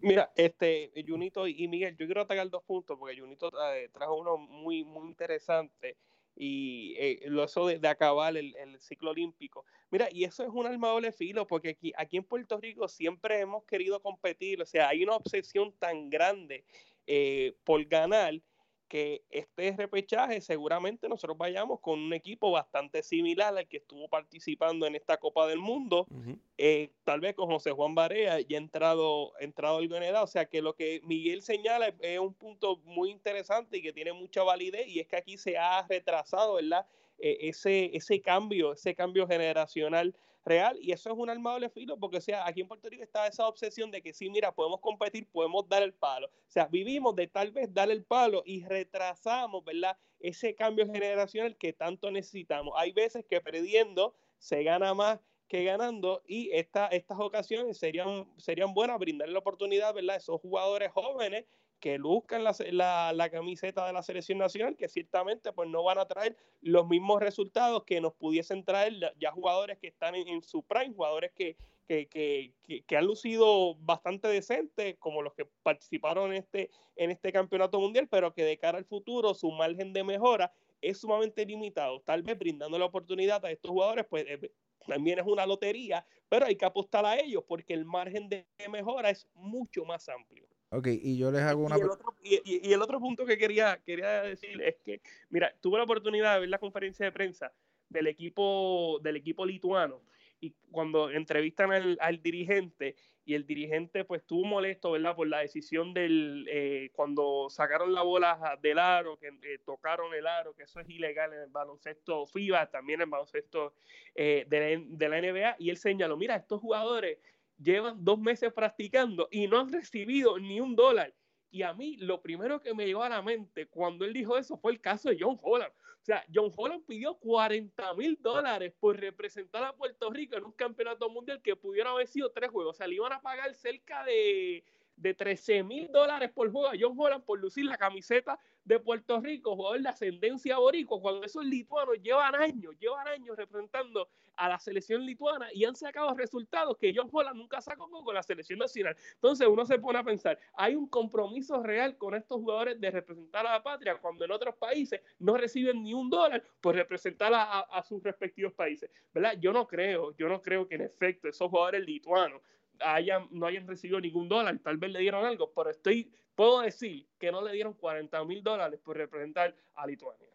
Mira, 0.00 0.30
este, 0.36 0.92
Junito 1.04 1.48
y 1.48 1.66
Miguel, 1.66 1.96
yo 1.96 2.06
quiero 2.06 2.20
atacar 2.20 2.48
dos 2.50 2.62
puntos 2.62 2.96
porque 2.96 3.18
Junito 3.18 3.50
eh, 3.74 3.90
trajo 3.92 4.16
uno 4.16 4.36
muy, 4.38 4.84
muy 4.84 5.08
interesante 5.08 5.96
y 6.36 6.94
eh, 6.98 7.20
lo 7.26 7.44
eso 7.44 7.66
de, 7.66 7.86
acabar 7.88 8.36
el, 8.36 8.54
el, 8.56 8.80
ciclo 8.80 9.10
olímpico. 9.10 9.64
Mira, 9.90 10.08
y 10.10 10.24
eso 10.24 10.42
es 10.42 10.50
un 10.50 10.66
arma 10.66 10.88
doble 10.88 11.12
filo 11.12 11.46
porque 11.46 11.70
aquí, 11.70 11.92
aquí 11.96 12.16
en 12.16 12.24
Puerto 12.24 12.58
Rico 12.58 12.88
siempre 12.88 13.40
hemos 13.40 13.64
querido 13.64 14.00
competir, 14.00 14.60
o 14.60 14.66
sea, 14.66 14.88
hay 14.88 15.04
una 15.04 15.16
obsesión 15.16 15.72
tan 15.78 16.10
grande 16.10 16.64
eh, 17.06 17.54
por 17.64 17.84
ganar 17.84 18.40
que 18.88 19.22
este 19.30 19.74
repechaje 19.76 20.40
seguramente 20.40 21.08
nosotros 21.08 21.36
vayamos 21.38 21.80
con 21.80 21.98
un 21.98 22.12
equipo 22.12 22.50
bastante 22.50 23.02
similar 23.02 23.56
al 23.56 23.66
que 23.66 23.78
estuvo 23.78 24.08
participando 24.08 24.86
en 24.86 24.94
esta 24.94 25.16
Copa 25.16 25.46
del 25.46 25.58
Mundo, 25.58 26.06
uh 26.10 26.14
-huh. 26.14 26.38
eh, 26.58 26.90
tal 27.04 27.20
vez 27.20 27.34
con 27.34 27.46
José 27.46 27.72
Juan 27.72 27.94
Barea 27.94 28.40
ya 28.40 28.58
entrado, 28.58 29.32
entrado 29.40 29.78
algo 29.78 29.96
en 29.96 30.04
edad, 30.04 30.22
o 30.22 30.26
sea 30.26 30.46
que 30.46 30.62
lo 30.62 30.74
que 30.74 31.00
Miguel 31.04 31.42
señala 31.42 31.88
es, 31.88 31.94
es, 32.00 32.18
un 32.18 32.34
punto 32.34 32.76
muy 32.84 33.10
interesante 33.10 33.78
y 33.78 33.82
que 33.82 33.92
tiene 33.92 34.12
mucha 34.12 34.42
validez 34.42 34.86
y 34.86 35.00
es 35.00 35.06
que 35.06 35.16
aquí 35.16 35.38
se 35.38 35.56
ha 35.56 35.86
retrasado, 35.88 36.54
¿verdad? 36.54 36.86
Eh, 37.18 37.48
ese, 37.48 37.90
ese 37.96 38.20
cambio, 38.20 38.72
ese 38.72 38.94
cambio 38.94 39.26
generacional 39.26 40.14
real 40.44 40.78
y 40.80 40.92
eso 40.92 41.10
es 41.10 41.16
un 41.16 41.30
arma 41.30 41.52
doble 41.52 41.70
filo 41.70 41.98
porque 41.98 42.18
o 42.18 42.20
sea 42.20 42.46
aquí 42.46 42.60
en 42.60 42.68
Puerto 42.68 42.88
Rico 42.88 43.02
está 43.02 43.26
esa 43.26 43.48
obsesión 43.48 43.90
de 43.90 44.02
que 44.02 44.12
sí 44.12 44.28
mira 44.28 44.52
podemos 44.52 44.80
competir 44.80 45.26
podemos 45.28 45.68
dar 45.68 45.82
el 45.82 45.94
palo. 45.94 46.26
O 46.26 46.50
sea 46.50 46.66
vivimos 46.66 47.16
de 47.16 47.26
tal 47.26 47.50
vez 47.50 47.72
dar 47.72 47.90
el 47.90 48.04
palo 48.04 48.42
y 48.44 48.64
retrasamos 48.64 49.64
verdad 49.64 49.96
ese 50.20 50.54
cambio 50.54 50.86
generacional 50.86 51.56
que 51.56 51.72
tanto 51.72 52.10
necesitamos. 52.10 52.74
Hay 52.76 52.92
veces 52.92 53.24
que 53.26 53.40
perdiendo 53.40 54.14
se 54.38 54.62
gana 54.62 54.94
más 54.94 55.20
que 55.48 55.64
ganando 55.64 56.22
y 56.26 56.50
esta, 56.52 56.86
estas 56.88 57.20
ocasiones 57.20 57.76
serían, 57.78 58.26
serían 58.38 58.72
buenas 58.74 58.98
brindarle 58.98 59.32
la 59.32 59.38
oportunidad 59.38 59.94
verdad 59.94 60.16
a 60.16 60.18
esos 60.18 60.40
jugadores 60.40 60.90
jóvenes 60.92 61.44
que 61.84 61.98
luzcan 61.98 62.42
la, 62.42 62.56
la, 62.70 63.12
la, 63.12 63.28
camiseta 63.28 63.86
de 63.86 63.92
la 63.92 64.02
selección 64.02 64.38
nacional, 64.38 64.74
que 64.74 64.88
ciertamente 64.88 65.52
pues 65.52 65.68
no 65.68 65.82
van 65.82 65.98
a 65.98 66.06
traer 66.06 66.34
los 66.62 66.88
mismos 66.88 67.20
resultados 67.20 67.84
que 67.84 68.00
nos 68.00 68.14
pudiesen 68.14 68.64
traer 68.64 69.12
ya 69.20 69.30
jugadores 69.32 69.76
que 69.76 69.88
están 69.88 70.14
en, 70.14 70.40
su 70.40 70.62
prime, 70.62 70.94
jugadores 70.94 71.32
que, 71.32 71.58
que, 71.86 72.08
que, 72.08 72.84
que, 72.86 72.96
han 72.96 73.04
lucido 73.04 73.74
bastante 73.74 74.28
decentes, 74.28 74.96
como 74.98 75.20
los 75.20 75.34
que 75.34 75.44
participaron 75.62 76.30
en 76.30 76.38
este, 76.38 76.70
en 76.96 77.10
este 77.10 77.30
campeonato 77.32 77.78
mundial, 77.78 78.08
pero 78.10 78.32
que 78.32 78.44
de 78.44 78.56
cara 78.56 78.78
al 78.78 78.86
futuro 78.86 79.34
su 79.34 79.50
margen 79.50 79.92
de 79.92 80.04
mejora 80.04 80.54
es 80.80 80.98
sumamente 81.00 81.44
limitado. 81.44 82.00
Tal 82.00 82.22
vez 82.22 82.38
brindando 82.38 82.78
la 82.78 82.86
oportunidad 82.86 83.44
a 83.44 83.50
estos 83.50 83.70
jugadores, 83.70 84.06
pues 84.08 84.24
eh, 84.26 84.50
también 84.86 85.18
es 85.18 85.26
una 85.26 85.44
lotería, 85.44 86.06
pero 86.30 86.46
hay 86.46 86.56
que 86.56 86.64
apostar 86.64 87.04
a 87.04 87.20
ellos 87.20 87.44
porque 87.46 87.74
el 87.74 87.84
margen 87.84 88.30
de 88.30 88.46
mejora 88.70 89.10
es 89.10 89.28
mucho 89.34 89.84
más 89.84 90.08
amplio. 90.08 90.48
Ok, 90.70 90.88
y 90.88 91.16
yo 91.16 91.30
les 91.30 91.42
hago 91.42 91.64
una... 91.64 91.78
Y 91.78 91.80
el 91.80 91.90
otro, 91.90 92.14
y, 92.22 92.72
el 92.72 92.82
otro 92.82 92.98
punto 92.98 93.24
que 93.24 93.38
quería, 93.38 93.80
quería 93.84 94.22
decir 94.22 94.60
es 94.62 94.76
que, 94.84 95.00
mira, 95.30 95.54
tuve 95.60 95.78
la 95.78 95.84
oportunidad 95.84 96.34
de 96.34 96.40
ver 96.40 96.48
la 96.48 96.58
conferencia 96.58 97.06
de 97.06 97.12
prensa 97.12 97.52
del 97.88 98.06
equipo, 98.08 98.98
del 99.02 99.16
equipo 99.16 99.46
lituano 99.46 100.00
y 100.40 100.52
cuando 100.70 101.10
entrevistan 101.10 101.72
al, 101.72 101.96
al 102.00 102.22
dirigente 102.22 102.96
y 103.24 103.34
el 103.34 103.46
dirigente 103.46 104.04
pues 104.04 104.20
estuvo 104.20 104.44
molesto, 104.44 104.90
¿verdad? 104.90 105.16
Por 105.16 105.28
la 105.28 105.38
decisión 105.38 105.94
del, 105.94 106.46
eh, 106.50 106.90
cuando 106.92 107.48
sacaron 107.48 107.94
la 107.94 108.02
bola 108.02 108.58
del 108.60 108.78
aro, 108.78 109.18
que 109.18 109.28
eh, 109.28 109.58
tocaron 109.64 110.12
el 110.14 110.26
aro, 110.26 110.54
que 110.54 110.64
eso 110.64 110.80
es 110.80 110.88
ilegal 110.88 111.32
en 111.32 111.40
el 111.40 111.50
baloncesto 111.50 112.26
FIBA, 112.26 112.70
también 112.70 113.00
en 113.00 113.04
el 113.04 113.10
baloncesto 113.10 113.72
eh, 114.14 114.44
de, 114.48 114.60
la, 114.60 114.84
de 114.86 115.08
la 115.08 115.20
NBA, 115.20 115.56
y 115.58 115.70
él 115.70 115.78
señaló, 115.78 116.16
mira, 116.16 116.36
estos 116.36 116.60
jugadores 116.60 117.18
llevan 117.58 118.04
dos 118.04 118.18
meses 118.18 118.52
practicando 118.52 119.28
y 119.30 119.46
no 119.46 119.60
han 119.60 119.72
recibido 119.72 120.38
ni 120.38 120.60
un 120.60 120.76
dólar. 120.76 121.14
Y 121.50 121.62
a 121.62 121.72
mí 121.72 121.96
lo 121.98 122.20
primero 122.20 122.60
que 122.60 122.74
me 122.74 122.86
llegó 122.86 123.02
a 123.02 123.08
la 123.08 123.22
mente 123.22 123.66
cuando 123.68 124.04
él 124.04 124.12
dijo 124.12 124.36
eso 124.36 124.56
fue 124.56 124.72
el 124.72 124.80
caso 124.80 125.08
de 125.08 125.16
John 125.20 125.38
Holland. 125.40 125.72
O 125.72 126.04
sea, 126.04 126.22
John 126.34 126.52
Holland 126.54 126.84
pidió 126.84 127.14
40 127.14 127.94
mil 127.94 128.18
dólares 128.20 128.74
por 128.78 128.98
representar 128.98 129.64
a 129.64 129.72
Puerto 129.72 130.10
Rico 130.10 130.36
en 130.36 130.44
un 130.44 130.52
campeonato 130.52 131.08
mundial 131.08 131.40
que 131.40 131.56
pudiera 131.56 131.92
haber 131.92 132.08
sido 132.08 132.30
tres 132.30 132.50
juegos. 132.50 132.74
O 132.74 132.76
sea, 132.76 132.86
le 132.86 132.96
iban 132.96 133.12
a 133.12 133.22
pagar 133.22 133.54
cerca 133.54 134.04
de, 134.04 134.64
de 134.96 135.14
13 135.14 135.62
mil 135.62 135.90
dólares 135.90 136.30
por 136.32 136.50
juego 136.50 136.68
a 136.68 136.74
John 136.78 136.94
Holland 136.96 137.24
por 137.24 137.38
lucir 137.38 137.64
la 137.64 137.76
camiseta 137.76 138.38
de 138.64 138.78
Puerto 138.80 139.20
Rico, 139.20 139.54
jugador 139.56 139.80
de 139.82 139.88
ascendencia 139.88 140.58
boricua, 140.58 141.00
cuando 141.00 141.24
esos 141.24 141.44
lituanos 141.44 142.00
llevan 142.02 142.34
años, 142.34 142.74
llevan 142.78 143.06
años 143.08 143.36
representando 143.36 144.08
a 144.36 144.48
la 144.48 144.58
selección 144.58 145.04
lituana 145.04 145.48
y 145.52 145.64
han 145.64 145.76
sacado 145.76 146.14
resultados 146.14 146.76
que 146.78 146.92
John 146.94 147.08
Holland 147.12 147.36
nunca 147.36 147.60
sacó 147.60 147.88
con 147.88 148.14
la 148.14 148.22
selección 148.22 148.58
nacional. 148.58 148.96
Entonces 149.14 149.46
uno 149.46 149.64
se 149.66 149.78
pone 149.78 149.98
a 149.98 150.02
pensar, 150.02 150.38
hay 150.54 150.74
un 150.74 150.88
compromiso 150.88 151.62
real 151.62 151.96
con 151.96 152.14
estos 152.14 152.38
jugadores 152.38 152.80
de 152.80 152.90
representar 152.90 153.46
a 153.46 153.52
la 153.52 153.62
patria 153.62 153.96
cuando 153.98 154.24
en 154.24 154.32
otros 154.32 154.56
países 154.56 155.00
no 155.18 155.36
reciben 155.36 155.82
ni 155.82 155.94
un 155.94 156.10
dólar 156.10 156.42
por 156.60 156.74
representar 156.74 157.32
a, 157.34 157.60
a, 157.60 157.82
sus 157.82 158.02
respectivos 158.02 158.52
países, 158.54 158.90
¿verdad? 159.12 159.36
Yo 159.38 159.52
no 159.52 159.66
creo, 159.66 160.16
yo 160.16 160.28
no 160.28 160.40
creo 160.40 160.66
que 160.66 160.76
en 160.76 160.82
efecto 160.82 161.28
esos 161.28 161.50
jugadores 161.50 161.84
lituanos 161.84 162.40
hayan, 162.80 163.28
no 163.30 163.46
hayan 163.46 163.66
recibido 163.66 164.00
ningún 164.00 164.28
dólar, 164.28 164.58
tal 164.62 164.76
vez 164.76 164.92
le 164.92 165.00
dieron 165.00 165.24
algo, 165.24 165.52
pero 165.54 165.70
estoy, 165.70 166.10
puedo 166.34 166.60
decir 166.60 167.06
que 167.18 167.30
no 167.32 167.42
le 167.42 167.52
dieron 167.52 167.74
40 167.74 168.24
mil 168.24 168.42
dólares 168.42 168.80
por 168.82 168.96
representar 168.96 169.54
a 169.74 169.86
Lituania. 169.86 170.28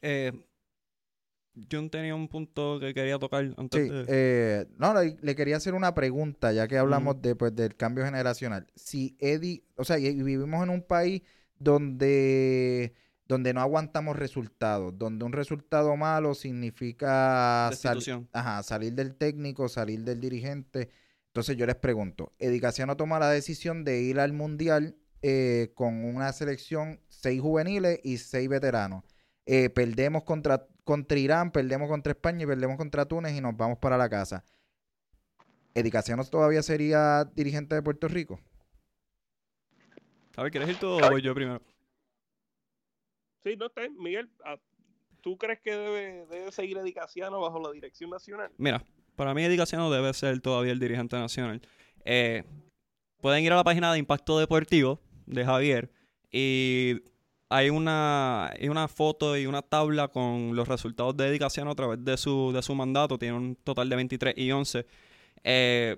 Eh, 0.00 0.32
yo 1.54 1.90
tenía 1.90 2.14
un 2.14 2.28
punto 2.28 2.78
que 2.78 2.94
quería 2.94 3.18
tocar 3.18 3.52
antes 3.56 3.82
sí, 3.82 3.92
de... 3.92 4.04
eh, 4.08 4.66
no, 4.76 4.94
le, 4.94 5.16
le, 5.20 5.34
quería 5.34 5.56
hacer 5.56 5.74
una 5.74 5.94
pregunta, 5.94 6.52
ya 6.52 6.68
que 6.68 6.78
hablamos 6.78 7.16
uh 7.16 7.18
-huh. 7.18 7.22
de, 7.22 7.36
pues, 7.36 7.56
del 7.56 7.74
cambio 7.74 8.04
generacional. 8.04 8.66
Si 8.76 9.16
Eddie, 9.18 9.64
o 9.76 9.84
sea, 9.84 9.98
y 9.98 10.22
vivimos 10.22 10.62
en 10.62 10.70
un 10.70 10.82
país 10.82 11.22
donde 11.58 12.94
donde 13.28 13.52
no 13.52 13.60
aguantamos 13.60 14.16
resultados, 14.16 14.98
donde 14.98 15.26
un 15.26 15.32
resultado 15.32 15.94
malo 15.96 16.34
significa 16.34 17.70
sal 17.74 18.00
ajá, 18.32 18.62
salir 18.62 18.94
del 18.94 19.14
técnico, 19.16 19.68
salir 19.68 20.00
del 20.00 20.18
dirigente. 20.18 20.88
Entonces 21.26 21.56
yo 21.58 21.66
les 21.66 21.76
pregunto, 21.76 22.32
Edicaciano 22.38 22.96
toma 22.96 23.18
la 23.18 23.30
decisión 23.30 23.84
de 23.84 24.00
ir 24.00 24.18
al 24.18 24.32
Mundial 24.32 24.96
eh, 25.20 25.72
con 25.74 26.04
una 26.04 26.32
selección, 26.32 27.00
seis 27.08 27.40
juveniles 27.40 28.00
y 28.02 28.16
seis 28.16 28.48
veteranos. 28.48 29.04
Eh, 29.44 29.68
perdemos 29.68 30.24
contra, 30.24 30.66
contra 30.84 31.18
Irán, 31.18 31.52
perdemos 31.52 31.88
contra 31.88 32.12
España 32.12 32.44
y 32.44 32.46
perdemos 32.46 32.78
contra 32.78 33.04
Túnez 33.04 33.36
y 33.36 33.42
nos 33.42 33.54
vamos 33.56 33.78
para 33.78 33.98
la 33.98 34.08
casa. 34.08 34.42
¿Edicaciano 35.74 36.24
todavía 36.24 36.62
sería 36.62 37.24
dirigente 37.34 37.74
de 37.74 37.82
Puerto 37.82 38.08
Rico? 38.08 38.40
A 40.34 40.42
ver, 40.42 40.50
¿quieres 40.50 40.70
ir 40.70 40.78
tú 40.78 40.86
o 40.88 41.10
voy 41.10 41.20
yo 41.20 41.34
primero? 41.34 41.60
Sí, 43.44 43.56
no 43.56 43.68
sé, 43.68 43.90
Miguel, 43.90 44.28
ah, 44.44 44.56
¿tú 45.20 45.36
crees 45.36 45.60
que 45.60 45.76
debe, 45.76 46.52
seguir 46.52 46.78
Edicaciano 46.78 47.40
bajo 47.40 47.60
la 47.60 47.70
dirección 47.70 48.10
nacional? 48.10 48.50
Mira, 48.58 48.84
para 49.16 49.34
mí 49.34 49.44
Edicaciano 49.44 49.90
debe 49.90 50.12
ser 50.14 50.40
todavía 50.40 50.72
el 50.72 50.78
dirigente 50.78 51.16
nacional. 51.16 51.60
Eh, 52.04 52.44
pueden 53.20 53.44
ir 53.44 53.52
a 53.52 53.56
la 53.56 53.64
página 53.64 53.92
de 53.92 53.98
Impacto 53.98 54.38
Deportivo 54.38 55.00
de 55.26 55.44
Javier 55.44 55.90
y 56.30 57.02
hay 57.48 57.70
una, 57.70 58.48
hay 58.48 58.68
una 58.68 58.88
foto 58.88 59.36
y 59.36 59.46
una 59.46 59.62
tabla 59.62 60.08
con 60.08 60.54
los 60.54 60.68
resultados 60.68 61.16
de 61.16 61.28
Edicaciano 61.28 61.70
a 61.70 61.74
través 61.74 62.04
de 62.04 62.16
su, 62.16 62.52
de 62.52 62.62
su 62.62 62.74
mandato. 62.74 63.18
Tiene 63.18 63.36
un 63.36 63.56
total 63.56 63.88
de 63.88 63.96
23 63.96 64.34
y 64.36 64.52
11. 64.52 64.86
Eh, 65.44 65.96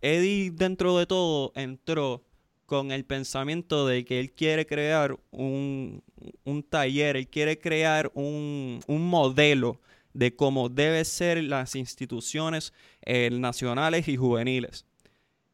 Eddie, 0.00 0.50
dentro 0.50 0.96
de 0.96 1.06
todo, 1.06 1.52
entró 1.54 2.22
con 2.68 2.92
el 2.92 3.06
pensamiento 3.06 3.86
de 3.86 4.04
que 4.04 4.20
él 4.20 4.30
quiere 4.30 4.66
crear 4.66 5.18
un, 5.30 6.02
un 6.44 6.62
taller, 6.62 7.16
él 7.16 7.26
quiere 7.26 7.58
crear 7.58 8.12
un, 8.12 8.80
un, 8.86 9.08
modelo 9.08 9.80
de 10.12 10.36
cómo 10.36 10.68
deben 10.68 11.06
ser 11.06 11.42
las 11.42 11.74
instituciones 11.74 12.74
eh, 13.00 13.30
nacionales 13.32 14.06
y 14.06 14.18
juveniles. 14.18 14.84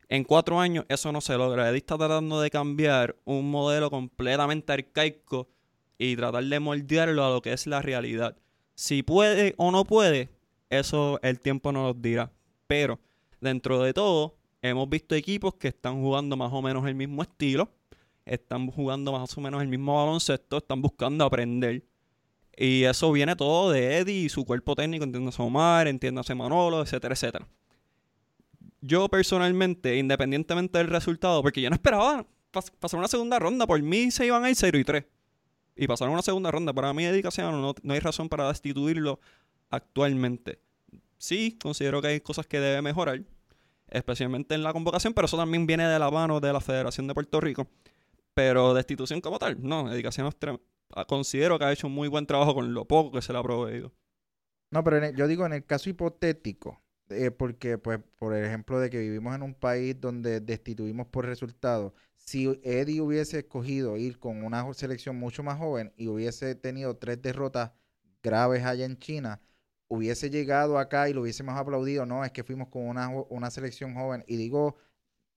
En 0.09 0.25
cuatro 0.25 0.59
años 0.59 0.87
eso 0.89 1.13
no 1.13 1.21
se 1.21 1.37
logra. 1.37 1.71
Eddie 1.71 1.79
está 1.79 1.97
tratando 1.97 2.41
de 2.41 2.51
cambiar 2.51 3.15
un 3.25 3.49
modelo 3.49 3.91
completamente 3.91 4.73
arcaico 4.73 5.49
y 5.97 6.17
tratar 6.17 6.43
de 6.43 6.59
moldearlo 6.59 7.25
a 7.25 7.31
lo 7.31 7.43
que 7.43 7.53
es 7.53 7.69
la 7.69 7.81
realidad. 7.81 8.37
Si 8.75 9.05
puede 9.05 9.55
o 9.57 9.71
no 9.71 9.85
puede, 9.85 10.31
eso 10.69 11.21
el 11.23 11.39
tiempo 11.39 11.71
nos 11.71 11.95
lo 11.95 11.95
dirá. 11.95 12.33
Pero 12.67 12.99
dentro 13.41 13.85
de 13.85 13.95
todo, 13.95 14.35
hemos 14.71 14.89
visto 14.89 15.15
equipos 15.15 15.55
que 15.55 15.69
están 15.69 16.01
jugando 16.01 16.37
más 16.37 16.53
o 16.53 16.63
menos 16.63 16.87
el 16.87 16.95
mismo 16.95 17.23
estilo, 17.23 17.71
están 18.25 18.67
jugando 18.69 19.13
más 19.13 19.37
o 19.37 19.41
menos 19.41 19.61
el 19.61 19.69
mismo 19.69 19.95
baloncesto, 19.97 20.57
están 20.57 20.81
buscando 20.81 21.25
aprender. 21.25 21.85
Y 22.57 22.85
eso 22.85 23.13
viene 23.13 23.37
todo 23.37 23.71
de 23.73 23.99
Eddie 23.99 24.25
y 24.25 24.29
su 24.29 24.45
cuerpo 24.45 24.75
técnico, 24.75 25.05
entiéndase 25.05 25.43
Omar, 25.43 25.87
entiéndase 25.87 26.35
Manolo, 26.35 26.81
etcétera, 26.83 27.15
etcétera. 27.15 27.47
Yo 28.81 29.09
personalmente, 29.09 29.99
independientemente 29.99 30.79
del 30.79 30.89
resultado, 30.89 31.43
porque 31.43 31.61
yo 31.61 31.69
no 31.69 31.75
esperaba 31.75 32.27
pas 32.51 32.71
pasar 32.71 32.99
una 32.99 33.09
segunda 33.09 33.39
ronda, 33.39 33.67
por 33.67 33.83
mí 33.83 34.11
se 34.11 34.25
iban 34.25 34.45
a 34.45 34.51
ir 34.51 34.57
0 34.57 34.79
y 34.79 34.85
3. 34.85 35.05
Y 35.77 35.87
pasaron 35.89 36.15
una 36.15 36.23
segunda 36.23 36.51
ronda. 36.51 36.73
Para 36.73 36.95
mí, 36.95 37.05
Eddie 37.05 37.23
Casiano, 37.23 37.61
no, 37.61 37.75
no 37.83 37.95
hay 37.95 38.01
razón 38.01 38.29
para 38.29 38.49
destituirlo 38.49 39.21
actualmente. 39.71 40.61
Sí, 41.19 41.59
considero 41.61 42.01
que 42.01 42.09
hay 42.09 42.21
cosas 42.21 42.47
que 42.47 42.61
debe 42.61 42.81
mejorar, 42.81 43.21
especialmente 43.95 44.55
en 44.55 44.63
la 44.63 44.73
convocación, 44.73 45.15
pero 45.15 45.27
eso 45.27 45.37
también 45.37 45.67
viene 45.67 45.87
de 45.87 45.99
la 45.99 46.11
mano 46.11 46.41
de 46.41 46.53
la 46.53 46.61
Federación 46.61 47.07
de 47.07 47.15
Puerto 47.15 47.41
Rico. 47.41 47.69
Pero 48.35 48.75
destitución 48.75 49.21
como 49.21 49.39
tal, 49.39 49.63
no, 49.63 49.89
dedicación 49.89 50.29
considero 51.07 51.59
que 51.59 51.65
ha 51.65 51.73
hecho 51.73 51.87
un 51.87 51.95
muy 51.95 52.09
buen 52.09 52.27
trabajo 52.27 52.55
con 52.55 52.75
lo 52.75 52.85
poco 52.87 53.13
que 53.13 53.23
se 53.23 53.33
le 53.33 53.39
ha 53.39 53.43
proveído. 53.43 53.93
No, 54.71 54.83
pero 54.83 54.99
el, 54.99 55.15
yo 55.15 55.29
digo 55.29 55.47
en 55.47 55.53
el 55.53 55.65
caso 55.65 55.89
hipotético, 55.89 56.83
eh, 57.11 57.31
porque 57.31 57.79
pues 57.79 58.01
por 58.17 58.35
ejemplo 58.35 58.81
de 58.81 58.91
que 58.91 58.99
vivimos 58.99 59.35
en 59.35 59.43
un 59.43 59.55
país 59.55 60.01
donde 60.01 60.41
destituimos 60.41 61.07
por 61.07 61.27
resultados, 61.27 61.93
si 62.17 62.59
Eddie 62.65 63.01
hubiese 63.01 63.41
escogido 63.41 63.97
ir 63.97 64.19
con 64.19 64.43
una 64.43 64.73
selección 64.75 65.17
mucho 65.17 65.43
más 65.43 65.59
joven 65.59 65.93
y 65.97 66.09
hubiese 66.09 66.55
tenido 66.55 66.97
tres 66.97 67.21
derrotas 67.23 67.73
graves 68.23 68.65
allá 68.65 68.87
en 68.87 68.99
China, 68.99 69.41
hubiese 69.89 70.31
llegado 70.31 70.79
acá 70.79 71.09
y 71.09 71.13
lo 71.13 71.23
hubiésemos 71.23 71.57
aplaudido, 71.57 72.07
no, 72.07 72.25
es 72.25 72.33
que 72.33 72.45
fuimos 72.45 72.69
con 72.69 72.87
una, 72.87 73.09
una 73.09 73.51
selección 73.51 73.95
joven. 73.95 74.25
Y 74.27 74.37
digo, 74.37 74.77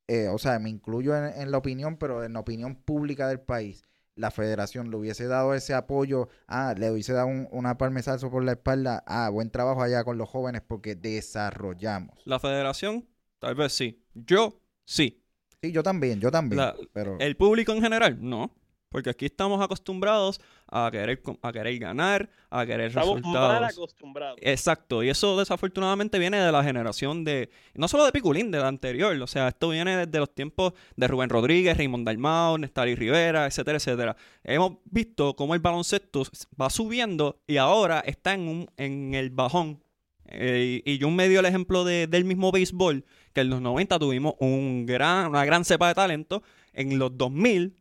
eh, 0.08 0.30
o 0.30 0.38
sea, 0.38 0.60
me 0.60 0.70
incluyo 0.70 1.16
en, 1.16 1.42
en, 1.42 1.52
la 1.52 1.58
opinión, 1.58 1.98
pero 1.98 2.24
en 2.24 2.34
la 2.34 2.40
opinión 2.40 2.76
pública 2.76 3.28
del 3.28 3.42
país, 3.42 3.84
la 4.18 4.32
federación 4.32 4.90
le 4.90 4.98
hubiese 4.98 5.28
dado 5.28 5.54
ese 5.54 5.74
apoyo, 5.74 6.28
ah, 6.48 6.74
le 6.78 6.92
hubiese 6.92 7.14
dado 7.14 7.28
un, 7.28 7.48
una 7.52 7.78
palmesazo 7.78 8.30
por 8.30 8.44
la 8.44 8.54
espalda, 8.54 9.04
ah, 9.06 9.30
buen 9.30 9.52
trabajo 9.52 9.82
allá 9.82 10.04
con 10.04 10.18
los 10.18 10.28
jóvenes 10.28 10.62
porque 10.68 10.96
desarrollamos. 10.96 12.20
La 12.26 12.40
federación, 12.40 13.08
tal 13.40 13.56
vez 13.56 13.74
sí. 13.74 14.04
Yo, 14.14 14.60
sí. 14.86 15.24
Sí, 15.62 15.72
yo 15.72 15.84
también, 15.84 16.20
yo 16.20 16.32
también. 16.32 16.58
La, 16.58 16.76
pero... 16.94 17.18
El 17.20 17.36
público 17.36 17.72
en 17.72 17.82
general, 17.82 18.18
no. 18.22 18.52
Porque 18.98 19.12
aquí 19.12 19.28
estamos 19.28 19.62
acostumbrados 19.62 20.42
a 20.68 20.90
querer, 20.92 21.22
a 21.44 21.52
querer 21.52 21.78
ganar, 21.78 22.28
a 22.50 22.66
querer 22.66 22.88
estamos 22.88 23.18
resultados. 23.18 23.54
Mal 23.54 23.64
acostumbrados. 23.64 24.40
Exacto. 24.42 25.04
Y 25.04 25.10
eso 25.10 25.38
desafortunadamente 25.38 26.18
viene 26.18 26.40
de 26.40 26.52
la 26.52 26.64
generación 26.64 27.24
de. 27.24 27.52
No 27.76 27.88
solo 27.88 28.06
de 28.06 28.12
Piculín, 28.12 28.50
de 28.50 28.58
la 28.58 28.68
anterior. 28.68 29.16
O 29.22 29.28
sea, 29.28 29.50
esto 29.50 29.70
viene 29.70 30.08
desde 30.08 30.18
los 30.18 30.34
tiempos 30.34 30.74
de 30.96 31.08
Rubén 31.08 31.30
Rodríguez, 31.30 31.78
Raymond 31.78 32.08
Dalmao, 32.08 32.58
Nestari 32.58 32.96
Rivera, 32.96 33.46
etcétera, 33.46 33.78
etcétera. 33.78 34.16
Hemos 34.44 34.78
visto 34.86 35.36
cómo 35.36 35.54
el 35.54 35.60
baloncesto 35.60 36.24
va 36.60 36.72
subiendo 36.72 37.40
y 37.46 37.58
ahora 37.58 38.00
está 38.00 38.34
en, 38.34 38.48
un, 38.48 38.72
en 38.78 39.14
el 39.14 39.30
bajón. 39.30 39.84
Eh, 40.26 40.82
y 40.84 40.98
yo 40.98 41.12
me 41.12 41.30
dio 41.30 41.42
el 41.42 41.46
ejemplo 41.46 41.84
de, 41.84 42.08
del 42.08 42.26
mismo 42.26 42.52
béisbol, 42.52 43.06
que 43.32 43.42
en 43.42 43.52
los 43.52 43.62
90 43.62 44.00
tuvimos 44.00 44.34
un 44.40 44.88
gran, 44.88 45.28
una 45.28 45.46
gran 45.46 45.64
cepa 45.66 45.88
de 45.88 45.94
talento. 45.94 46.42
En 46.74 46.98
los 46.98 47.16
2000 47.16 47.76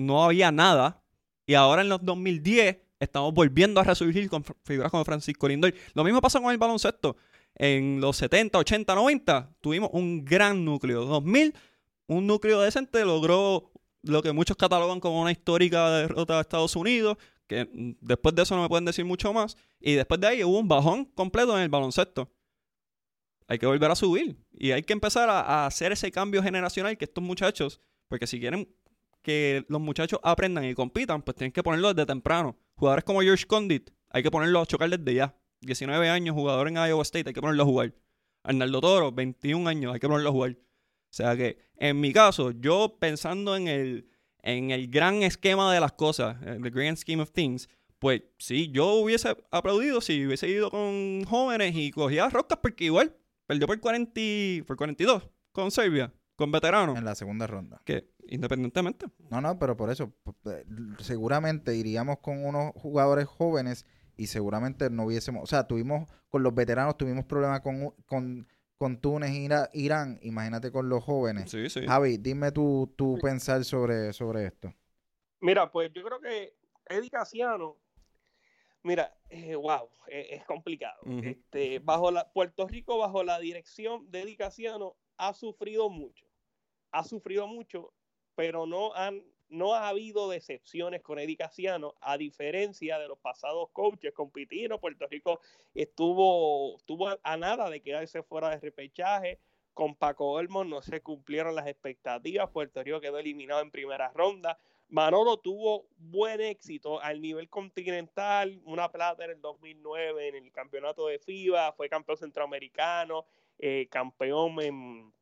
no 0.00 0.24
había 0.24 0.50
nada. 0.50 1.02
Y 1.46 1.54
ahora 1.54 1.82
en 1.82 1.88
los 1.88 2.04
2010 2.04 2.78
estamos 3.00 3.34
volviendo 3.34 3.80
a 3.80 3.84
resurgir 3.84 4.28
con 4.28 4.44
figuras 4.64 4.90
como 4.90 5.04
Francisco 5.04 5.48
Lindor. 5.48 5.74
Lo 5.94 6.04
mismo 6.04 6.20
pasa 6.20 6.40
con 6.40 6.52
el 6.52 6.58
baloncesto. 6.58 7.16
En 7.54 8.00
los 8.00 8.16
70, 8.18 8.58
80, 8.58 8.94
90 8.94 9.56
tuvimos 9.60 9.90
un 9.92 10.24
gran 10.24 10.64
núcleo. 10.64 11.04
2000, 11.04 11.54
un 12.06 12.26
núcleo 12.26 12.60
decente 12.60 13.04
logró 13.04 13.72
lo 14.02 14.22
que 14.22 14.32
muchos 14.32 14.56
catalogan 14.56 15.00
como 15.00 15.20
una 15.20 15.32
histórica 15.32 15.90
derrota 15.90 16.36
de 16.36 16.40
Estados 16.42 16.76
Unidos, 16.76 17.18
que 17.46 17.68
después 18.00 18.34
de 18.34 18.42
eso 18.42 18.54
no 18.56 18.62
me 18.62 18.68
pueden 18.68 18.84
decir 18.84 19.04
mucho 19.04 19.32
más. 19.32 19.56
Y 19.80 19.94
después 19.94 20.20
de 20.20 20.28
ahí 20.28 20.44
hubo 20.44 20.58
un 20.58 20.68
bajón 20.68 21.06
completo 21.06 21.56
en 21.56 21.62
el 21.62 21.68
baloncesto. 21.68 22.30
Hay 23.48 23.58
que 23.58 23.66
volver 23.66 23.90
a 23.90 23.96
subir 23.96 24.36
y 24.52 24.70
hay 24.70 24.82
que 24.84 24.92
empezar 24.92 25.28
a, 25.28 25.40
a 25.40 25.66
hacer 25.66 25.90
ese 25.90 26.12
cambio 26.12 26.42
generacional 26.42 26.96
que 26.96 27.06
estos 27.06 27.24
muchachos, 27.24 27.80
porque 28.06 28.28
si 28.28 28.38
quieren 28.38 28.72
que 29.22 29.64
los 29.68 29.80
muchachos 29.80 30.20
aprendan 30.22 30.64
y 30.64 30.74
compitan, 30.74 31.22
pues 31.22 31.36
tienen 31.36 31.52
que 31.52 31.62
ponerlo 31.62 31.92
desde 31.92 32.06
temprano. 32.06 32.56
Jugadores 32.74 33.04
como 33.04 33.20
George 33.20 33.46
Condit, 33.46 33.90
hay 34.08 34.22
que 34.22 34.30
ponerlo 34.30 34.60
a 34.60 34.66
chocar 34.66 34.88
desde 34.90 35.14
ya. 35.14 35.36
19 35.60 36.08
años, 36.08 36.34
jugador 36.34 36.68
en 36.68 36.76
Iowa 36.76 37.02
State, 37.02 37.28
hay 37.28 37.34
que 37.34 37.40
ponerlo 37.40 37.64
a 37.64 37.66
jugar. 37.66 37.94
Arnaldo 38.42 38.80
Toro, 38.80 39.12
21 39.12 39.68
años, 39.68 39.92
hay 39.92 40.00
que 40.00 40.08
ponerlo 40.08 40.30
a 40.30 40.32
jugar. 40.32 40.52
O 40.52 41.12
sea 41.12 41.36
que, 41.36 41.58
en 41.76 42.00
mi 42.00 42.12
caso, 42.12 42.52
yo 42.52 42.96
pensando 42.98 43.56
en 43.56 43.68
el, 43.68 44.08
en 44.42 44.70
el 44.70 44.88
gran 44.88 45.22
esquema 45.22 45.72
de 45.74 45.80
las 45.80 45.92
cosas, 45.92 46.38
the 46.40 46.70
grand 46.70 46.96
scheme 46.96 47.22
of 47.22 47.32
things, 47.32 47.68
pues 47.98 48.22
sí, 48.38 48.70
yo 48.70 48.94
hubiese 48.94 49.36
aplaudido 49.50 50.00
si 50.00 50.24
hubiese 50.26 50.48
ido 50.48 50.70
con 50.70 51.24
jóvenes 51.24 51.76
y 51.76 51.90
cogía 51.90 52.30
rocas 52.30 52.58
porque 52.62 52.84
igual 52.84 53.14
perdió 53.46 53.66
por, 53.66 53.78
40, 53.78 54.20
por 54.66 54.76
42 54.76 55.28
con 55.52 55.70
Serbia 55.70 56.10
con 56.40 56.50
veteranos. 56.50 56.96
En 56.96 57.04
la 57.04 57.14
segunda 57.14 57.46
ronda. 57.46 57.82
Que 57.84 58.08
independientemente. 58.30 59.06
No, 59.30 59.40
no, 59.40 59.58
pero 59.58 59.76
por 59.76 59.90
eso, 59.90 60.12
seguramente 60.98 61.76
iríamos 61.76 62.18
con 62.18 62.44
unos 62.44 62.72
jugadores 62.74 63.26
jóvenes 63.26 63.86
y 64.16 64.26
seguramente 64.26 64.90
no 64.90 65.04
hubiésemos, 65.04 65.42
o 65.42 65.46
sea, 65.46 65.66
tuvimos, 65.66 66.08
con 66.28 66.42
los 66.42 66.54
veteranos 66.54 66.96
tuvimos 66.96 67.24
problemas 67.24 67.60
con, 67.60 67.90
con, 68.06 68.46
con 68.76 69.00
Túnez 69.00 69.30
e 69.30 69.68
Irán, 69.74 70.18
imagínate 70.22 70.70
con 70.70 70.88
los 70.88 71.02
jóvenes. 71.04 71.50
Sí, 71.50 71.68
sí. 71.68 71.86
Javi, 71.86 72.18
dime 72.18 72.52
tu, 72.52 72.92
tu 72.96 73.18
pensar 73.18 73.64
sobre, 73.64 74.12
sobre 74.12 74.46
esto. 74.46 74.74
Mira, 75.40 75.70
pues 75.70 75.90
yo 75.92 76.02
creo 76.02 76.20
que 76.20 76.54
Eddie 76.86 77.10
Casiano, 77.10 77.76
mira, 78.82 79.14
eh, 79.30 79.54
wow, 79.54 79.88
es, 80.08 80.40
es 80.40 80.44
complicado. 80.44 81.00
Este, 81.22 81.78
bajo 81.78 82.10
la, 82.10 82.30
Puerto 82.32 82.66
Rico, 82.66 82.98
bajo 82.98 83.24
la 83.24 83.38
dirección 83.38 84.10
de 84.10 84.22
Eddie 84.22 84.36
Casiano, 84.36 84.96
ha 85.16 85.32
sufrido 85.34 85.88
mucho. 85.88 86.26
Ha 86.92 87.04
sufrido 87.04 87.46
mucho, 87.46 87.92
pero 88.40 88.64
no 88.64 88.94
han 88.94 89.22
no 89.50 89.74
ha 89.74 89.88
habido 89.88 90.30
decepciones 90.30 91.02
con 91.02 91.18
Eddie 91.18 91.36
Casiano, 91.36 91.94
a 92.00 92.16
diferencia 92.16 92.98
de 92.98 93.06
los 93.06 93.18
pasados 93.18 93.68
coaches 93.72 94.14
con 94.14 94.30
Pitino. 94.30 94.80
Puerto 94.80 95.06
Rico 95.08 95.40
estuvo, 95.74 96.76
estuvo 96.76 97.08
a, 97.22 97.36
nada 97.36 97.68
de 97.68 97.82
quedarse 97.82 98.22
fuera 98.22 98.48
de 98.48 98.60
repechaje. 98.60 99.38
Con 99.74 99.94
Paco 99.94 100.30
Olmos 100.30 100.66
no 100.66 100.80
se 100.80 101.02
cumplieron 101.02 101.54
las 101.54 101.66
expectativas. 101.66 102.48
Puerto 102.50 102.82
Rico 102.82 103.00
quedó 103.00 103.18
eliminado 103.18 103.60
en 103.60 103.72
primera 103.72 104.10
ronda. 104.14 104.56
Manolo 104.88 105.36
tuvo 105.36 105.84
buen 105.98 106.40
éxito 106.40 107.00
al 107.02 107.20
nivel 107.20 107.50
continental, 107.50 108.60
una 108.64 108.88
plata 108.90 109.24
en 109.24 109.32
el 109.32 109.40
2009 109.40 110.28
en 110.28 110.36
el 110.36 110.52
campeonato 110.52 111.08
de 111.08 111.18
FIBA, 111.18 111.72
fue 111.72 111.88
campeón 111.88 112.16
centroamericano, 112.16 113.26
eh, 113.58 113.88
campeón 113.90 114.60
en, 114.62 115.12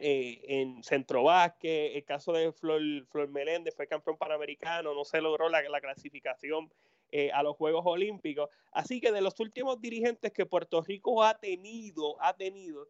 eh, 0.00 0.40
en 0.44 0.82
Centro 0.82 1.24
Vázquez, 1.24 1.96
el 1.96 2.04
caso 2.04 2.32
de 2.32 2.52
Flor, 2.52 2.80
Flor, 3.06 3.28
Meléndez 3.28 3.74
fue 3.74 3.86
campeón 3.86 4.16
panamericano, 4.16 4.94
no 4.94 5.04
se 5.04 5.20
logró 5.20 5.48
la, 5.48 5.62
la 5.68 5.80
clasificación 5.80 6.70
eh, 7.10 7.30
a 7.32 7.42
los 7.42 7.56
Juegos 7.56 7.84
Olímpicos. 7.86 8.50
Así 8.70 9.00
que 9.00 9.12
de 9.12 9.22
los 9.22 9.40
últimos 9.40 9.80
dirigentes 9.80 10.30
que 10.32 10.44
Puerto 10.44 10.82
Rico 10.82 11.24
ha 11.24 11.38
tenido, 11.38 12.22
ha 12.22 12.36
tenido, 12.36 12.86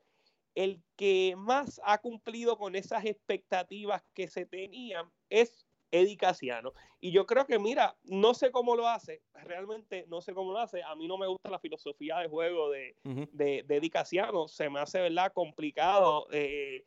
el 0.56 0.82
que 0.96 1.34
más 1.36 1.80
ha 1.84 1.98
cumplido 1.98 2.58
con 2.58 2.74
esas 2.74 3.04
expectativas 3.04 4.02
que 4.14 4.26
se 4.26 4.44
tenían 4.44 5.08
es 5.30 5.67
Eddie 5.90 6.16
Casiano. 6.16 6.72
Y 7.00 7.12
yo 7.12 7.26
creo 7.26 7.46
que, 7.46 7.58
mira, 7.58 7.96
no 8.04 8.34
sé 8.34 8.50
cómo 8.50 8.76
lo 8.76 8.88
hace, 8.88 9.22
realmente 9.44 10.04
no 10.08 10.20
sé 10.20 10.34
cómo 10.34 10.52
lo 10.52 10.58
hace. 10.58 10.82
A 10.82 10.94
mí 10.94 11.06
no 11.06 11.18
me 11.18 11.26
gusta 11.26 11.50
la 11.50 11.58
filosofía 11.58 12.18
de 12.18 12.28
juego 12.28 12.70
de, 12.70 12.96
de, 13.32 13.64
Eddie 13.68 13.90
Casiano. 13.90 14.48
Se 14.48 14.68
me 14.68 14.80
hace, 14.80 15.00
¿verdad?, 15.00 15.32
complicado. 15.32 16.26
Eh, 16.32 16.84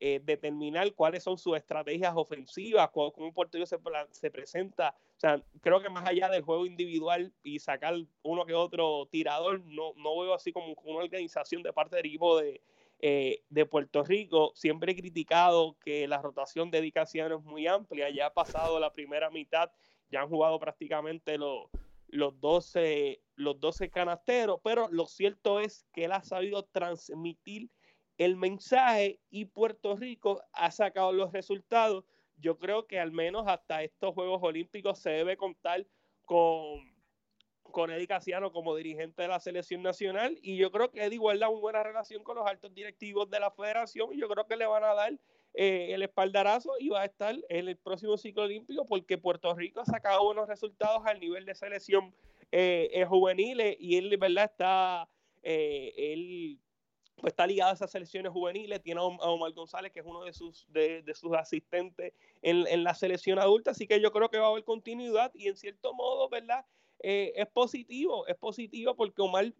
eh, 0.00 0.20
determinar 0.22 0.92
cuáles 0.92 1.22
son 1.22 1.38
sus 1.38 1.56
estrategias 1.56 2.12
ofensivas, 2.14 2.90
cómo, 2.90 3.12
cómo 3.12 3.32
Puerto 3.32 3.56
Rico 3.56 3.66
se, 3.66 3.78
se, 4.10 4.30
presenta. 4.30 4.94
O 5.16 5.20
sea, 5.20 5.40
creo 5.62 5.80
que 5.80 5.88
más 5.88 6.06
allá 6.06 6.28
del 6.28 6.42
juego 6.42 6.66
individual 6.66 7.32
y 7.42 7.60
sacar 7.60 7.94
uno 8.22 8.44
que 8.44 8.52
otro 8.54 9.06
tirador, 9.10 9.60
no, 9.64 9.92
no 9.96 10.18
veo 10.18 10.34
así 10.34 10.52
como 10.52 10.74
una 10.84 10.98
organización 10.98 11.62
de 11.62 11.72
parte 11.72 11.96
del 11.96 12.06
equipo 12.06 12.38
de, 12.38 12.60
eh, 13.06 13.42
de 13.50 13.66
Puerto 13.66 14.02
Rico. 14.02 14.52
Siempre 14.54 14.92
he 14.92 14.96
criticado 14.96 15.76
que 15.84 16.08
la 16.08 16.22
rotación 16.22 16.70
de 16.70 16.78
Edicaciano 16.78 17.36
es 17.36 17.44
muy 17.44 17.66
amplia. 17.66 18.08
Ya 18.08 18.28
ha 18.28 18.32
pasado 18.32 18.80
la 18.80 18.92
primera 18.92 19.28
mitad, 19.28 19.70
ya 20.10 20.22
han 20.22 20.30
jugado 20.30 20.58
prácticamente 20.58 21.36
los, 21.36 21.66
los, 22.08 22.40
12, 22.40 23.20
los 23.34 23.60
12 23.60 23.90
canasteros, 23.90 24.58
pero 24.64 24.88
lo 24.90 25.04
cierto 25.04 25.60
es 25.60 25.84
que 25.92 26.06
él 26.06 26.12
ha 26.12 26.22
sabido 26.22 26.62
transmitir 26.62 27.68
el 28.16 28.36
mensaje 28.36 29.20
y 29.28 29.44
Puerto 29.44 29.96
Rico 29.96 30.40
ha 30.54 30.70
sacado 30.70 31.12
los 31.12 31.30
resultados. 31.30 32.06
Yo 32.38 32.58
creo 32.58 32.86
que 32.86 33.00
al 33.00 33.12
menos 33.12 33.44
hasta 33.48 33.82
estos 33.82 34.14
Juegos 34.14 34.42
Olímpicos 34.42 34.98
se 34.98 35.10
debe 35.10 35.36
contar 35.36 35.86
con, 36.24 36.93
con 37.74 37.90
Eddie 37.90 38.06
Casiano 38.06 38.52
como 38.52 38.76
dirigente 38.76 39.22
de 39.22 39.28
la 39.28 39.40
selección 39.40 39.82
nacional 39.82 40.38
y 40.40 40.56
yo 40.56 40.70
creo 40.70 40.92
que 40.92 41.02
Eddie 41.02 41.18
guarda 41.18 41.48
una 41.48 41.60
buena 41.60 41.82
relación 41.82 42.22
con 42.22 42.36
los 42.36 42.46
altos 42.46 42.72
directivos 42.72 43.28
de 43.28 43.40
la 43.40 43.50
federación 43.50 44.14
y 44.14 44.20
yo 44.20 44.28
creo 44.28 44.46
que 44.46 44.54
le 44.56 44.64
van 44.64 44.84
a 44.84 44.94
dar 44.94 45.12
eh, 45.54 45.88
el 45.92 46.02
espaldarazo 46.04 46.70
y 46.78 46.90
va 46.90 47.02
a 47.02 47.04
estar 47.04 47.34
en 47.48 47.68
el 47.68 47.76
próximo 47.76 48.16
ciclo 48.16 48.44
olímpico 48.44 48.86
porque 48.86 49.18
Puerto 49.18 49.52
Rico 49.54 49.80
ha 49.80 49.86
sacado 49.86 50.22
buenos 50.22 50.46
resultados 50.46 51.02
al 51.04 51.18
nivel 51.18 51.44
de 51.44 51.56
selección 51.56 52.14
eh, 52.52 52.90
eh 52.92 53.04
juvenil 53.06 53.76
y 53.80 53.96
él, 53.96 54.16
¿verdad? 54.18 54.44
Está, 54.44 55.08
eh, 55.42 55.92
él 55.96 56.60
pues 57.16 57.32
está 57.32 57.48
ligado 57.48 57.72
a 57.72 57.74
esas 57.74 57.90
selecciones 57.90 58.30
juveniles, 58.30 58.82
tiene 58.82 59.00
a 59.00 59.04
Omar 59.04 59.50
González, 59.52 59.90
que 59.90 59.98
es 59.98 60.06
uno 60.06 60.22
de 60.22 60.32
sus, 60.32 60.64
de, 60.70 61.02
sus 61.14 61.32
asistentes 61.32 62.12
en, 62.40 62.68
en, 62.68 62.84
la 62.84 62.94
selección 62.94 63.40
adulta, 63.40 63.72
así 63.72 63.88
que 63.88 64.00
yo 64.00 64.12
creo 64.12 64.28
que 64.28 64.38
va 64.38 64.46
a 64.46 64.50
haber 64.50 64.62
continuidad 64.62 65.32
y 65.34 65.48
en 65.48 65.56
cierto 65.56 65.92
modo, 65.92 66.28
¿verdad? 66.28 66.64
Eh, 67.06 67.34
es 67.36 67.46
positivo, 67.48 68.26
es 68.26 68.34
positivo 68.36 68.96
porque 68.96 69.20
Omar 69.20 69.52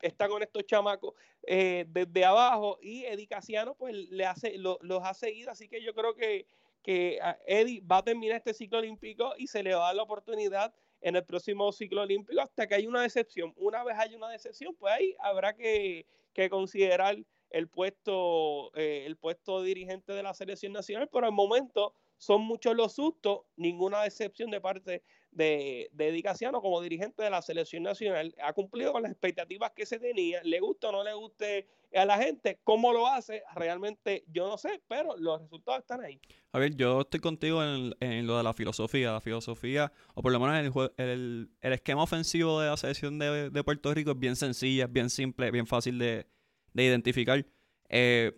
está 0.00 0.26
con 0.26 0.42
estos 0.42 0.64
chamacos 0.64 1.12
eh, 1.46 1.84
desde 1.86 2.24
abajo 2.24 2.78
y 2.80 3.04
Eddie 3.04 3.26
Casiano 3.26 3.74
pues 3.74 3.94
le 3.94 4.24
hace, 4.24 4.56
los 4.56 4.78
ha 5.02 5.12
seguido, 5.12 5.50
así 5.50 5.68
que 5.68 5.82
yo 5.82 5.92
creo 5.92 6.14
que, 6.14 6.46
que 6.82 7.18
Eddie 7.46 7.82
va 7.82 7.98
a 7.98 8.02
terminar 8.02 8.38
este 8.38 8.54
ciclo 8.54 8.78
olímpico 8.78 9.34
y 9.36 9.48
se 9.48 9.62
le 9.62 9.74
va 9.74 9.82
a 9.82 9.86
dar 9.88 9.96
la 9.96 10.04
oportunidad 10.04 10.74
en 11.02 11.14
el 11.16 11.24
próximo 11.26 11.70
ciclo 11.72 12.00
olímpico 12.00 12.40
hasta 12.40 12.66
que 12.66 12.76
haya 12.76 12.88
una 12.88 13.02
decepción. 13.02 13.52
Una 13.56 13.84
vez 13.84 13.98
haya 13.98 14.16
una 14.16 14.30
decepción, 14.30 14.74
pues 14.74 14.94
ahí 14.94 15.14
habrá 15.18 15.54
que, 15.54 16.06
que 16.32 16.48
considerar 16.48 17.18
el 17.50 17.68
puesto, 17.68 18.74
eh, 18.76 19.04
el 19.04 19.18
puesto 19.18 19.60
dirigente 19.62 20.14
de 20.14 20.22
la 20.22 20.32
selección 20.32 20.72
nacional, 20.72 21.10
pero 21.12 21.26
al 21.26 21.32
momento 21.32 21.94
son 22.16 22.40
muchos 22.40 22.74
los 22.74 22.94
sustos, 22.94 23.42
ninguna 23.56 24.02
decepción 24.04 24.50
de 24.50 24.60
parte 24.60 25.02
de, 25.32 25.90
de 25.92 26.22
como 26.52 26.80
dirigente 26.80 27.22
de 27.22 27.30
la 27.30 27.42
selección 27.42 27.82
nacional. 27.82 28.34
Ha 28.42 28.52
cumplido 28.52 28.92
con 28.92 29.02
las 29.02 29.12
expectativas 29.12 29.72
que 29.72 29.86
se 29.86 29.98
tenía, 29.98 30.42
le 30.44 30.60
gusta 30.60 30.88
o 30.88 30.92
no 30.92 31.02
le 31.02 31.14
guste 31.14 31.66
a 31.94 32.06
la 32.06 32.16
gente, 32.18 32.58
cómo 32.64 32.92
lo 32.92 33.06
hace, 33.06 33.42
realmente 33.54 34.24
yo 34.28 34.48
no 34.48 34.56
sé, 34.56 34.82
pero 34.88 35.16
los 35.18 35.42
resultados 35.42 35.80
están 35.80 36.02
ahí. 36.02 36.20
A 36.52 36.58
ver, 36.58 36.74
yo 36.74 37.02
estoy 37.02 37.20
contigo 37.20 37.62
en, 37.62 38.26
lo 38.26 38.36
de 38.36 38.42
la 38.42 38.54
filosofía. 38.54 39.12
La 39.12 39.20
filosofía, 39.20 39.92
o 40.14 40.22
por 40.22 40.32
lo 40.32 40.40
menos 40.40 40.92
el, 40.96 41.50
el, 41.60 41.72
esquema 41.72 42.02
ofensivo 42.02 42.60
de 42.60 42.68
la 42.70 42.76
selección 42.76 43.18
de, 43.18 43.50
de, 43.50 43.64
Puerto 43.64 43.92
Rico 43.92 44.12
es 44.12 44.18
bien 44.18 44.36
sencilla, 44.36 44.84
es 44.84 44.92
bien 44.92 45.10
simple, 45.10 45.50
bien 45.50 45.66
fácil 45.66 45.98
de, 45.98 46.26
de 46.72 46.84
identificar. 46.84 47.44
Eh, 47.88 48.32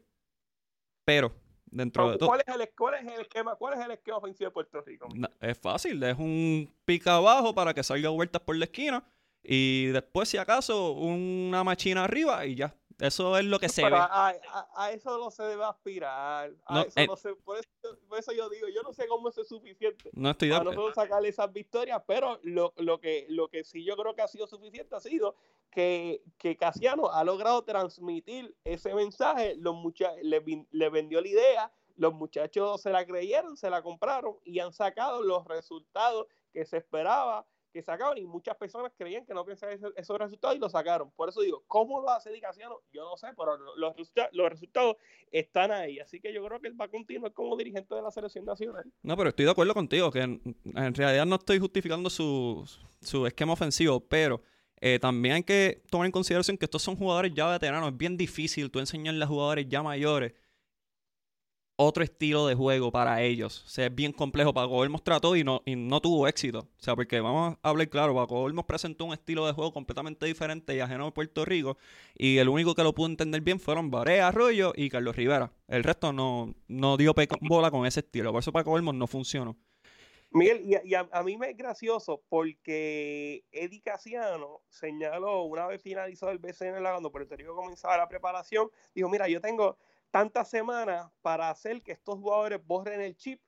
pero 1.04 1.32
dentro 1.74 2.10
de 2.10 2.18
todo. 2.18 2.28
¿cuál 2.28 2.42
es, 2.46 2.54
el, 2.54 2.70
¿Cuál 2.76 2.94
es 2.94 3.12
el 3.12 3.20
esquema? 3.20 3.56
¿Cuál 3.56 3.78
es 3.78 3.84
el 3.84 3.90
esquema 3.90 4.18
ofensivo 4.18 4.48
de 4.48 4.52
Puerto 4.52 4.80
Rico? 4.80 5.08
es 5.40 5.58
fácil, 5.58 6.02
es 6.02 6.18
un 6.18 6.72
pica 6.84 7.16
abajo 7.16 7.54
para 7.54 7.74
que 7.74 7.82
salga 7.82 8.08
vueltas 8.08 8.40
por 8.42 8.56
la 8.56 8.64
esquina 8.64 9.04
y 9.42 9.86
después, 9.86 10.28
si 10.28 10.38
acaso, 10.38 10.92
una 10.92 11.62
machina 11.62 12.04
arriba 12.04 12.46
y 12.46 12.54
ya. 12.54 12.74
Eso 12.98 13.36
es 13.36 13.44
lo 13.44 13.58
que 13.58 13.68
se 13.68 13.84
ve. 13.84 13.90
A, 13.92 14.90
eso 14.92 15.18
no 15.18 15.30
se 15.30 15.42
debe 15.42 15.64
aspirar. 15.64 16.52
A 16.66 16.82
eso 16.82 17.00
eh, 17.00 17.06
no 17.06 17.16
se, 17.16 17.34
por, 17.34 17.58
eso, 17.58 18.32
yo 18.32 18.48
digo, 18.48 18.68
yo 18.68 18.82
no 18.82 18.92
sé 18.92 19.06
cómo 19.06 19.28
eso 19.28 19.42
es 19.42 19.48
suficiente 19.48 20.10
no 20.12 20.30
estoy 20.30 20.48
de 20.48 20.58
nosotros 20.58 20.94
sacarle 20.94 21.28
esas 21.28 21.52
victorias, 21.52 22.02
pero 22.06 22.38
lo, 22.42 22.72
lo, 22.76 23.00
que, 23.00 23.26
lo 23.28 23.48
que 23.48 23.64
sí 23.64 23.84
yo 23.84 23.96
creo 23.96 24.14
que 24.14 24.22
ha 24.22 24.28
sido 24.28 24.46
suficiente 24.46 24.94
ha 24.94 25.00
sido 25.00 25.36
que, 25.70 26.22
que 26.38 26.56
Casiano 26.56 27.10
ha 27.10 27.24
logrado 27.24 27.62
transmitir 27.64 28.54
ese 28.64 28.94
mensaje, 28.94 29.56
los 29.56 29.76
le, 30.22 30.66
le 30.70 30.88
vendió 30.88 31.20
la 31.20 31.28
idea, 31.28 31.72
los 31.96 32.14
muchachos 32.14 32.80
se 32.80 32.90
la 32.90 33.04
creyeron, 33.04 33.56
se 33.56 33.70
la 33.70 33.82
compraron 33.82 34.36
y 34.44 34.60
han 34.60 34.72
sacado 34.72 35.22
los 35.22 35.44
resultados 35.46 36.26
que 36.52 36.64
se 36.64 36.76
esperaba 36.76 37.46
que 37.74 37.82
sacaban 37.82 38.16
y 38.16 38.24
muchas 38.24 38.56
personas 38.56 38.92
creían 38.96 39.26
que 39.26 39.34
no 39.34 39.44
pensaban 39.44 39.76
esos 39.96 40.18
resultados 40.18 40.56
y 40.56 40.60
lo 40.60 40.68
sacaron. 40.70 41.10
Por 41.10 41.28
eso 41.28 41.40
digo, 41.40 41.64
¿cómo 41.66 42.00
lo 42.00 42.08
hace 42.08 42.30
Dicasiano? 42.30 42.80
Yo 42.92 43.04
no 43.04 43.16
sé, 43.16 43.26
pero 43.36 43.58
los, 43.76 43.94
los 44.32 44.48
resultados 44.48 44.96
están 45.32 45.72
ahí. 45.72 45.98
Así 45.98 46.20
que 46.20 46.32
yo 46.32 46.44
creo 46.46 46.60
que 46.60 46.68
él 46.68 46.80
va 46.80 46.84
a 46.84 46.88
continuar 46.88 47.32
como 47.32 47.56
dirigente 47.56 47.92
de 47.92 48.00
la 48.00 48.12
selección 48.12 48.44
nacional. 48.44 48.84
No, 49.02 49.16
pero 49.16 49.30
estoy 49.30 49.44
de 49.44 49.50
acuerdo 49.50 49.74
contigo, 49.74 50.12
que 50.12 50.20
en, 50.20 50.94
realidad 50.94 51.26
no 51.26 51.34
estoy 51.34 51.58
justificando 51.58 52.08
su, 52.08 52.64
su 53.00 53.26
esquema 53.26 53.54
ofensivo, 53.54 53.98
pero 53.98 54.40
eh, 54.80 55.00
también 55.00 55.34
hay 55.34 55.42
que 55.42 55.82
tomar 55.90 56.06
en 56.06 56.12
consideración 56.12 56.56
que 56.56 56.66
estos 56.66 56.80
son 56.80 56.94
jugadores 56.94 57.34
ya 57.34 57.50
veteranos. 57.50 57.90
Es 57.90 57.98
bien 57.98 58.16
difícil 58.16 58.70
tú 58.70 58.78
enseñarle 58.78 59.24
a 59.24 59.26
jugadores 59.26 59.66
ya 59.68 59.82
mayores 59.82 60.32
otro 61.76 62.04
estilo 62.04 62.46
de 62.46 62.54
juego 62.54 62.92
para 62.92 63.22
ellos. 63.22 63.64
O 63.66 63.68
sea, 63.68 63.86
es 63.86 63.94
bien 63.94 64.12
complejo. 64.12 64.54
Paco 64.54 64.74
Olmos 64.74 65.02
trató 65.02 65.36
y 65.36 65.44
no, 65.44 65.62
y 65.64 65.76
no 65.76 66.00
tuvo 66.00 66.28
éxito. 66.28 66.60
O 66.60 66.82
sea, 66.82 66.94
porque 66.94 67.20
vamos 67.20 67.56
a 67.62 67.68
hablar 67.68 67.88
claro, 67.88 68.14
Paco 68.14 68.40
Olmos 68.40 68.64
presentó 68.64 69.04
un 69.04 69.12
estilo 69.12 69.46
de 69.46 69.52
juego 69.52 69.72
completamente 69.72 70.26
diferente 70.26 70.74
y 70.74 70.80
ajeno 70.80 71.06
a 71.06 71.14
Puerto 71.14 71.44
Rico. 71.44 71.76
Y 72.16 72.38
el 72.38 72.48
único 72.48 72.74
que 72.74 72.82
lo 72.82 72.94
pudo 72.94 73.08
entender 73.08 73.40
bien 73.40 73.60
fueron 73.60 73.90
Barea 73.90 74.28
Arroyo 74.28 74.72
y 74.76 74.88
Carlos 74.88 75.16
Rivera. 75.16 75.52
El 75.68 75.84
resto 75.84 76.12
no, 76.12 76.54
no 76.68 76.96
dio 76.96 77.14
bola 77.40 77.70
con 77.70 77.86
ese 77.86 78.00
estilo. 78.00 78.32
Por 78.32 78.40
eso 78.40 78.52
Paco 78.52 78.72
Olmos 78.72 78.94
no 78.94 79.06
funcionó. 79.06 79.56
Miguel, 80.34 80.62
y, 80.84 80.94
a, 80.94 81.22
mí 81.22 81.36
me 81.36 81.50
es 81.50 81.56
gracioso 81.56 82.20
porque 82.28 83.44
Eddie 83.52 83.82
Casiano 83.82 84.62
señaló 84.68 85.44
una 85.44 85.68
vez 85.68 85.80
finalizado 85.80 86.32
el 86.32 86.38
BCN 86.38 86.82
cuando 86.82 87.12
Puerto 87.12 87.36
Rico 87.36 87.54
comenzaba 87.54 87.96
la 87.96 88.08
preparación, 88.08 88.68
dijo, 88.96 89.08
mira, 89.08 89.28
yo 89.28 89.40
tengo 89.40 89.78
tantas 90.14 90.48
semanas 90.48 91.10
para 91.22 91.50
hacer 91.50 91.82
que 91.82 91.90
estos 91.90 92.14
jugadores 92.20 92.64
borren 92.64 93.00
el 93.00 93.16
chip 93.16 93.40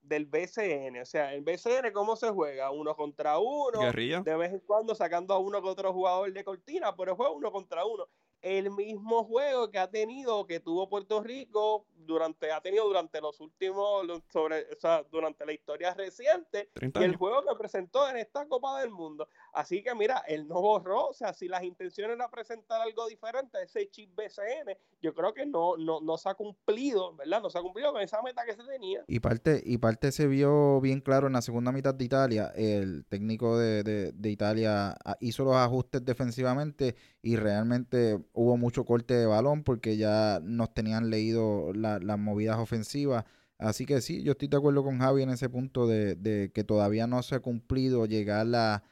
del 0.00 0.26
BCN. 0.26 1.00
O 1.02 1.04
sea, 1.04 1.34
el 1.34 1.42
BCN, 1.42 1.92
¿cómo 1.92 2.14
se 2.14 2.30
juega? 2.30 2.70
Uno 2.70 2.94
contra 2.94 3.40
uno, 3.40 3.90
de 3.90 4.36
vez 4.36 4.52
en 4.52 4.60
cuando 4.60 4.94
sacando 4.94 5.34
a 5.34 5.40
uno 5.40 5.60
que 5.60 5.68
otro 5.68 5.92
jugador 5.92 6.32
de 6.32 6.44
cortina, 6.44 6.94
pero 6.94 7.16
juega 7.16 7.32
uno 7.32 7.50
contra 7.50 7.84
uno 7.84 8.06
el 8.42 8.70
mismo 8.70 9.24
juego 9.24 9.70
que 9.70 9.78
ha 9.78 9.88
tenido, 9.88 10.46
que 10.46 10.60
tuvo 10.60 10.88
Puerto 10.88 11.22
Rico 11.22 11.86
durante, 12.04 12.50
ha 12.50 12.60
tenido 12.60 12.86
durante 12.86 13.20
los 13.20 13.40
últimos, 13.40 14.04
sobre, 14.32 14.66
o 14.72 14.80
sea, 14.80 15.04
durante 15.10 15.46
la 15.46 15.52
historia 15.52 15.94
reciente, 15.94 16.68
y 16.80 17.02
el 17.02 17.16
juego 17.16 17.42
que 17.42 17.54
presentó 17.56 18.08
en 18.10 18.16
esta 18.16 18.46
Copa 18.48 18.80
del 18.80 18.90
Mundo. 18.90 19.28
Así 19.52 19.82
que 19.82 19.94
mira, 19.94 20.24
él 20.26 20.48
no 20.48 20.60
borró, 20.60 21.08
o 21.08 21.12
sea, 21.12 21.32
si 21.32 21.46
las 21.46 21.62
intenciones 21.62 22.16
eran 22.16 22.30
presentar 22.30 22.80
algo 22.80 23.06
diferente, 23.06 23.58
ese 23.62 23.88
chip 23.90 24.10
BCN, 24.16 24.76
yo 25.00 25.14
creo 25.14 25.32
que 25.32 25.46
no, 25.46 25.76
no, 25.76 26.00
no 26.00 26.18
se 26.18 26.28
ha 26.28 26.34
cumplido, 26.34 27.14
¿verdad? 27.14 27.42
No 27.42 27.50
se 27.50 27.58
ha 27.58 27.62
cumplido 27.62 27.92
con 27.92 28.02
esa 28.02 28.20
meta 28.22 28.44
que 28.44 28.54
se 28.54 28.64
tenía. 28.64 29.04
Y 29.06 29.20
parte, 29.20 29.62
y 29.64 29.78
parte 29.78 30.10
se 30.10 30.26
vio 30.26 30.80
bien 30.80 31.00
claro 31.00 31.28
en 31.28 31.34
la 31.34 31.42
segunda 31.42 31.70
mitad 31.70 31.94
de 31.94 32.04
Italia, 32.04 32.52
el 32.56 33.04
técnico 33.06 33.58
de, 33.58 33.84
de, 33.84 34.12
de 34.12 34.30
Italia 34.30 34.96
ah, 35.04 35.16
hizo 35.20 35.44
los 35.44 35.54
ajustes 35.54 36.04
defensivamente 36.04 36.96
y 37.22 37.36
realmente 37.36 38.18
hubo 38.32 38.56
mucho 38.56 38.84
corte 38.84 39.14
de 39.14 39.26
balón 39.26 39.62
porque 39.62 39.96
ya 39.96 40.40
nos 40.42 40.72
tenían 40.74 41.10
leído 41.10 41.72
las 41.74 42.18
movidas 42.18 42.58
ofensivas. 42.58 43.24
Así 43.58 43.86
que 43.86 44.00
sí, 44.00 44.22
yo 44.22 44.32
estoy 44.32 44.48
de 44.48 44.56
acuerdo 44.56 44.82
con 44.82 44.98
Javi 44.98 45.22
en 45.22 45.30
ese 45.30 45.48
punto 45.48 45.86
de, 45.86 46.50
que 46.52 46.64
todavía 46.64 47.06
no 47.06 47.22
se 47.22 47.36
ha 47.36 47.40
cumplido 47.40 48.06
llegar 48.06 48.46
a, 48.54 48.82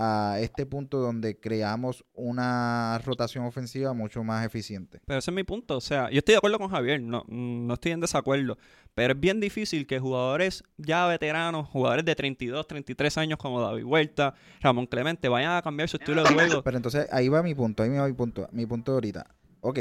a 0.00 0.38
este 0.38 0.64
punto 0.64 0.98
donde 0.98 1.40
creamos 1.40 2.04
una 2.14 3.00
rotación 3.04 3.44
ofensiva 3.44 3.92
mucho 3.92 4.22
más 4.22 4.46
eficiente. 4.46 5.00
Pero 5.04 5.18
ese 5.18 5.32
es 5.32 5.34
mi 5.34 5.42
punto. 5.42 5.76
O 5.76 5.80
sea, 5.80 6.08
yo 6.10 6.18
estoy 6.18 6.34
de 6.34 6.36
acuerdo 6.36 6.58
con 6.58 6.70
Javier, 6.70 7.02
no, 7.02 7.24
no 7.26 7.74
estoy 7.74 7.92
en 7.92 8.00
desacuerdo. 8.00 8.56
Pero 8.94 9.14
es 9.14 9.20
bien 9.20 9.40
difícil 9.40 9.88
que 9.88 9.98
jugadores 9.98 10.62
ya 10.76 11.08
veteranos, 11.08 11.66
jugadores 11.68 12.04
de 12.04 12.14
32, 12.14 12.68
33 12.68 13.18
años 13.18 13.38
como 13.38 13.60
David 13.60 13.84
Huerta, 13.84 14.34
Ramón 14.60 14.86
Clemente, 14.86 15.28
vayan 15.28 15.56
a 15.56 15.62
cambiar 15.62 15.88
su 15.88 15.96
estilo 15.96 16.22
de 16.22 16.32
juego. 16.32 16.62
Pero 16.62 16.76
entonces 16.76 17.08
ahí 17.10 17.28
va 17.28 17.42
mi 17.42 17.56
punto, 17.56 17.82
ahí 17.82 17.90
va 17.90 18.06
mi 18.06 18.12
punto, 18.12 18.48
mi 18.52 18.66
punto 18.66 18.92
de 18.92 18.96
ahorita. 18.96 19.34
Ok, 19.62 19.78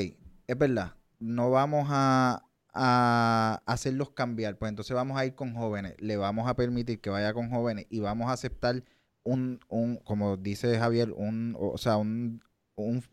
es 0.47 0.57
verdad, 0.57 0.95
no 1.20 1.51
vamos 1.51 1.88
a, 1.91 2.43
a 2.74 3.61
hacerlos 3.68 4.09
cambiar, 4.11 4.57
pues 4.57 4.70
entonces 4.70 4.95
vamos 4.95 5.15
a 5.15 5.28
ir 5.28 5.36
con 5.36 5.53
jóvenes, 5.53 5.93
le 5.99 6.18
vamos 6.18 6.47
a 6.47 6.55
permitir 6.55 7.01
que 7.01 7.11
vaya 7.11 7.34
con 7.34 7.51
jóvenes 7.51 7.86
y 7.91 7.99
vamos 7.99 8.30
a 8.30 8.34
aceptar 8.34 8.84
un, 9.28 9.59
un 9.67 9.97
como 9.97 10.38
dice 10.38 10.78
Javier, 10.80 11.11
un, 11.11 11.55
o 11.59 11.78
sea, 11.78 11.97
un, 11.97 12.41
un, 12.75 13.03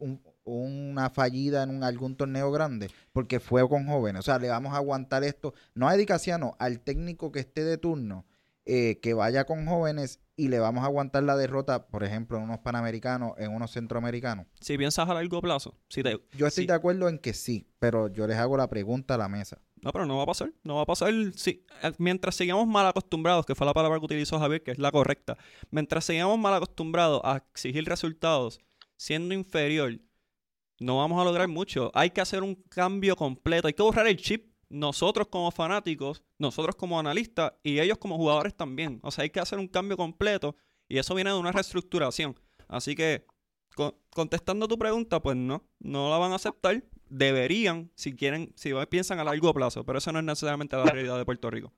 una 0.45 1.11
fallida 1.11 1.63
en 1.63 1.71
un, 1.71 1.83
algún 1.83 2.17
torneo 2.17 2.51
grande, 2.53 2.91
porque 3.13 3.41
fue 3.41 3.69
con 3.69 3.87
jóvenes. 3.87 4.21
O 4.21 4.23
sea, 4.23 4.39
le 4.39 4.49
vamos 4.49 4.73
a 4.75 4.77
aguantar 4.77 5.25
esto, 5.25 5.55
no 5.75 5.89
a 5.89 5.95
Edicasiano, 5.95 6.57
al 6.59 6.81
técnico 6.81 7.33
que 7.33 7.41
esté 7.41 7.65
de 7.65 7.79
turno, 7.79 8.27
eh, 8.67 9.01
que 9.01 9.13
vaya 9.13 9.45
con 9.45 9.67
jóvenes 9.67 10.21
y 10.37 10.49
le 10.49 10.59
vamos 10.59 10.85
a 10.85 10.87
aguantar 10.87 11.23
la 11.23 11.37
derrota, 11.37 11.87
por 11.89 12.05
ejemplo, 12.05 12.39
en 12.39 12.45
unos 12.45 12.61
panamericanos, 12.61 13.33
en 13.39 13.53
unos 13.53 13.73
centroamericanos. 13.73 14.47
Si 14.61 14.79
piensas 14.79 15.09
a 15.09 15.15
largo 15.15 15.41
plazo, 15.41 15.77
si 15.89 16.03
te, 16.03 16.21
yo 16.37 16.47
estoy 16.47 16.67
de 16.67 16.73
acuerdo 16.75 17.09
en 17.09 17.19
que 17.19 17.35
sí, 17.35 17.69
pero 17.79 18.09
yo 18.09 18.27
les 18.27 18.37
hago 18.39 18.57
la 18.57 18.69
pregunta 18.69 19.15
a 19.15 19.19
la 19.19 19.29
mesa. 19.29 19.61
No, 19.85 19.93
pero 19.93 20.07
no 20.07 20.17
va 20.17 20.23
a 20.23 20.27
pasar. 20.27 20.51
No 20.63 20.77
va 20.77 20.83
a 20.83 20.87
pasar. 20.87 21.13
Si, 21.35 21.63
eh, 21.83 21.93
mientras 21.99 22.35
sigamos 22.35 22.67
mal 22.67 22.87
acostumbrados, 22.87 23.45
que 23.45 23.55
fue 23.55 23.67
la 23.67 23.75
palabra 23.75 23.99
que 23.99 24.07
utilizó 24.07 24.39
Javier, 24.39 24.63
que 24.63 24.71
es 24.71 24.79
la 24.79 24.91
correcta, 24.91 25.37
mientras 25.71 26.07
sigamos 26.07 26.39
mal 26.39 26.55
acostumbrados 26.55 27.21
a 27.23 27.37
exigir 27.37 27.85
resultados 27.85 28.61
siendo 28.97 29.35
inferior, 29.35 30.01
no 30.81 30.97
vamos 30.97 31.21
a 31.21 31.25
lograr 31.25 31.49
mucho. 31.49 31.91
Hay 31.93 32.11
que 32.11 32.23
hacer 32.23 32.43
un 32.43 32.55
cambio 32.55 33.15
completo. 33.15 33.69
Hay 33.69 33.75
que 33.75 33.83
borrar 33.83 34.07
el 34.07 34.17
chip. 34.17 34.55
Nosotros 34.71 35.29
como 35.29 35.51
fanáticos, 35.51 36.25
nosotros 36.39 36.75
como 36.77 36.99
analistas 36.99 37.53
y 37.63 37.79
ellos 37.79 37.99
como 37.99 38.17
jugadores 38.17 38.57
también. 38.57 39.01
O 39.03 39.11
sea, 39.11 39.25
hay 39.25 39.31
que 39.31 39.39
hacer 39.39 39.59
un 39.59 39.69
cambio 39.69 39.99
completo 39.99 40.57
y 40.89 40.97
eso 40.97 41.15
viene 41.15 41.31
de 41.31 41.37
una 41.37 41.53
reestructuración. 41.53 42.41
Así 42.67 42.95
que, 42.97 43.27
contestando 44.11 44.67
tu 44.67 44.79
pregunta, 44.79 45.21
pues 45.21 45.37
no, 45.37 45.63
no 45.79 46.09
la 46.09 46.17
van 46.17 46.33
a 46.33 46.37
aceptar 46.37 46.83
deberían, 47.15 47.93
si 47.95 48.17
quieren, 48.17 48.53
si 48.57 48.73
piensan 48.91 49.21
a 49.21 49.25
largo 49.25 49.55
plazo, 49.55 49.85
pero 49.85 49.99
eso 49.99 50.11
no 50.11 50.19
es 50.19 50.25
necesariamente 50.25 50.77
la 50.77 50.85
realidad 50.85 51.17
de 51.17 51.25
Puerto 51.25 51.49
Rico. 51.49 51.73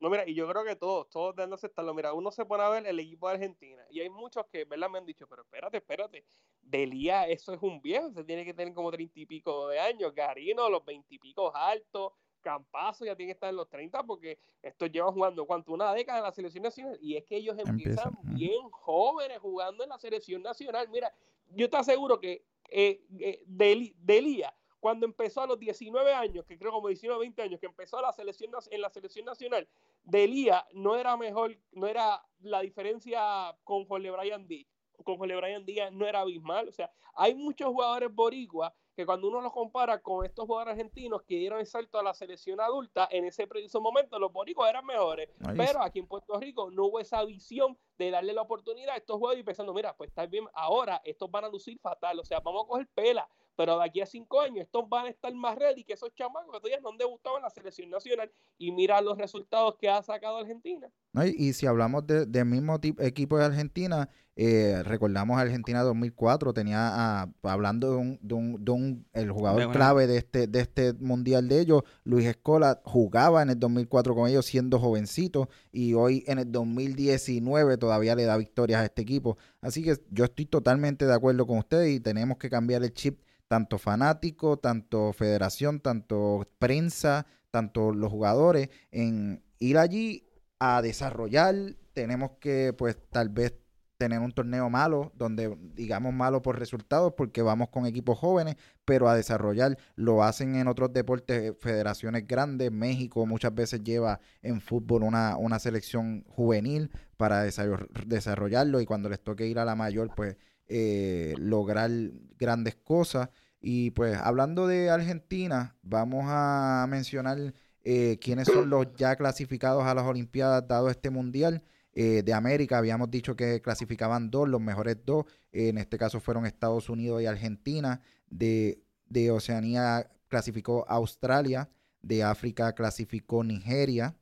No, 0.00 0.08
mira, 0.08 0.28
y 0.28 0.34
yo 0.34 0.48
creo 0.48 0.64
que 0.64 0.76
todos, 0.76 1.10
todos 1.10 1.34
deben 1.34 1.52
aceptarlo. 1.52 1.92
Mira, 1.92 2.12
uno 2.12 2.30
se 2.30 2.44
pone 2.44 2.62
a 2.62 2.68
ver 2.68 2.86
el 2.86 3.00
equipo 3.00 3.26
de 3.26 3.34
Argentina 3.34 3.82
y 3.90 3.98
hay 4.00 4.08
muchos 4.08 4.46
que, 4.46 4.64
¿verdad? 4.64 4.88
Me 4.88 4.98
han 4.98 5.04
dicho, 5.04 5.26
pero 5.26 5.42
espérate, 5.42 5.78
espérate, 5.78 6.24
Delía, 6.62 7.26
eso 7.26 7.52
es 7.52 7.60
un 7.60 7.82
viejo, 7.82 8.12
se 8.12 8.22
tiene 8.22 8.44
que 8.44 8.54
tener 8.54 8.72
como 8.72 8.92
treinta 8.92 9.18
y 9.18 9.26
pico 9.26 9.66
de 9.66 9.80
años, 9.80 10.14
Garino, 10.14 10.70
los 10.70 10.84
veintipicos 10.84 11.52
altos, 11.56 12.12
Campazo 12.40 13.04
ya 13.04 13.16
tiene 13.16 13.30
que 13.30 13.34
estar 13.34 13.50
en 13.50 13.56
los 13.56 13.68
30 13.68 14.04
porque 14.04 14.38
estos 14.62 14.92
llevan 14.92 15.12
jugando, 15.12 15.44
¿cuánto? 15.44 15.72
Una 15.72 15.92
década 15.92 16.18
en 16.18 16.24
la 16.24 16.32
selección 16.32 16.62
nacional 16.62 16.96
y 17.02 17.16
es 17.16 17.24
que 17.24 17.36
ellos 17.36 17.58
empiezan 17.58 18.16
bien 18.22 18.70
jóvenes 18.70 19.40
jugando 19.40 19.82
en 19.82 19.90
la 19.90 19.98
selección 19.98 20.40
nacional. 20.40 20.88
Mira, 20.88 21.12
yo 21.50 21.68
te 21.68 21.76
aseguro 21.76 22.20
que 22.20 22.44
eh, 22.70 23.02
eh 23.18 23.42
Delía 23.44 24.54
cuando 24.80 25.06
empezó 25.06 25.42
a 25.42 25.46
los 25.46 25.58
19 25.58 26.12
años, 26.12 26.44
que 26.44 26.58
creo 26.58 26.72
como 26.72 26.88
19 26.88 27.20
20 27.20 27.42
años, 27.42 27.60
que 27.60 27.66
empezó 27.66 28.00
la 28.00 28.12
selección, 28.12 28.50
en 28.70 28.80
la 28.80 28.90
selección 28.90 29.24
nacional, 29.24 29.68
Delía 30.04 30.66
no 30.72 30.96
era 30.96 31.16
mejor, 31.16 31.56
no 31.72 31.86
era 31.86 32.22
la 32.40 32.60
diferencia 32.60 33.56
con 33.64 33.86
Jorge 33.86 34.10
Brian 34.10 34.46
Díaz, 34.46 34.68
con 35.04 35.16
Jorge 35.16 35.36
Brian 35.36 35.64
Díaz 35.64 35.92
no 35.92 36.06
era 36.06 36.20
abismal, 36.20 36.68
o 36.68 36.72
sea, 36.72 36.90
hay 37.14 37.34
muchos 37.34 37.68
jugadores 37.68 38.14
boricuas 38.14 38.72
que 38.94 39.06
cuando 39.06 39.28
uno 39.28 39.40
los 39.40 39.52
compara 39.52 40.00
con 40.00 40.26
estos 40.26 40.44
jugadores 40.46 40.72
argentinos 40.72 41.22
que 41.22 41.36
dieron 41.36 41.60
el 41.60 41.66
salto 41.66 42.00
a 42.00 42.02
la 42.02 42.14
selección 42.14 42.60
adulta, 42.60 43.06
en 43.12 43.24
ese 43.24 43.46
preciso 43.46 43.80
momento 43.80 44.18
los 44.18 44.32
boricuas 44.32 44.70
eran 44.70 44.84
mejores, 44.84 45.30
pero 45.56 45.82
aquí 45.82 46.00
en 46.00 46.08
Puerto 46.08 46.36
Rico 46.40 46.70
no 46.72 46.86
hubo 46.86 46.98
esa 46.98 47.24
visión 47.24 47.78
de 47.96 48.10
darle 48.10 48.32
la 48.32 48.42
oportunidad 48.42 48.94
a 48.94 48.96
estos 48.96 49.16
jugadores 49.16 49.42
y 49.42 49.44
pensando, 49.44 49.72
mira, 49.72 49.96
pues 49.96 50.08
está 50.08 50.26
bien, 50.26 50.46
ahora 50.52 51.00
estos 51.04 51.30
van 51.30 51.44
a 51.44 51.48
lucir 51.48 51.78
fatal, 51.78 52.18
o 52.18 52.24
sea, 52.24 52.40
vamos 52.40 52.64
a 52.64 52.66
coger 52.66 52.88
pela, 52.88 53.28
pero 53.58 53.76
de 53.76 53.84
aquí 53.84 54.00
a 54.00 54.06
cinco 54.06 54.40
años 54.40 54.60
estos 54.66 54.88
van 54.88 55.06
a 55.06 55.08
estar 55.08 55.34
más 55.34 55.58
ready 55.58 55.82
que 55.82 55.94
esos 55.94 56.14
chamacos 56.14 56.52
que 56.52 56.60
todavía 56.60 56.78
no 56.80 56.90
han 56.90 56.96
debutado 56.96 57.38
en 57.38 57.42
la 57.42 57.50
selección 57.50 57.90
nacional 57.90 58.30
y 58.56 58.70
mira 58.70 59.00
los 59.00 59.18
resultados 59.18 59.74
que 59.80 59.88
ha 59.88 60.00
sacado 60.00 60.36
Argentina. 60.36 60.88
y, 61.36 61.52
si 61.52 61.66
hablamos 61.66 62.06
del 62.06 62.44
mismo 62.44 62.78
tipo, 62.78 63.02
equipo 63.02 63.36
de 63.36 63.46
Argentina, 63.46 64.08
eh, 64.36 64.80
recordamos 64.84 65.40
Argentina 65.40 65.82
2004, 65.82 66.54
tenía, 66.54 67.28
hablando 67.42 67.90
de 67.90 67.96
un, 67.96 68.18
de 68.22 68.34
un, 68.34 68.64
de 68.64 68.70
un 68.70 69.06
el 69.12 69.32
jugador 69.32 69.72
clave 69.72 70.06
de 70.06 70.18
este, 70.18 70.46
de 70.46 70.60
este 70.60 70.92
mundial 70.92 71.48
de 71.48 71.58
ellos, 71.58 71.82
Luis 72.04 72.26
Escola, 72.26 72.80
jugaba 72.84 73.42
en 73.42 73.50
el 73.50 73.58
2004 73.58 74.14
con 74.14 74.28
ellos 74.28 74.46
siendo 74.46 74.78
jovencito 74.78 75.48
y 75.72 75.94
hoy 75.94 76.22
en 76.28 76.38
el 76.38 76.52
2019 76.52 77.76
todavía 77.76 78.14
le 78.14 78.22
da 78.22 78.36
victorias 78.36 78.82
a 78.82 78.84
este 78.84 79.02
equipo. 79.02 79.36
Así 79.60 79.82
que 79.82 79.96
yo 80.12 80.26
estoy 80.26 80.46
totalmente 80.46 81.06
de 81.06 81.14
acuerdo 81.14 81.44
con 81.44 81.58
ustedes 81.58 81.90
y 81.90 81.98
tenemos 81.98 82.38
que 82.38 82.48
cambiar 82.48 82.84
el 82.84 82.94
chip 82.94 83.18
tanto 83.48 83.78
fanático, 83.78 84.58
tanto 84.58 85.12
federación, 85.12 85.80
tanto 85.80 86.48
prensa, 86.58 87.26
tanto 87.50 87.92
los 87.92 88.10
jugadores, 88.10 88.70
en 88.90 89.42
ir 89.58 89.78
allí 89.78 90.28
a 90.58 90.82
desarrollar. 90.82 91.54
Tenemos 91.94 92.32
que, 92.40 92.74
pues, 92.76 92.96
tal 93.10 93.30
vez 93.30 93.54
tener 93.98 94.20
un 94.20 94.32
torneo 94.32 94.70
malo, 94.70 95.10
donde 95.16 95.58
digamos 95.74 96.14
malo 96.14 96.40
por 96.40 96.58
resultados, 96.58 97.14
porque 97.16 97.42
vamos 97.42 97.68
con 97.68 97.84
equipos 97.84 98.16
jóvenes, 98.16 98.56
pero 98.84 99.08
a 99.08 99.16
desarrollar 99.16 99.76
lo 99.96 100.22
hacen 100.22 100.54
en 100.54 100.68
otros 100.68 100.92
deportes, 100.92 101.54
federaciones 101.60 102.26
grandes. 102.26 102.70
México 102.70 103.26
muchas 103.26 103.54
veces 103.54 103.82
lleva 103.82 104.20
en 104.40 104.60
fútbol 104.60 105.02
una, 105.02 105.36
una 105.36 105.58
selección 105.58 106.24
juvenil 106.28 106.90
para 107.16 107.42
desarrollarlo 107.42 108.80
y 108.80 108.86
cuando 108.86 109.08
les 109.08 109.20
toque 109.20 109.48
ir 109.48 109.58
a 109.58 109.64
la 109.64 109.74
mayor, 109.74 110.14
pues 110.14 110.36
eh, 110.68 111.34
lograr 111.38 111.90
grandes 112.38 112.76
cosas. 112.76 113.30
Y 113.60 113.90
pues 113.92 114.16
hablando 114.16 114.66
de 114.66 114.90
Argentina, 114.90 115.76
vamos 115.82 116.24
a 116.28 116.86
mencionar 116.88 117.54
eh, 117.84 118.18
quiénes 118.20 118.48
son 118.48 118.68
los 118.70 118.94
ya 118.96 119.16
clasificados 119.16 119.84
a 119.84 119.94
las 119.94 120.04
Olimpiadas 120.04 120.68
dado 120.68 120.90
este 120.90 121.10
mundial. 121.10 121.62
Eh, 121.94 122.22
de 122.22 122.32
América 122.34 122.78
habíamos 122.78 123.10
dicho 123.10 123.34
que 123.34 123.60
clasificaban 123.62 124.30
dos, 124.30 124.48
los 124.48 124.60
mejores 124.60 124.98
dos. 125.04 125.24
en 125.52 125.78
este 125.78 125.98
caso 125.98 126.20
fueron 126.20 126.46
Estados 126.46 126.88
Unidos 126.90 127.22
y 127.22 127.26
Argentina. 127.26 128.02
De, 128.28 128.82
de 129.06 129.30
Oceanía 129.30 130.10
clasificó 130.28 130.84
Australia. 130.88 131.70
De 132.02 132.22
África 132.22 132.74
clasificó 132.74 133.42
Nigeria. 133.42 134.16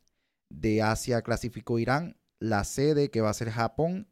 De 0.49 0.81
Asia 0.81 1.23
clasificó 1.23 1.79
Irán. 1.79 2.17
La 2.39 2.65
sede 2.65 3.11
que 3.11 3.21
va 3.21 3.31
a 3.31 3.35
ser 3.35 3.51
Japón 3.51 4.07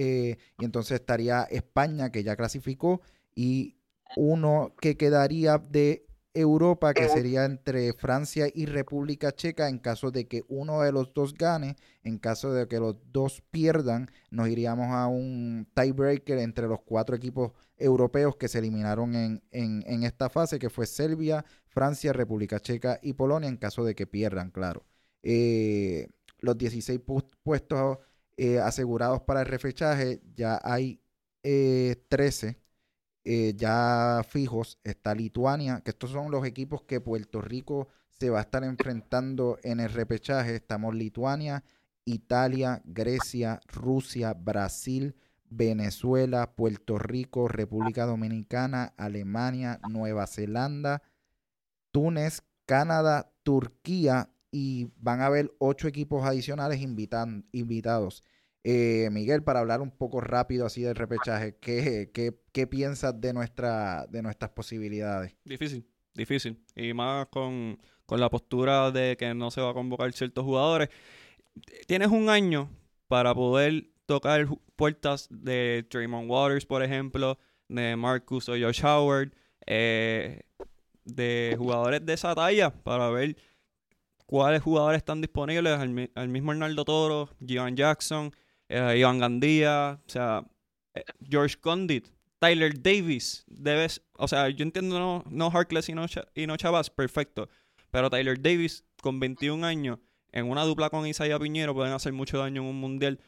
eh, 0.00 0.36
y 0.60 0.64
entonces 0.64 1.00
estaría 1.00 1.42
España, 1.50 2.12
que 2.12 2.22
ya 2.22 2.36
clasificó, 2.36 3.00
y 3.34 3.76
uno 4.16 4.76
que 4.80 4.96
quedaría 4.96 5.58
de 5.58 6.06
Europa, 6.34 6.94
que 6.94 7.08
sería 7.08 7.44
entre 7.44 7.92
Francia 7.94 8.46
y 8.54 8.66
República 8.66 9.32
Checa, 9.32 9.68
en 9.68 9.80
caso 9.80 10.12
de 10.12 10.28
que 10.28 10.44
uno 10.46 10.82
de 10.82 10.92
los 10.92 11.12
dos 11.14 11.34
gane, 11.34 11.74
en 12.04 12.18
caso 12.18 12.52
de 12.52 12.68
que 12.68 12.78
los 12.78 12.94
dos 13.10 13.42
pierdan, 13.50 14.08
nos 14.30 14.48
iríamos 14.48 14.86
a 14.90 15.08
un 15.08 15.66
tiebreaker 15.74 16.38
entre 16.38 16.68
los 16.68 16.80
cuatro 16.82 17.16
equipos 17.16 17.50
europeos 17.76 18.36
que 18.36 18.46
se 18.46 18.60
eliminaron 18.60 19.16
en, 19.16 19.42
en, 19.50 20.02
esta 20.04 20.28
fase, 20.28 20.60
que 20.60 20.70
fue 20.70 20.86
Serbia, 20.86 21.44
Francia, 21.66 22.12
República 22.12 22.60
Checa 22.60 23.00
y 23.02 23.14
Polonia, 23.14 23.48
en 23.48 23.56
caso 23.56 23.84
de 23.84 23.96
que 23.96 24.06
pierdan, 24.06 24.52
claro. 24.52 24.86
Eh, 25.24 26.08
los 26.38 26.56
16 26.56 27.00
puestos 27.42 27.98
eh, 28.38 28.60
asegurados 28.60 29.20
para 29.22 29.40
el 29.40 29.46
refechaje, 29.46 30.22
ya 30.36 30.60
hay 30.62 31.00
13 31.42 32.48
eh, 32.48 32.56
eh, 33.24 33.54
ya 33.56 34.22
fijos. 34.28 34.78
Está 34.84 35.12
Lituania, 35.14 35.80
que 35.84 35.90
estos 35.90 36.10
son 36.10 36.30
los 36.30 36.46
equipos 36.46 36.82
que 36.82 37.00
Puerto 37.00 37.40
Rico 37.40 37.88
se 38.08 38.30
va 38.30 38.38
a 38.38 38.42
estar 38.42 38.62
enfrentando 38.62 39.58
en 39.64 39.80
el 39.80 39.92
repechaje. 39.92 40.54
Estamos 40.54 40.94
Lituania, 40.94 41.64
Italia, 42.04 42.80
Grecia, 42.84 43.60
Rusia, 43.66 44.34
Brasil, 44.34 45.16
Venezuela, 45.50 46.54
Puerto 46.54 46.96
Rico, 46.96 47.48
República 47.48 48.06
Dominicana, 48.06 48.94
Alemania, 48.96 49.80
Nueva 49.88 50.28
Zelanda, 50.28 51.02
Túnez, 51.90 52.42
Canadá, 52.66 53.32
Turquía 53.42 54.30
y 54.50 54.88
van 54.96 55.20
a 55.20 55.26
haber 55.26 55.52
ocho 55.58 55.88
equipos 55.88 56.24
adicionales 56.24 56.80
invitados. 56.80 58.24
Eh, 58.64 59.08
Miguel, 59.12 59.42
para 59.42 59.60
hablar 59.60 59.80
un 59.80 59.90
poco 59.90 60.20
rápido 60.20 60.66
así 60.66 60.82
del 60.82 60.94
repechaje, 60.94 61.56
¿qué, 61.60 62.10
qué, 62.12 62.66
piensas 62.66 63.20
de, 63.20 63.32
nuestra, 63.32 64.06
de 64.08 64.22
nuestras 64.22 64.50
posibilidades? 64.50 65.34
Difícil, 65.44 65.86
difícil. 66.14 66.58
Y 66.74 66.92
más 66.92 67.28
con, 67.28 67.78
con 68.04 68.20
la 68.20 68.28
postura 68.28 68.90
de 68.90 69.16
que 69.16 69.34
no 69.34 69.50
se 69.50 69.60
va 69.60 69.70
a 69.70 69.74
convocar 69.74 70.12
ciertos 70.12 70.44
jugadores. 70.44 70.88
Tienes 71.86 72.08
un 72.08 72.28
año 72.28 72.68
para 73.06 73.34
poder 73.34 73.90
tocar 74.06 74.46
puertas 74.76 75.28
de 75.30 75.86
Draymond 75.90 76.30
Waters, 76.30 76.66
por 76.66 76.82
ejemplo, 76.82 77.38
de 77.68 77.96
Marcus 77.96 78.48
o 78.48 78.52
Josh 78.52 78.84
Howard, 78.84 79.32
eh, 79.66 80.42
de 81.04 81.54
jugadores 81.58 82.04
de 82.04 82.12
esa 82.12 82.34
talla 82.34 82.70
para 82.70 83.10
ver 83.10 83.36
cuáles 84.28 84.62
jugadores 84.62 84.98
están 84.98 85.22
disponibles. 85.22 85.78
Al, 86.14 86.28
mismo 86.28 86.52
Arnaldo 86.52 86.84
Toro, 86.84 87.30
Gian 87.44 87.74
Jackson, 87.76 88.30
eh, 88.68 88.98
Iván 88.98 89.18
Gandía, 89.18 89.98
o 90.06 90.10
sea, 90.10 90.44
eh, 90.94 91.02
George 91.26 91.56
Condit, 91.58 92.06
Tyler 92.38 92.80
Davis. 92.80 93.44
Debes, 93.48 94.02
o 94.12 94.28
sea, 94.28 94.50
yo 94.50 94.62
entiendo 94.62 95.00
no, 95.00 95.24
no 95.30 95.50
Harkless 95.50 95.88
y 95.88 95.94
no, 95.94 96.04
y 96.34 96.46
no 96.46 96.56
Chavas, 96.58 96.90
perfecto. 96.90 97.48
Pero 97.90 98.10
Tyler 98.10 98.40
Davis, 98.40 98.84
con 99.00 99.18
21 99.18 99.66
años, 99.66 99.98
en 100.30 100.50
una 100.50 100.64
dupla 100.64 100.90
con 100.90 101.06
Isaiah 101.06 101.38
Piñero, 101.38 101.74
pueden 101.74 101.94
hacer 101.94 102.12
mucho 102.12 102.38
daño 102.38 102.60
en 102.60 102.68
un 102.68 102.78
mundial. 102.78 103.18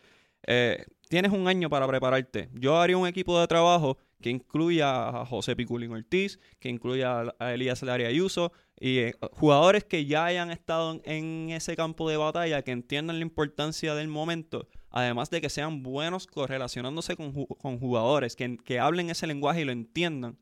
Eh, 0.47 0.85
tienes 1.09 1.33
un 1.33 1.49
año 1.49 1.71
para 1.71 1.89
prepararte. 1.89 2.51
Yo 2.53 2.79
haría 2.79 2.99
un 2.99 3.09
equipo 3.09 3.41
de 3.41 3.47
trabajo 3.47 3.97
que 4.21 4.31
incluya 4.31 5.09
a 5.09 5.27
José 5.27 5.57
Piculín 5.57 5.93
Ortiz, 5.93 6.39
que 6.59 6.69
incluya 6.69 7.35
a 7.39 7.55
Elías 7.55 7.83
Laria 7.83 8.09
Ayuso 8.09 8.53
y 8.79 8.99
eh, 8.99 9.15
jugadores 9.33 9.85
que 9.85 10.07
ya 10.07 10.25
hayan 10.25 10.51
estado 10.51 11.01
en 11.05 11.51
ese 11.51 11.77
campo 11.77 12.09
de 12.09 12.17
batalla, 12.17 12.63
que 12.63 12.73
entiendan 12.73 13.19
la 13.19 13.23
importancia 13.23 13.95
del 13.95 14.09
momento, 14.09 14.69
además 14.91 15.31
de 15.31 15.41
que 15.41 15.51
sean 15.51 15.83
buenos 15.83 16.27
correlacionándose 16.27 17.17
con, 17.17 17.33
jugadores, 17.33 18.37
que, 18.37 18.57
que, 18.59 18.79
hablen 18.79 19.11
ese 19.11 19.27
lenguaje 19.27 19.63
y 19.63 19.65
lo 19.65 19.73
entiendan. 19.73 20.39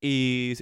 Y 0.00 0.54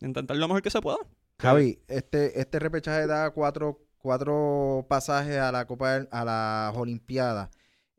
intentar 0.00 0.36
lo 0.36 0.48
mejor 0.48 0.62
que 0.62 0.70
se 0.70 0.80
pueda. 0.80 0.98
Javi, 1.40 1.78
este, 1.88 2.40
este 2.40 2.58
repechaje 2.58 3.06
da 3.06 3.30
cuatro, 3.30 3.86
cuatro 3.98 4.86
pasajes 4.88 5.36
a 5.36 5.52
la 5.52 5.66
Copa, 5.66 6.06
a 6.10 6.24
las 6.24 6.76
Olimpiadas. 6.76 7.50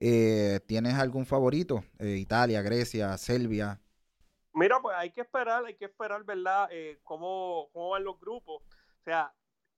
Eh, 0.07 0.59
¿Tienes 0.67 0.93
algún 0.93 1.25
favorito? 1.25 1.83
Eh, 1.97 2.17
Italia, 2.17 2.61
Grecia, 2.61 3.17
Serbia. 3.17 3.81
Mira, 4.53 4.79
pues 4.79 4.95
hay 4.95 5.09
que 5.09 5.21
esperar, 5.21 5.65
hay 5.65 5.73
que 5.73 5.85
esperar, 5.85 6.23
¿verdad? 6.23 6.69
Eh, 6.71 6.99
cómo, 7.01 7.69
cómo 7.73 7.89
van 7.89 8.03
los 8.03 8.19
grupos. 8.19 8.61
O 8.61 9.03
sea, 9.03 9.33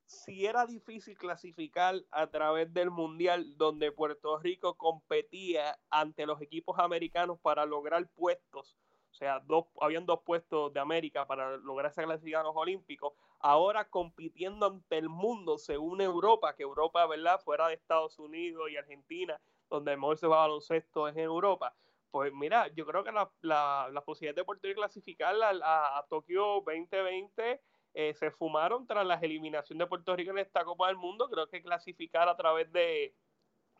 si 0.05 0.45
era 0.45 0.65
difícil 0.65 1.17
clasificar 1.17 1.95
a 2.11 2.27
través 2.27 2.73
del 2.73 2.91
Mundial 2.91 3.55
donde 3.55 3.93
Puerto 3.93 4.37
Rico 4.39 4.75
competía 4.75 5.79
ante 5.89 6.25
los 6.25 6.41
equipos 6.41 6.77
americanos 6.77 7.39
para 7.39 7.65
lograr 7.65 8.05
puestos, 8.09 8.75
o 9.09 9.13
sea, 9.13 9.39
dos, 9.39 9.67
habían 9.79 10.05
dos 10.05 10.19
puestos 10.25 10.73
de 10.73 10.81
América 10.81 11.25
para 11.25 11.55
lograr 11.55 11.89
esa 11.89 12.03
clasificación 12.03 12.41
a 12.41 12.49
los 12.49 12.55
Olímpicos, 12.57 13.13
ahora 13.39 13.85
compitiendo 13.89 14.65
ante 14.65 14.97
el 14.97 15.07
mundo 15.07 15.57
según 15.57 16.01
Europa, 16.01 16.53
que 16.53 16.63
Europa, 16.63 17.07
¿verdad? 17.07 17.39
Fuera 17.39 17.69
de 17.69 17.75
Estados 17.75 18.19
Unidos 18.19 18.69
y 18.69 18.75
Argentina, 18.75 19.39
donde 19.69 19.95
mejor 19.95 20.17
se 20.17 20.27
va 20.27 20.37
baloncesto 20.37 21.07
es 21.07 21.15
en 21.15 21.23
Europa. 21.23 21.75
Pues 22.11 22.33
mira, 22.33 22.67
yo 22.69 22.85
creo 22.85 23.03
que 23.03 23.11
la, 23.11 23.29
la, 23.41 24.03
posibilidad 24.05 24.35
de 24.35 24.45
Puerto 24.45 24.67
Rico 24.67 24.81
clasificar 24.81 25.35
a, 25.41 25.97
a, 25.97 26.05
Tokio 26.07 26.61
2020 26.65 27.61
eh, 27.93 28.13
se 28.13 28.31
fumaron 28.31 28.87
tras 28.87 29.05
la 29.05 29.15
eliminación 29.15 29.77
de 29.77 29.87
Puerto 29.87 30.15
Rico 30.15 30.31
en 30.31 30.39
esta 30.39 30.63
Copa 30.63 30.87
del 30.87 30.97
Mundo. 30.97 31.29
Creo 31.29 31.47
que 31.47 31.61
clasificar 31.61 32.29
a 32.29 32.37
través 32.37 32.71
de, 32.71 33.13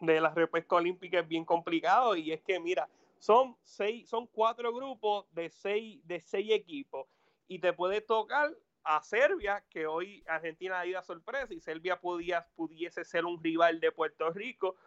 de 0.02 0.22
la 0.22 0.30
repesca 0.30 0.76
olímpica 0.76 1.20
es 1.20 1.28
bien 1.28 1.46
complicado 1.46 2.16
y 2.16 2.32
es 2.32 2.42
que 2.42 2.60
mira, 2.60 2.90
son 3.20 3.58
seis, 3.64 4.10
son 4.10 4.28
cuatro 4.28 4.74
grupos 4.74 5.26
de 5.32 5.50
seis, 5.50 6.06
de 6.06 6.20
seis 6.20 6.52
equipos 6.52 7.08
y 7.48 7.60
te 7.60 7.74
puede 7.74 8.02
tocar 8.02 8.52
a 8.84 9.02
Serbia, 9.04 9.64
que 9.70 9.86
hoy 9.86 10.24
Argentina 10.28 10.80
ha 10.80 10.86
ido 10.86 11.00
a 11.00 11.04
sorpresa 11.04 11.54
y 11.54 11.60
Serbia 11.60 12.00
podía, 12.00 12.48
pudiese 12.56 13.04
ser 13.04 13.26
un 13.26 13.44
rival 13.44 13.82
de 13.82 13.92
Puerto 13.92 14.30
Rico, 14.32 14.78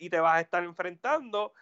y 0.00 0.10
te 0.10 0.20
vas 0.20 0.36
a 0.36 0.40
estar 0.40 0.64
enfrentando 0.64 1.52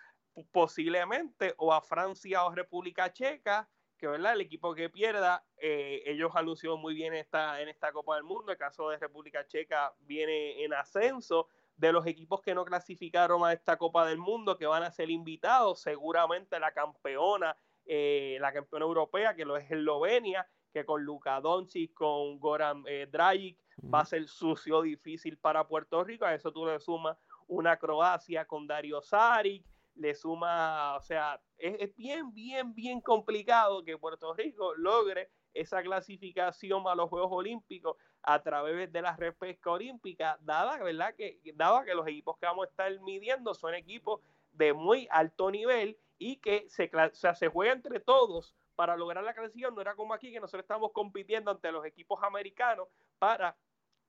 posiblemente 0.52 1.54
o 1.58 1.72
a 1.72 1.80
Francia 1.80 2.44
o 2.44 2.54
República 2.54 3.12
Checa, 3.12 3.68
que 3.96 4.06
verdad 4.06 4.34
el 4.34 4.42
equipo 4.42 4.74
que 4.74 4.90
pierda, 4.90 5.44
eh, 5.56 6.02
ellos 6.06 6.32
han 6.34 6.44
lucido 6.44 6.76
muy 6.76 6.94
bien 6.94 7.14
esta, 7.14 7.60
en 7.60 7.68
esta 7.68 7.92
Copa 7.92 8.16
del 8.16 8.24
Mundo, 8.24 8.52
el 8.52 8.58
caso 8.58 8.90
de 8.90 8.98
República 8.98 9.46
Checa 9.46 9.94
viene 10.00 10.62
en 10.64 10.74
ascenso, 10.74 11.48
de 11.76 11.92
los 11.92 12.06
equipos 12.06 12.40
que 12.40 12.54
no 12.54 12.64
clasificaron 12.64 13.44
a 13.44 13.52
esta 13.52 13.76
Copa 13.76 14.06
del 14.06 14.18
Mundo, 14.18 14.56
que 14.56 14.66
van 14.66 14.82
a 14.82 14.90
ser 14.90 15.10
invitados, 15.10 15.80
seguramente 15.80 16.58
la 16.58 16.72
campeona, 16.72 17.56
eh, 17.84 18.38
la 18.40 18.52
campeona 18.52 18.86
europea, 18.86 19.34
que 19.34 19.44
lo 19.44 19.56
es 19.56 19.70
Eslovenia, 19.70 20.48
que 20.72 20.84
con 20.84 21.02
Luka 21.02 21.40
Doncic, 21.40 21.92
con 21.92 22.38
Goran 22.38 22.82
eh, 22.86 23.06
Dragic, 23.10 23.58
va 23.92 24.00
a 24.00 24.06
ser 24.06 24.26
sucio, 24.26 24.82
difícil 24.82 25.36
para 25.36 25.66
Puerto 25.66 26.02
Rico, 26.02 26.24
a 26.24 26.34
eso 26.34 26.50
tú 26.52 26.66
le 26.66 26.80
sumas 26.80 27.16
una 27.48 27.76
Croacia 27.76 28.44
con 28.44 28.66
Dario 28.66 29.00
Saric, 29.00 29.64
le 29.96 30.14
suma, 30.14 30.96
o 30.96 31.00
sea, 31.00 31.40
es, 31.56 31.94
bien, 31.96 32.32
bien, 32.32 32.74
bien 32.74 33.00
complicado 33.00 33.82
que 33.82 33.98
Puerto 33.98 34.34
Rico 34.34 34.74
logre 34.74 35.30
esa 35.54 35.82
clasificación 35.82 36.86
a 36.86 36.94
los 36.94 37.08
Juegos 37.08 37.30
Olímpicos 37.32 37.96
a 38.22 38.42
través 38.42 38.92
de 38.92 39.02
la 39.02 39.16
repesca 39.16 39.70
olímpica, 39.70 40.36
dada, 40.42 40.82
¿verdad? 40.82 41.14
Que, 41.14 41.40
dada 41.54 41.84
que 41.84 41.94
los 41.94 42.06
equipos 42.06 42.36
que 42.38 42.46
vamos 42.46 42.66
a 42.66 42.70
estar 42.70 43.00
midiendo 43.00 43.54
son 43.54 43.74
equipos 43.74 44.20
de 44.52 44.72
muy 44.72 45.08
alto 45.10 45.50
nivel 45.50 45.96
y 46.18 46.36
que 46.36 46.66
se, 46.68 46.90
o 46.92 47.14
sea, 47.14 47.34
se 47.34 47.48
juega 47.48 47.72
entre 47.72 48.00
todos 48.00 48.54
para 48.74 48.96
lograr 48.96 49.24
la 49.24 49.34
clasificación. 49.34 49.74
No 49.74 49.80
era 49.80 49.94
como 49.94 50.12
aquí 50.12 50.32
que 50.32 50.40
nosotros 50.40 50.64
estamos 50.64 50.92
compitiendo 50.92 51.50
ante 51.50 51.72
los 51.72 51.86
equipos 51.86 52.22
americanos 52.22 52.88
para 53.18 53.56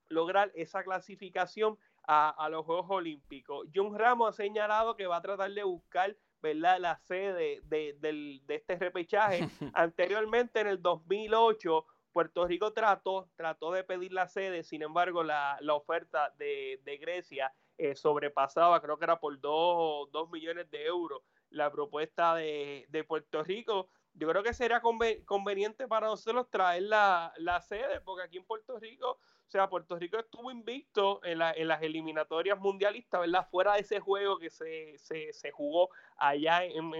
lograr 0.08 0.50
esa 0.54 0.82
clasificación 0.82 1.78
a, 2.08 2.48
los 2.50 2.64
Juegos 2.64 2.86
Olímpicos. 2.88 3.68
John 3.74 3.96
Ramos 3.96 4.30
ha 4.30 4.32
señalado 4.32 4.96
que 4.96 5.06
va 5.06 5.16
a 5.16 5.22
tratar 5.22 5.52
de 5.52 5.62
buscar 5.62 6.16
¿verdad? 6.40 6.78
la 6.80 6.98
sede 7.00 7.60
de, 7.64 8.40
este 8.48 8.76
repechaje. 8.76 9.46
Anteriormente, 9.74 10.60
en 10.60 10.68
el 10.68 10.80
2008, 10.80 11.84
Puerto 12.12 12.46
Rico 12.46 12.72
trató, 12.72 13.28
trató 13.36 13.72
de 13.72 13.84
pedir 13.84 14.12
la 14.12 14.26
sede, 14.26 14.64
sin 14.64 14.82
embargo, 14.82 15.22
la, 15.22 15.58
oferta 15.70 16.32
de, 16.38 16.98
Grecia 16.98 17.52
eh, 17.76 17.94
sobrepasaba, 17.94 18.80
creo 18.80 18.98
que 18.98 19.04
era 19.04 19.20
por 19.20 19.38
2 19.38 20.30
millones 20.30 20.70
de 20.70 20.86
euros, 20.86 21.20
la 21.50 21.70
propuesta 21.70 22.34
de, 22.34 23.04
Puerto 23.06 23.44
Rico. 23.44 23.90
Yo 24.18 24.28
creo 24.28 24.42
que 24.42 24.52
sería 24.52 24.80
conveniente 24.80 25.88
para 25.88 26.08
nosotros 26.08 26.50
traer 26.50 26.84
la, 26.84 27.32
la 27.38 27.60
sede, 27.60 28.00
porque 28.00 28.24
aquí 28.24 28.36
en 28.36 28.44
Puerto 28.44 28.78
Rico 28.78 29.18
o 29.48 29.50
sea, 29.50 29.66
Puerto 29.70 29.98
Rico 29.98 30.18
estuvo 30.18 30.50
invicto 30.50 31.24
en, 31.24 31.38
las 31.38 31.82
eliminatorias 31.82 32.58
mundialistas, 32.58 33.22
¿verdad? 33.22 33.48
Fuera 33.50 33.72
de 33.74 33.80
ese 33.80 33.98
juego 33.98 34.38
que 34.38 34.50
se, 34.50 35.50
jugó 35.52 35.88
allá 36.18 36.64
en, 36.64 36.92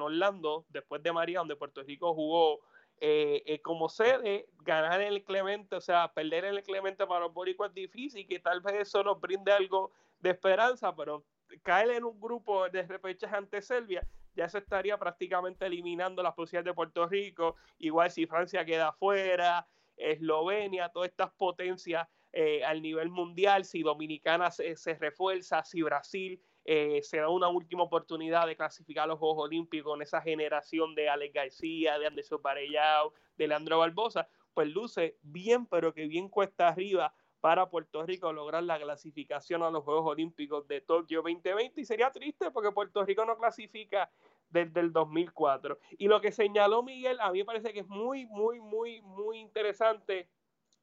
Orlando, 0.00 0.64
después 0.70 1.02
de 1.02 1.12
María, 1.12 1.40
donde 1.40 1.54
Puerto 1.54 1.82
Rico 1.82 2.14
jugó 2.14 2.60
eh, 2.98 3.42
eh, 3.44 3.60
como 3.60 3.90
sede, 3.90 4.48
ganar 4.62 5.02
en 5.02 5.08
el 5.08 5.22
Clemente, 5.22 5.76
o 5.76 5.80
sea, 5.82 6.10
perder 6.14 6.46
en 6.46 6.54
el 6.54 6.62
Clemente 6.62 7.06
para 7.06 7.26
los 7.26 7.34
boricuas 7.34 7.68
es 7.68 7.74
difícil, 7.74 8.26
que 8.26 8.40
tal 8.40 8.62
vez 8.62 8.76
eso 8.76 9.04
nos 9.04 9.20
brinde 9.20 9.52
algo 9.52 9.92
de 10.20 10.30
esperanza, 10.30 10.96
pero 10.96 11.24
caer 11.62 11.90
en 11.90 12.04
un 12.04 12.18
grupo 12.18 12.70
de 12.70 12.84
repechaje 12.84 13.36
ante 13.36 13.60
Serbia, 13.60 14.02
ya 14.36 14.48
se 14.48 14.58
estaría 14.58 14.98
prácticamente 14.98 15.66
eliminando 15.66 16.22
las 16.22 16.34
posibilidades 16.34 16.66
de 16.66 16.74
Puerto 16.74 17.06
Rico, 17.06 17.56
igual 17.78 18.10
si 18.10 18.26
Francia 18.26 18.64
queda 18.64 18.92
fuera, 18.92 19.66
Eslovenia, 19.96 20.90
todas 20.90 21.08
estas 21.08 21.32
potencias 21.32 22.06
eh, 22.32 22.62
al 22.64 22.82
nivel 22.82 23.08
mundial, 23.08 23.64
si 23.64 23.82
Dominicana 23.82 24.50
se, 24.50 24.76
refuerza, 25.00 25.64
si 25.64 25.80
Brasil 25.80 26.40
eh, 26.66 27.00
se 27.02 27.18
da 27.18 27.30
una 27.30 27.48
última 27.48 27.84
oportunidad 27.84 28.46
de 28.46 28.56
clasificar 28.56 29.04
a 29.04 29.06
los 29.06 29.18
Juegos 29.18 29.44
Olímpicos 29.44 29.90
con 29.90 30.02
esa 30.02 30.20
generación 30.20 30.94
de 30.94 31.08
Alex 31.08 31.32
García, 31.32 31.98
de 31.98 32.06
Anderson 32.06 32.42
Parellao, 32.42 33.14
de 33.38 33.48
Leandro 33.48 33.78
Barbosa, 33.78 34.28
pues 34.52 34.68
luce 34.68 35.16
bien, 35.22 35.66
pero 35.66 35.94
que 35.94 36.06
bien 36.06 36.28
cuesta 36.28 36.68
arriba 36.68 37.14
para 37.46 37.70
Puerto 37.70 38.04
Rico 38.04 38.32
lograr 38.32 38.64
la 38.64 38.76
clasificación 38.76 39.62
a 39.62 39.70
los 39.70 39.84
Juegos 39.84 40.04
Olímpicos 40.04 40.66
de 40.66 40.80
Tokio 40.80 41.22
2020 41.22 41.80
y 41.80 41.84
sería 41.84 42.10
triste 42.10 42.50
porque 42.50 42.72
Puerto 42.72 43.04
Rico 43.04 43.24
no 43.24 43.36
clasifica 43.38 44.10
desde 44.48 44.80
el 44.80 44.92
2004. 44.92 45.78
Y 45.96 46.08
lo 46.08 46.20
que 46.20 46.32
señaló 46.32 46.82
Miguel, 46.82 47.20
a 47.20 47.30
mí 47.30 47.38
me 47.38 47.44
parece 47.44 47.72
que 47.72 47.78
es 47.78 47.86
muy, 47.86 48.26
muy, 48.26 48.58
muy, 48.58 49.00
muy 49.02 49.38
interesante 49.38 50.28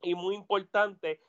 y 0.02 0.16
muy 0.16 0.36
importante. 0.36 1.20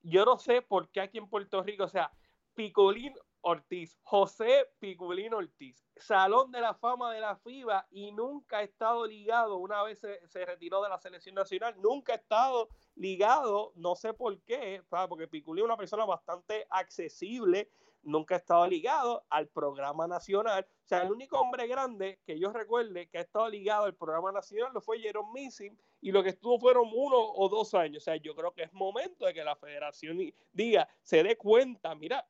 Yo 0.00 0.24
no 0.24 0.38
sé 0.38 0.62
por 0.62 0.88
qué 0.90 1.00
aquí 1.00 1.18
en 1.18 1.28
Puerto 1.28 1.60
Rico, 1.64 1.82
o 1.82 1.88
sea, 1.88 2.12
Picolín 2.54 3.14
Ortiz, 3.44 3.98
José 4.02 4.70
Picolín 4.78 5.34
Ortiz, 5.34 5.86
Salón 5.96 6.50
de 6.50 6.60
la 6.60 6.74
Fama 6.74 7.12
de 7.12 7.20
la 7.20 7.36
FIBA 7.36 7.86
y 7.90 8.10
nunca 8.10 8.58
ha 8.58 8.62
estado 8.62 9.06
ligado, 9.06 9.58
una 9.58 9.82
vez 9.82 10.00
se, 10.00 10.44
retiró 10.46 10.82
de 10.82 10.88
la 10.88 10.98
selección 10.98 11.34
nacional, 11.34 11.74
nunca 11.80 12.14
ha 12.14 12.16
estado 12.16 12.70
ligado, 12.96 13.72
no 13.76 13.96
sé 13.96 14.14
por 14.14 14.40
qué, 14.42 14.82
porque 15.08 15.28
Picolín 15.28 15.64
es 15.64 15.66
una 15.66 15.76
persona 15.76 16.06
bastante 16.06 16.66
accesible, 16.70 17.70
nunca 18.02 18.34
ha 18.34 18.38
estado 18.38 18.66
ligado 18.66 19.24
al 19.28 19.48
programa 19.48 20.06
nacional. 20.06 20.66
O 20.84 20.86
sea, 20.86 21.02
el 21.02 21.12
único 21.12 21.38
hombre 21.38 21.66
grande 21.66 22.20
que 22.24 22.38
yo 22.38 22.50
recuerde 22.50 23.08
que 23.08 23.18
ha 23.18 23.22
estado 23.22 23.48
ligado 23.48 23.84
al 23.84 23.94
programa 23.94 24.32
nacional 24.32 24.72
lo 24.72 24.80
fue 24.80 25.00
Jerome 25.00 25.30
Missing 25.34 25.78
y 26.00 26.12
lo 26.12 26.22
que 26.22 26.30
estuvo 26.30 26.58
fueron 26.58 26.88
uno 26.94 27.16
o 27.16 27.48
dos 27.48 27.74
años. 27.74 28.02
O 28.02 28.04
sea, 28.04 28.16
yo 28.16 28.34
creo 28.34 28.52
que 28.52 28.62
es 28.64 28.72
momento 28.72 29.26
de 29.26 29.34
que 29.34 29.44
la 29.44 29.56
federación 29.56 30.18
diga, 30.52 30.88
se 31.02 31.22
dé 31.22 31.36
cuenta, 31.36 31.94
mira, 31.94 32.26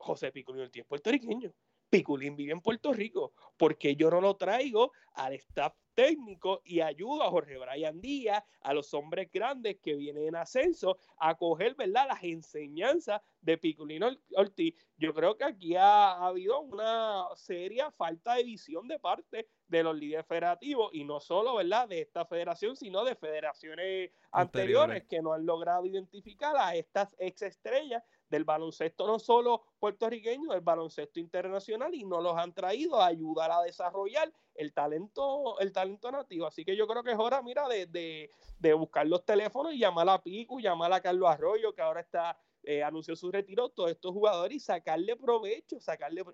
José 0.00 0.32
Pico 0.32 0.54
es 0.54 0.86
puertorriqueño. 0.86 1.52
Piculín 1.90 2.36
vive 2.36 2.52
en 2.52 2.60
Puerto 2.60 2.92
Rico, 2.92 3.32
porque 3.56 3.96
yo 3.96 4.10
no 4.10 4.20
lo 4.20 4.36
traigo 4.36 4.92
al 5.14 5.34
staff 5.34 5.74
técnico 5.92 6.62
y 6.64 6.80
ayudo 6.80 7.24
a 7.24 7.30
Jorge 7.30 7.58
Brian 7.58 8.00
Díaz, 8.00 8.42
a 8.60 8.72
los 8.72 8.94
hombres 8.94 9.28
grandes 9.30 9.78
que 9.82 9.96
vienen 9.96 10.28
en 10.28 10.36
ascenso, 10.36 10.96
a 11.18 11.34
coger 11.34 11.74
¿verdad? 11.74 12.06
las 12.08 12.22
enseñanzas 12.22 13.20
de 13.40 13.58
Piculino 13.58 14.08
Ortiz. 14.36 14.74
Yo 14.96 15.12
creo 15.12 15.36
que 15.36 15.44
aquí 15.44 15.74
ha, 15.76 16.12
habido 16.12 16.60
una 16.60 17.24
seria 17.34 17.90
falta 17.90 18.36
de 18.36 18.44
visión 18.44 18.86
de 18.86 18.98
parte 19.00 19.48
de 19.66 19.82
los 19.82 19.96
líderes 19.96 20.26
federativos 20.26 20.90
y 20.94 21.04
no 21.04 21.20
solo 21.20 21.56
¿verdad? 21.56 21.88
de 21.88 22.00
esta 22.00 22.24
federación, 22.24 22.76
sino 22.76 23.04
de 23.04 23.16
federaciones 23.16 24.12
anteriores, 24.30 25.04
que 25.04 25.20
no 25.20 25.32
han 25.32 25.44
logrado 25.44 25.84
identificar 25.84 26.56
a 26.56 26.76
estas 26.76 27.14
ex 27.18 27.42
estrellas 27.42 28.02
del 28.30 28.44
baloncesto 28.44 29.06
no 29.06 29.18
solo 29.18 29.62
puertorriqueño, 29.78 30.52
del 30.52 30.60
baloncesto 30.60 31.20
internacional 31.20 31.94
y 31.94 32.04
no 32.04 32.20
los 32.20 32.36
han 32.36 32.54
traído 32.54 33.00
a 33.00 33.06
ayudar 33.06 33.50
a 33.50 33.62
desarrollar 33.62 34.32
el 34.54 34.72
talento, 34.72 35.58
el 35.58 35.72
talento 35.72 36.10
nativo. 36.10 36.46
Así 36.46 36.64
que 36.64 36.76
yo 36.76 36.86
creo 36.86 37.02
que 37.02 37.12
es 37.12 37.18
hora, 37.18 37.42
mira, 37.42 37.66
de, 37.68 38.30
buscar 38.74 39.06
los 39.06 39.24
teléfonos 39.24 39.74
y 39.74 39.78
llamar 39.78 40.08
a 40.08 40.22
Pico, 40.22 40.60
llamar 40.60 40.92
a 40.92 41.00
Carlos 41.00 41.28
Arroyo, 41.28 41.74
que 41.74 41.82
ahora 41.82 42.00
está, 42.00 42.38
eh, 42.62 42.82
anunció 42.82 43.16
su 43.16 43.30
retiro, 43.30 43.68
todos 43.70 43.90
estos 43.90 44.12
jugadores 44.12 44.56
y 44.56 44.60
sacarle 44.60 45.16
provecho, 45.16 45.80
sacarle 45.80 46.24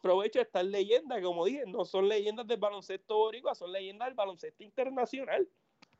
provecho 0.00 0.38
a 0.38 0.42
estas 0.42 0.64
leyendas, 0.64 1.22
como 1.22 1.46
dije, 1.46 1.64
no 1.66 1.84
son 1.84 2.08
leyendas 2.08 2.46
del 2.46 2.58
baloncesto 2.58 3.16
boricua, 3.16 3.54
son 3.54 3.72
leyendas 3.72 4.08
del 4.08 4.14
baloncesto 4.14 4.62
internacional. 4.62 5.48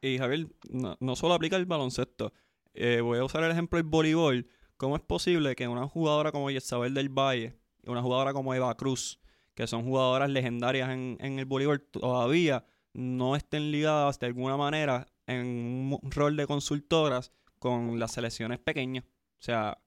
Y 0.00 0.18
Javier, 0.18 0.46
no, 0.68 1.16
solo 1.16 1.34
aplica 1.34 1.56
el 1.56 1.66
baloncesto. 1.66 2.32
Eh, 2.74 3.00
voy 3.00 3.18
a 3.18 3.24
usar 3.24 3.42
el 3.42 3.50
ejemplo 3.50 3.78
del 3.78 3.88
voleibol 3.88 4.46
¿Cómo 4.76 4.96
es 4.96 5.02
posible 5.02 5.56
que 5.56 5.68
una 5.68 5.88
jugadora 5.88 6.32
como 6.32 6.50
Isabel 6.50 6.92
del 6.92 7.08
Valle 7.08 7.56
y 7.82 7.88
una 7.88 8.02
jugadora 8.02 8.34
como 8.34 8.52
Eva 8.52 8.76
Cruz, 8.76 9.18
que 9.54 9.66
son 9.66 9.84
jugadoras 9.84 10.28
legendarias 10.28 10.90
en, 10.90 11.18
el 11.20 11.46
voleibol, 11.46 11.80
todavía 11.80 12.66
no 12.92 13.36
estén 13.36 13.70
ligadas 13.70 14.18
de 14.18 14.26
alguna 14.26 14.58
manera 14.58 15.06
en 15.26 15.98
un 16.02 16.10
rol 16.10 16.36
de 16.36 16.46
consultoras 16.46 17.32
con 17.58 17.98
las 17.98 18.12
selecciones 18.12 18.58
pequeñas? 18.58 19.04
O 19.04 19.42
sea, 19.42 19.78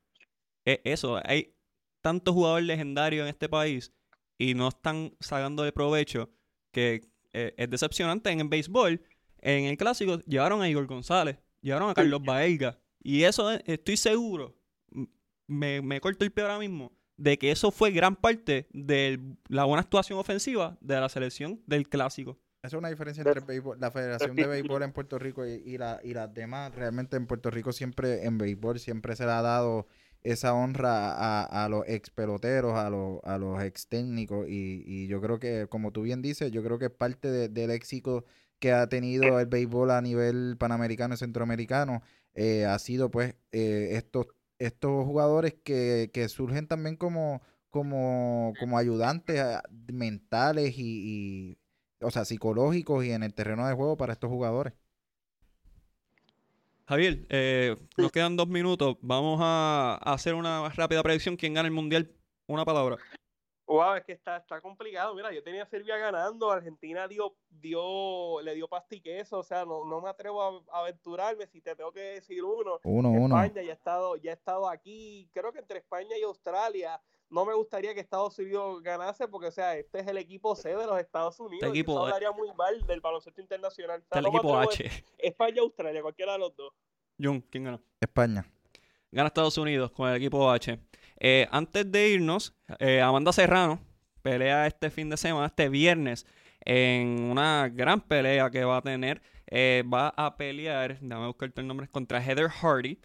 es 0.66 0.80
eso. 0.84 1.22
Hay 1.24 1.54
tantos 2.02 2.34
jugadores 2.34 2.66
legendarios 2.66 3.24
en 3.24 3.30
este 3.30 3.48
país 3.48 3.94
y 4.40 4.56
no 4.56 4.70
están 4.70 5.16
sacando 5.20 5.62
de 5.62 5.72
provecho 5.72 6.32
que 6.72 7.08
eh, 7.34 7.54
es 7.58 7.70
decepcionante. 7.70 8.32
En 8.32 8.40
el 8.40 8.48
béisbol, 8.48 9.04
en 9.38 9.66
el 9.66 9.78
clásico, 9.78 10.18
llevaron 10.22 10.64
a 10.64 10.70
Igor 10.70 10.88
González, 10.88 11.38
llevaron 11.62 11.92
a 11.92 11.94
Carlos 11.94 12.24
Baelga. 12.24 12.80
Y 13.04 13.24
eso 13.24 13.52
eh, 13.52 13.62
estoy 13.66 13.96
seguro 13.96 14.59
me, 15.50 15.82
me 15.82 16.00
corto 16.00 16.24
el 16.24 16.32
pie 16.32 16.44
ahora 16.44 16.60
mismo 16.60 16.94
de 17.18 17.38
que 17.38 17.52
eso 17.52 17.72
fue 17.72 17.92
gran 17.92 18.16
parte 18.16 18.68
de 18.72 19.20
la 19.50 19.66
buena 19.66 19.82
actuación 19.82 20.20
ofensiva 20.20 20.78
de 20.80 21.00
la 21.00 21.10
selección 21.10 21.62
del 21.68 21.90
clásico. 21.90 22.40
Esa 22.64 22.76
es 22.76 22.80
una 22.80 22.90
diferencia 22.90 23.24
entre 23.26 23.62
la 23.78 23.92
Federación 23.92 24.36
de 24.36 24.48
Béisbol 24.48 24.84
en 24.84 24.92
Puerto 24.92 25.20
Rico 25.20 25.46
y, 25.46 25.78
la, 25.78 26.00
y 26.04 26.14
las 26.14 26.34
demás. 26.34 26.74
Realmente 26.76 27.18
en 27.18 27.26
Puerto 27.26 27.50
Rico 27.50 27.72
siempre, 27.72 28.26
en 28.26 28.38
béisbol, 28.38 28.80
siempre 28.80 29.16
se 29.16 29.26
le 29.26 29.32
ha 29.32 29.42
dado 29.42 29.88
esa 30.24 30.54
honra 30.54 31.44
a, 31.46 31.70
los 31.70 31.84
ex 31.88 32.10
peloteros, 32.10 32.78
a 32.78 32.90
los, 32.90 33.20
a 33.24 33.38
los 33.38 33.62
ex 33.64 33.88
técnicos. 33.88 34.46
Y, 34.50 35.08
yo 35.08 35.22
creo 35.22 35.40
que, 35.40 35.68
como 35.70 35.92
tú 35.92 36.02
bien 36.02 36.22
dices, 36.22 36.52
yo 36.52 36.64
creo 36.64 36.80
que 36.80 36.90
parte 36.90 37.50
del 37.50 37.72
éxito 37.72 38.26
que 38.60 38.74
ha 38.74 38.88
tenido 38.88 39.40
el 39.40 39.46
béisbol 39.46 39.92
a 39.92 40.02
nivel 40.02 40.58
panamericano 40.58 41.14
y 41.14 41.18
centroamericano 41.18 42.02
eh, 42.34 42.66
ha 42.66 42.78
sido 42.78 43.10
pues 43.10 43.36
eh, 43.54 43.92
estos 43.94 44.28
estos 44.60 45.06
jugadores 45.06 45.56
que, 45.64 46.28
surgen 46.30 46.68
también 46.68 46.98
como, 46.98 47.42
como, 47.70 48.54
como 48.60 48.78
ayudantes 48.78 49.40
ah, 49.40 49.64
mentales 49.92 50.76
y, 50.78 51.58
o 52.02 52.12
sea, 52.12 52.26
psicológicos 52.26 53.06
y 53.06 53.12
en 53.12 53.24
el 53.24 53.34
terreno 53.34 53.68
de 53.68 53.74
juego 53.74 53.98
para 53.98 54.14
estos 54.14 54.30
jugadores. 54.30 54.74
Javier, 56.86 57.26
eh, 57.30 57.76
nos 57.98 58.12
quedan 58.12 58.36
dos 58.36 58.48
minutos. 58.48 58.98
Vamos 59.02 59.40
a, 59.44 60.00
hacer 60.02 60.34
una 60.34 60.70
rápida 60.70 61.04
predicción. 61.04 61.38
¿Quién 61.38 61.54
gana 61.54 61.68
el 61.68 61.74
Mundial? 61.74 62.12
Una 62.48 62.66
palabra. 62.66 62.98
Wow, 63.70 63.98
es 63.98 64.04
que 64.04 64.14
está, 64.14 64.38
está 64.38 64.60
complicado. 64.62 65.14
Mira, 65.14 65.32
yo 65.32 65.44
tenía 65.44 65.62
a 65.62 65.68
Serbia 65.68 65.96
ganando, 65.96 66.50
Argentina 66.50 67.08
dio, 67.08 67.36
dio, 67.52 68.42
le 68.42 68.56
dio 68.56 68.68
pastiqueso, 68.68 69.38
o 69.38 69.44
sea, 69.44 69.64
no, 69.64 69.86
no 69.86 70.02
me 70.02 70.10
atrevo 70.10 70.42
a, 70.42 70.80
aventurarme 70.80 71.46
si 71.46 71.62
te 71.62 71.76
tengo 71.76 71.92
que 71.92 72.00
decir 72.00 72.44
uno. 72.44 72.80
Uno, 72.84 73.12
uno. 73.12 73.40
España 73.40 73.62
ya 73.62 73.70
ha 73.70 73.76
estado, 73.76 74.16
ya 74.16 74.32
ha 74.32 74.34
estado 74.34 74.68
aquí, 74.68 75.30
creo 75.34 75.54
que 75.54 75.60
entre 75.60 75.78
España 75.78 76.18
y 76.20 76.24
Australia. 76.24 77.00
No 77.30 77.46
me 77.46 77.54
gustaría 77.54 77.94
que 77.94 78.00
Estados 78.00 78.40
Unidos 78.40 78.82
ganase 78.82 79.28
porque, 79.28 79.50
o 79.50 79.52
sea, 79.52 79.78
este 79.78 80.00
es 80.00 80.08
el 80.08 80.18
equipo 80.18 80.56
C 80.56 80.70
de 80.70 80.88
los 80.88 81.00
Estados 81.00 81.40
Unidos. 81.40 81.62
Este 81.62 81.78
equipo, 81.78 82.00
hablaría 82.00 82.32
muy 82.32 82.52
mal 82.54 82.82
del 82.88 83.02
baloncesto 83.02 83.40
internacional. 83.40 84.04
el 84.10 84.26
equipo 84.26 84.58
H. 84.58 84.90
España 85.20 85.62
Australia, 85.62 86.02
cualquiera 86.02 86.32
de 86.32 86.40
los 86.40 86.56
dos. 86.56 86.74
Jun, 87.22 87.42
¿quién 87.42 87.66
gana? 87.66 87.80
España. 88.02 88.52
Gana 89.12 89.28
Estados 89.28 89.60
Unidos 89.60 89.92
con 89.92 90.10
el 90.10 90.16
equipo 90.16 90.50
H. 90.50 90.80
Eh, 91.20 91.48
antes 91.52 91.92
de 91.92 92.10
irnos, 92.10 92.56
eh, 92.80 93.02
Amanda 93.02 93.34
Serrano 93.34 93.80
pelea 94.22 94.68
este 94.68 94.90
fin 94.90 95.10
de 95.10 95.18
semana, 95.18 95.48
este 95.48 95.70
viernes, 95.70 96.26
en 96.62 97.24
una 97.24 97.70
gran 97.70 98.02
pelea 98.02 98.50
que 98.50 98.64
va 98.64 98.78
a 98.78 98.82
tener. 98.82 99.22
Eh, 99.48 99.84
va 99.92 100.14
a 100.16 100.38
pelear, 100.38 101.00
déjame 101.00 101.28
buscarte 101.28 101.62
el 101.62 101.68
nombre, 101.68 101.88
contra 101.88 102.22
Heather 102.22 102.50
Hardy. 102.50 103.00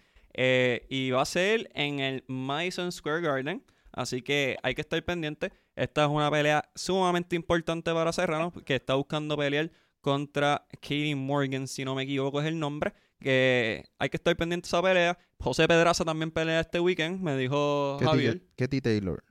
y 0.88 1.10
va 1.10 1.22
a 1.22 1.24
ser 1.24 1.70
en 1.74 2.00
el 2.00 2.24
Madison 2.28 2.90
Square 2.92 3.22
Garden. 3.22 3.64
Así 3.92 4.22
que 4.22 4.56
hay 4.62 4.74
que 4.74 4.80
estar 4.80 5.02
pendiente. 5.04 5.52
Esta 5.76 6.04
es 6.04 6.10
una 6.10 6.30
pelea 6.30 6.68
sumamente 6.74 7.36
importante 7.36 7.92
para 7.92 8.12
Serrano, 8.12 8.52
que 8.64 8.74
está 8.74 8.94
buscando 8.94 9.36
pelear 9.36 9.70
contra 10.00 10.66
Katie 10.82 11.14
Morgan, 11.14 11.66
si 11.68 11.84
no 11.84 11.94
me 11.94 12.02
equivoco 12.02 12.40
es 12.40 12.46
el 12.46 12.58
nombre 12.58 12.92
que 13.20 13.84
hay 13.98 14.08
que 14.08 14.16
estar 14.16 14.36
pendiente 14.36 14.66
de 14.66 14.68
esa 14.68 14.82
pelea. 14.82 15.18
José 15.38 15.66
Pedraza 15.68 16.04
también 16.04 16.30
pelea 16.30 16.60
este 16.60 16.80
weekend, 16.80 17.20
me 17.20 17.36
dijo 17.36 17.98
Javier. 18.00 18.42
Katie 18.56 18.80
Taylor. 18.80 19.22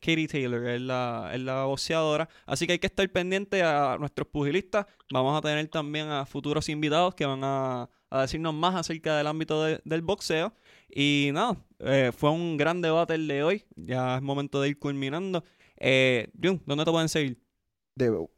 Katie 0.00 0.28
Taylor 0.28 0.66
es 0.66 0.80
la, 0.80 1.30
es 1.32 1.40
la 1.40 1.64
boxeadora. 1.64 2.28
Así 2.46 2.66
que 2.66 2.72
hay 2.72 2.78
que 2.78 2.86
estar 2.86 3.08
pendiente 3.10 3.62
a 3.62 3.96
nuestros 3.98 4.26
pugilistas. 4.28 4.86
Vamos 5.12 5.36
a 5.36 5.42
tener 5.42 5.68
también 5.68 6.08
a 6.08 6.24
futuros 6.26 6.68
invitados 6.68 7.14
que 7.14 7.26
van 7.26 7.40
a, 7.44 7.88
decirnos 8.10 8.54
más 8.54 8.74
acerca 8.74 9.16
del 9.16 9.26
ámbito 9.26 9.62
del 9.64 10.02
boxeo. 10.02 10.54
Y 10.88 11.30
nada, 11.32 11.56
eh, 11.78 12.10
fue 12.16 12.30
un 12.30 12.56
gran 12.56 12.80
debate 12.80 13.14
el 13.14 13.28
de 13.28 13.44
hoy. 13.44 13.64
Ya 13.76 14.16
es 14.16 14.22
momento 14.22 14.60
de 14.60 14.70
ir 14.70 14.78
culminando. 14.78 15.44
Eh, 15.76 16.28
Jun, 16.42 16.62
¿dónde 16.66 16.84
te 16.84 16.90
pueden 16.90 17.08
seguir? 17.08 17.38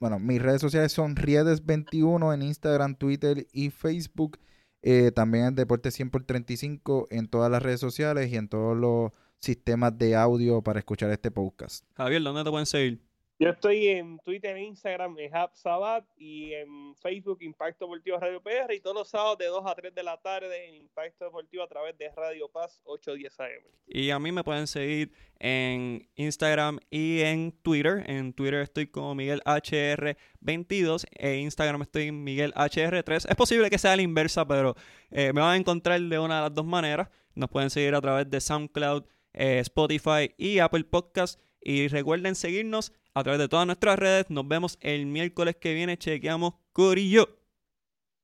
bueno, 0.01 0.19
mis 0.19 0.43
redes 0.43 0.61
sociales 0.61 0.91
son 0.91 1.15
Riedes21 1.15 2.35
en 2.35 2.43
Instagram, 2.43 2.97
Twitter 2.97 3.47
y 3.53 3.71
Facebook. 3.71 4.39
Eh, 4.83 5.13
también 5.13 5.47
en 5.47 5.55
Deporte 5.55 5.91
100 5.91 6.11
por 6.11 6.25
35 6.25 7.09
en 7.11 7.29
todas 7.29 7.51
las 7.51 7.63
redes 7.63 7.81
sociales 7.81 8.31
y 8.33 8.37
en 8.37 8.49
todos 8.49 8.77
los 8.77 9.13
sistemas 9.39 9.97
de 9.97 10.17
audio 10.17 10.63
para 10.63 10.81
escuchar 10.81 11.11
este 11.11 11.31
podcast. 11.31 11.85
Javier, 11.95 12.23
¿dónde 12.23 12.45
te 12.45 12.51
pueden 12.51 12.67
seguir? 12.67 13.12
Yo 13.43 13.51
estoy 13.51 13.89
en 13.89 14.21
Twitter 14.21 14.57
e 14.57 14.63
Instagram, 14.63 15.19
en 15.19 15.33
Sabat 15.55 16.05
y 16.17 16.53
en 16.53 16.95
Facebook 16.95 17.39
Impacto 17.41 17.87
Deportivo 17.87 18.17
Radio 18.21 18.41
PR 18.41 18.73
y 18.73 18.79
todos 18.79 18.95
los 18.95 19.09
sábados 19.09 19.37
de 19.39 19.47
2 19.47 19.65
a 19.67 19.75
3 19.75 19.93
de 19.93 20.03
la 20.05 20.17
tarde 20.17 20.69
en 20.69 20.77
Impacto 20.77 21.25
Deportivo 21.25 21.65
a 21.65 21.67
través 21.67 21.99
de 21.99 22.09
Radio 22.11 22.49
Paz 22.49 22.81
810 22.85 23.41
AM. 23.41 23.65
Y 23.89 24.11
a 24.11 24.21
mí 24.21 24.31
me 24.31 24.45
pueden 24.45 24.69
seguir 24.69 25.11
en 25.41 26.09
Instagram 26.15 26.79
y 26.89 27.23
en 27.23 27.51
Twitter. 27.51 28.09
En 28.09 28.33
Twitter 28.33 28.61
estoy 28.61 28.87
como 28.87 29.13
Miguel 29.17 29.43
HR22 29.45 31.07
e 31.11 31.39
Instagram 31.39 31.83
estoy 31.83 32.07
en 32.07 32.23
Miguel 32.23 32.55
HR3. 32.55 33.29
Es 33.29 33.35
posible 33.35 33.71
que 33.71 33.79
sea 33.79 33.97
la 33.97 34.03
inversa, 34.03 34.47
pero 34.47 34.77
eh, 35.11 35.33
me 35.33 35.41
van 35.41 35.55
a 35.55 35.57
encontrar 35.57 36.01
de 36.01 36.19
una 36.21 36.37
de 36.37 36.43
las 36.43 36.55
dos 36.55 36.65
maneras. 36.65 37.09
Nos 37.35 37.51
pueden 37.51 37.71
seguir 37.71 37.97
a 37.97 38.01
través 38.01 38.31
de 38.31 38.41
SoundCloud, 38.41 39.03
eh, 39.33 39.59
Spotify 39.59 40.33
y 40.37 40.61
Apple 40.61 40.85
Podcast. 40.85 41.41
Y 41.65 41.87
recuerden 41.87 42.35
seguirnos 42.35 42.93
a 43.15 43.23
través 43.23 43.39
de 43.39 43.49
todas 43.49 43.67
nuestras 43.67 43.99
redes. 43.99 44.27
Nos 44.31 44.47
vemos 44.47 44.79
el 44.81 45.07
miércoles 45.07 45.57
que 45.61 45.75
viene. 45.75 45.97
Chequeamos 45.97 46.55
Corillo. 46.73 47.42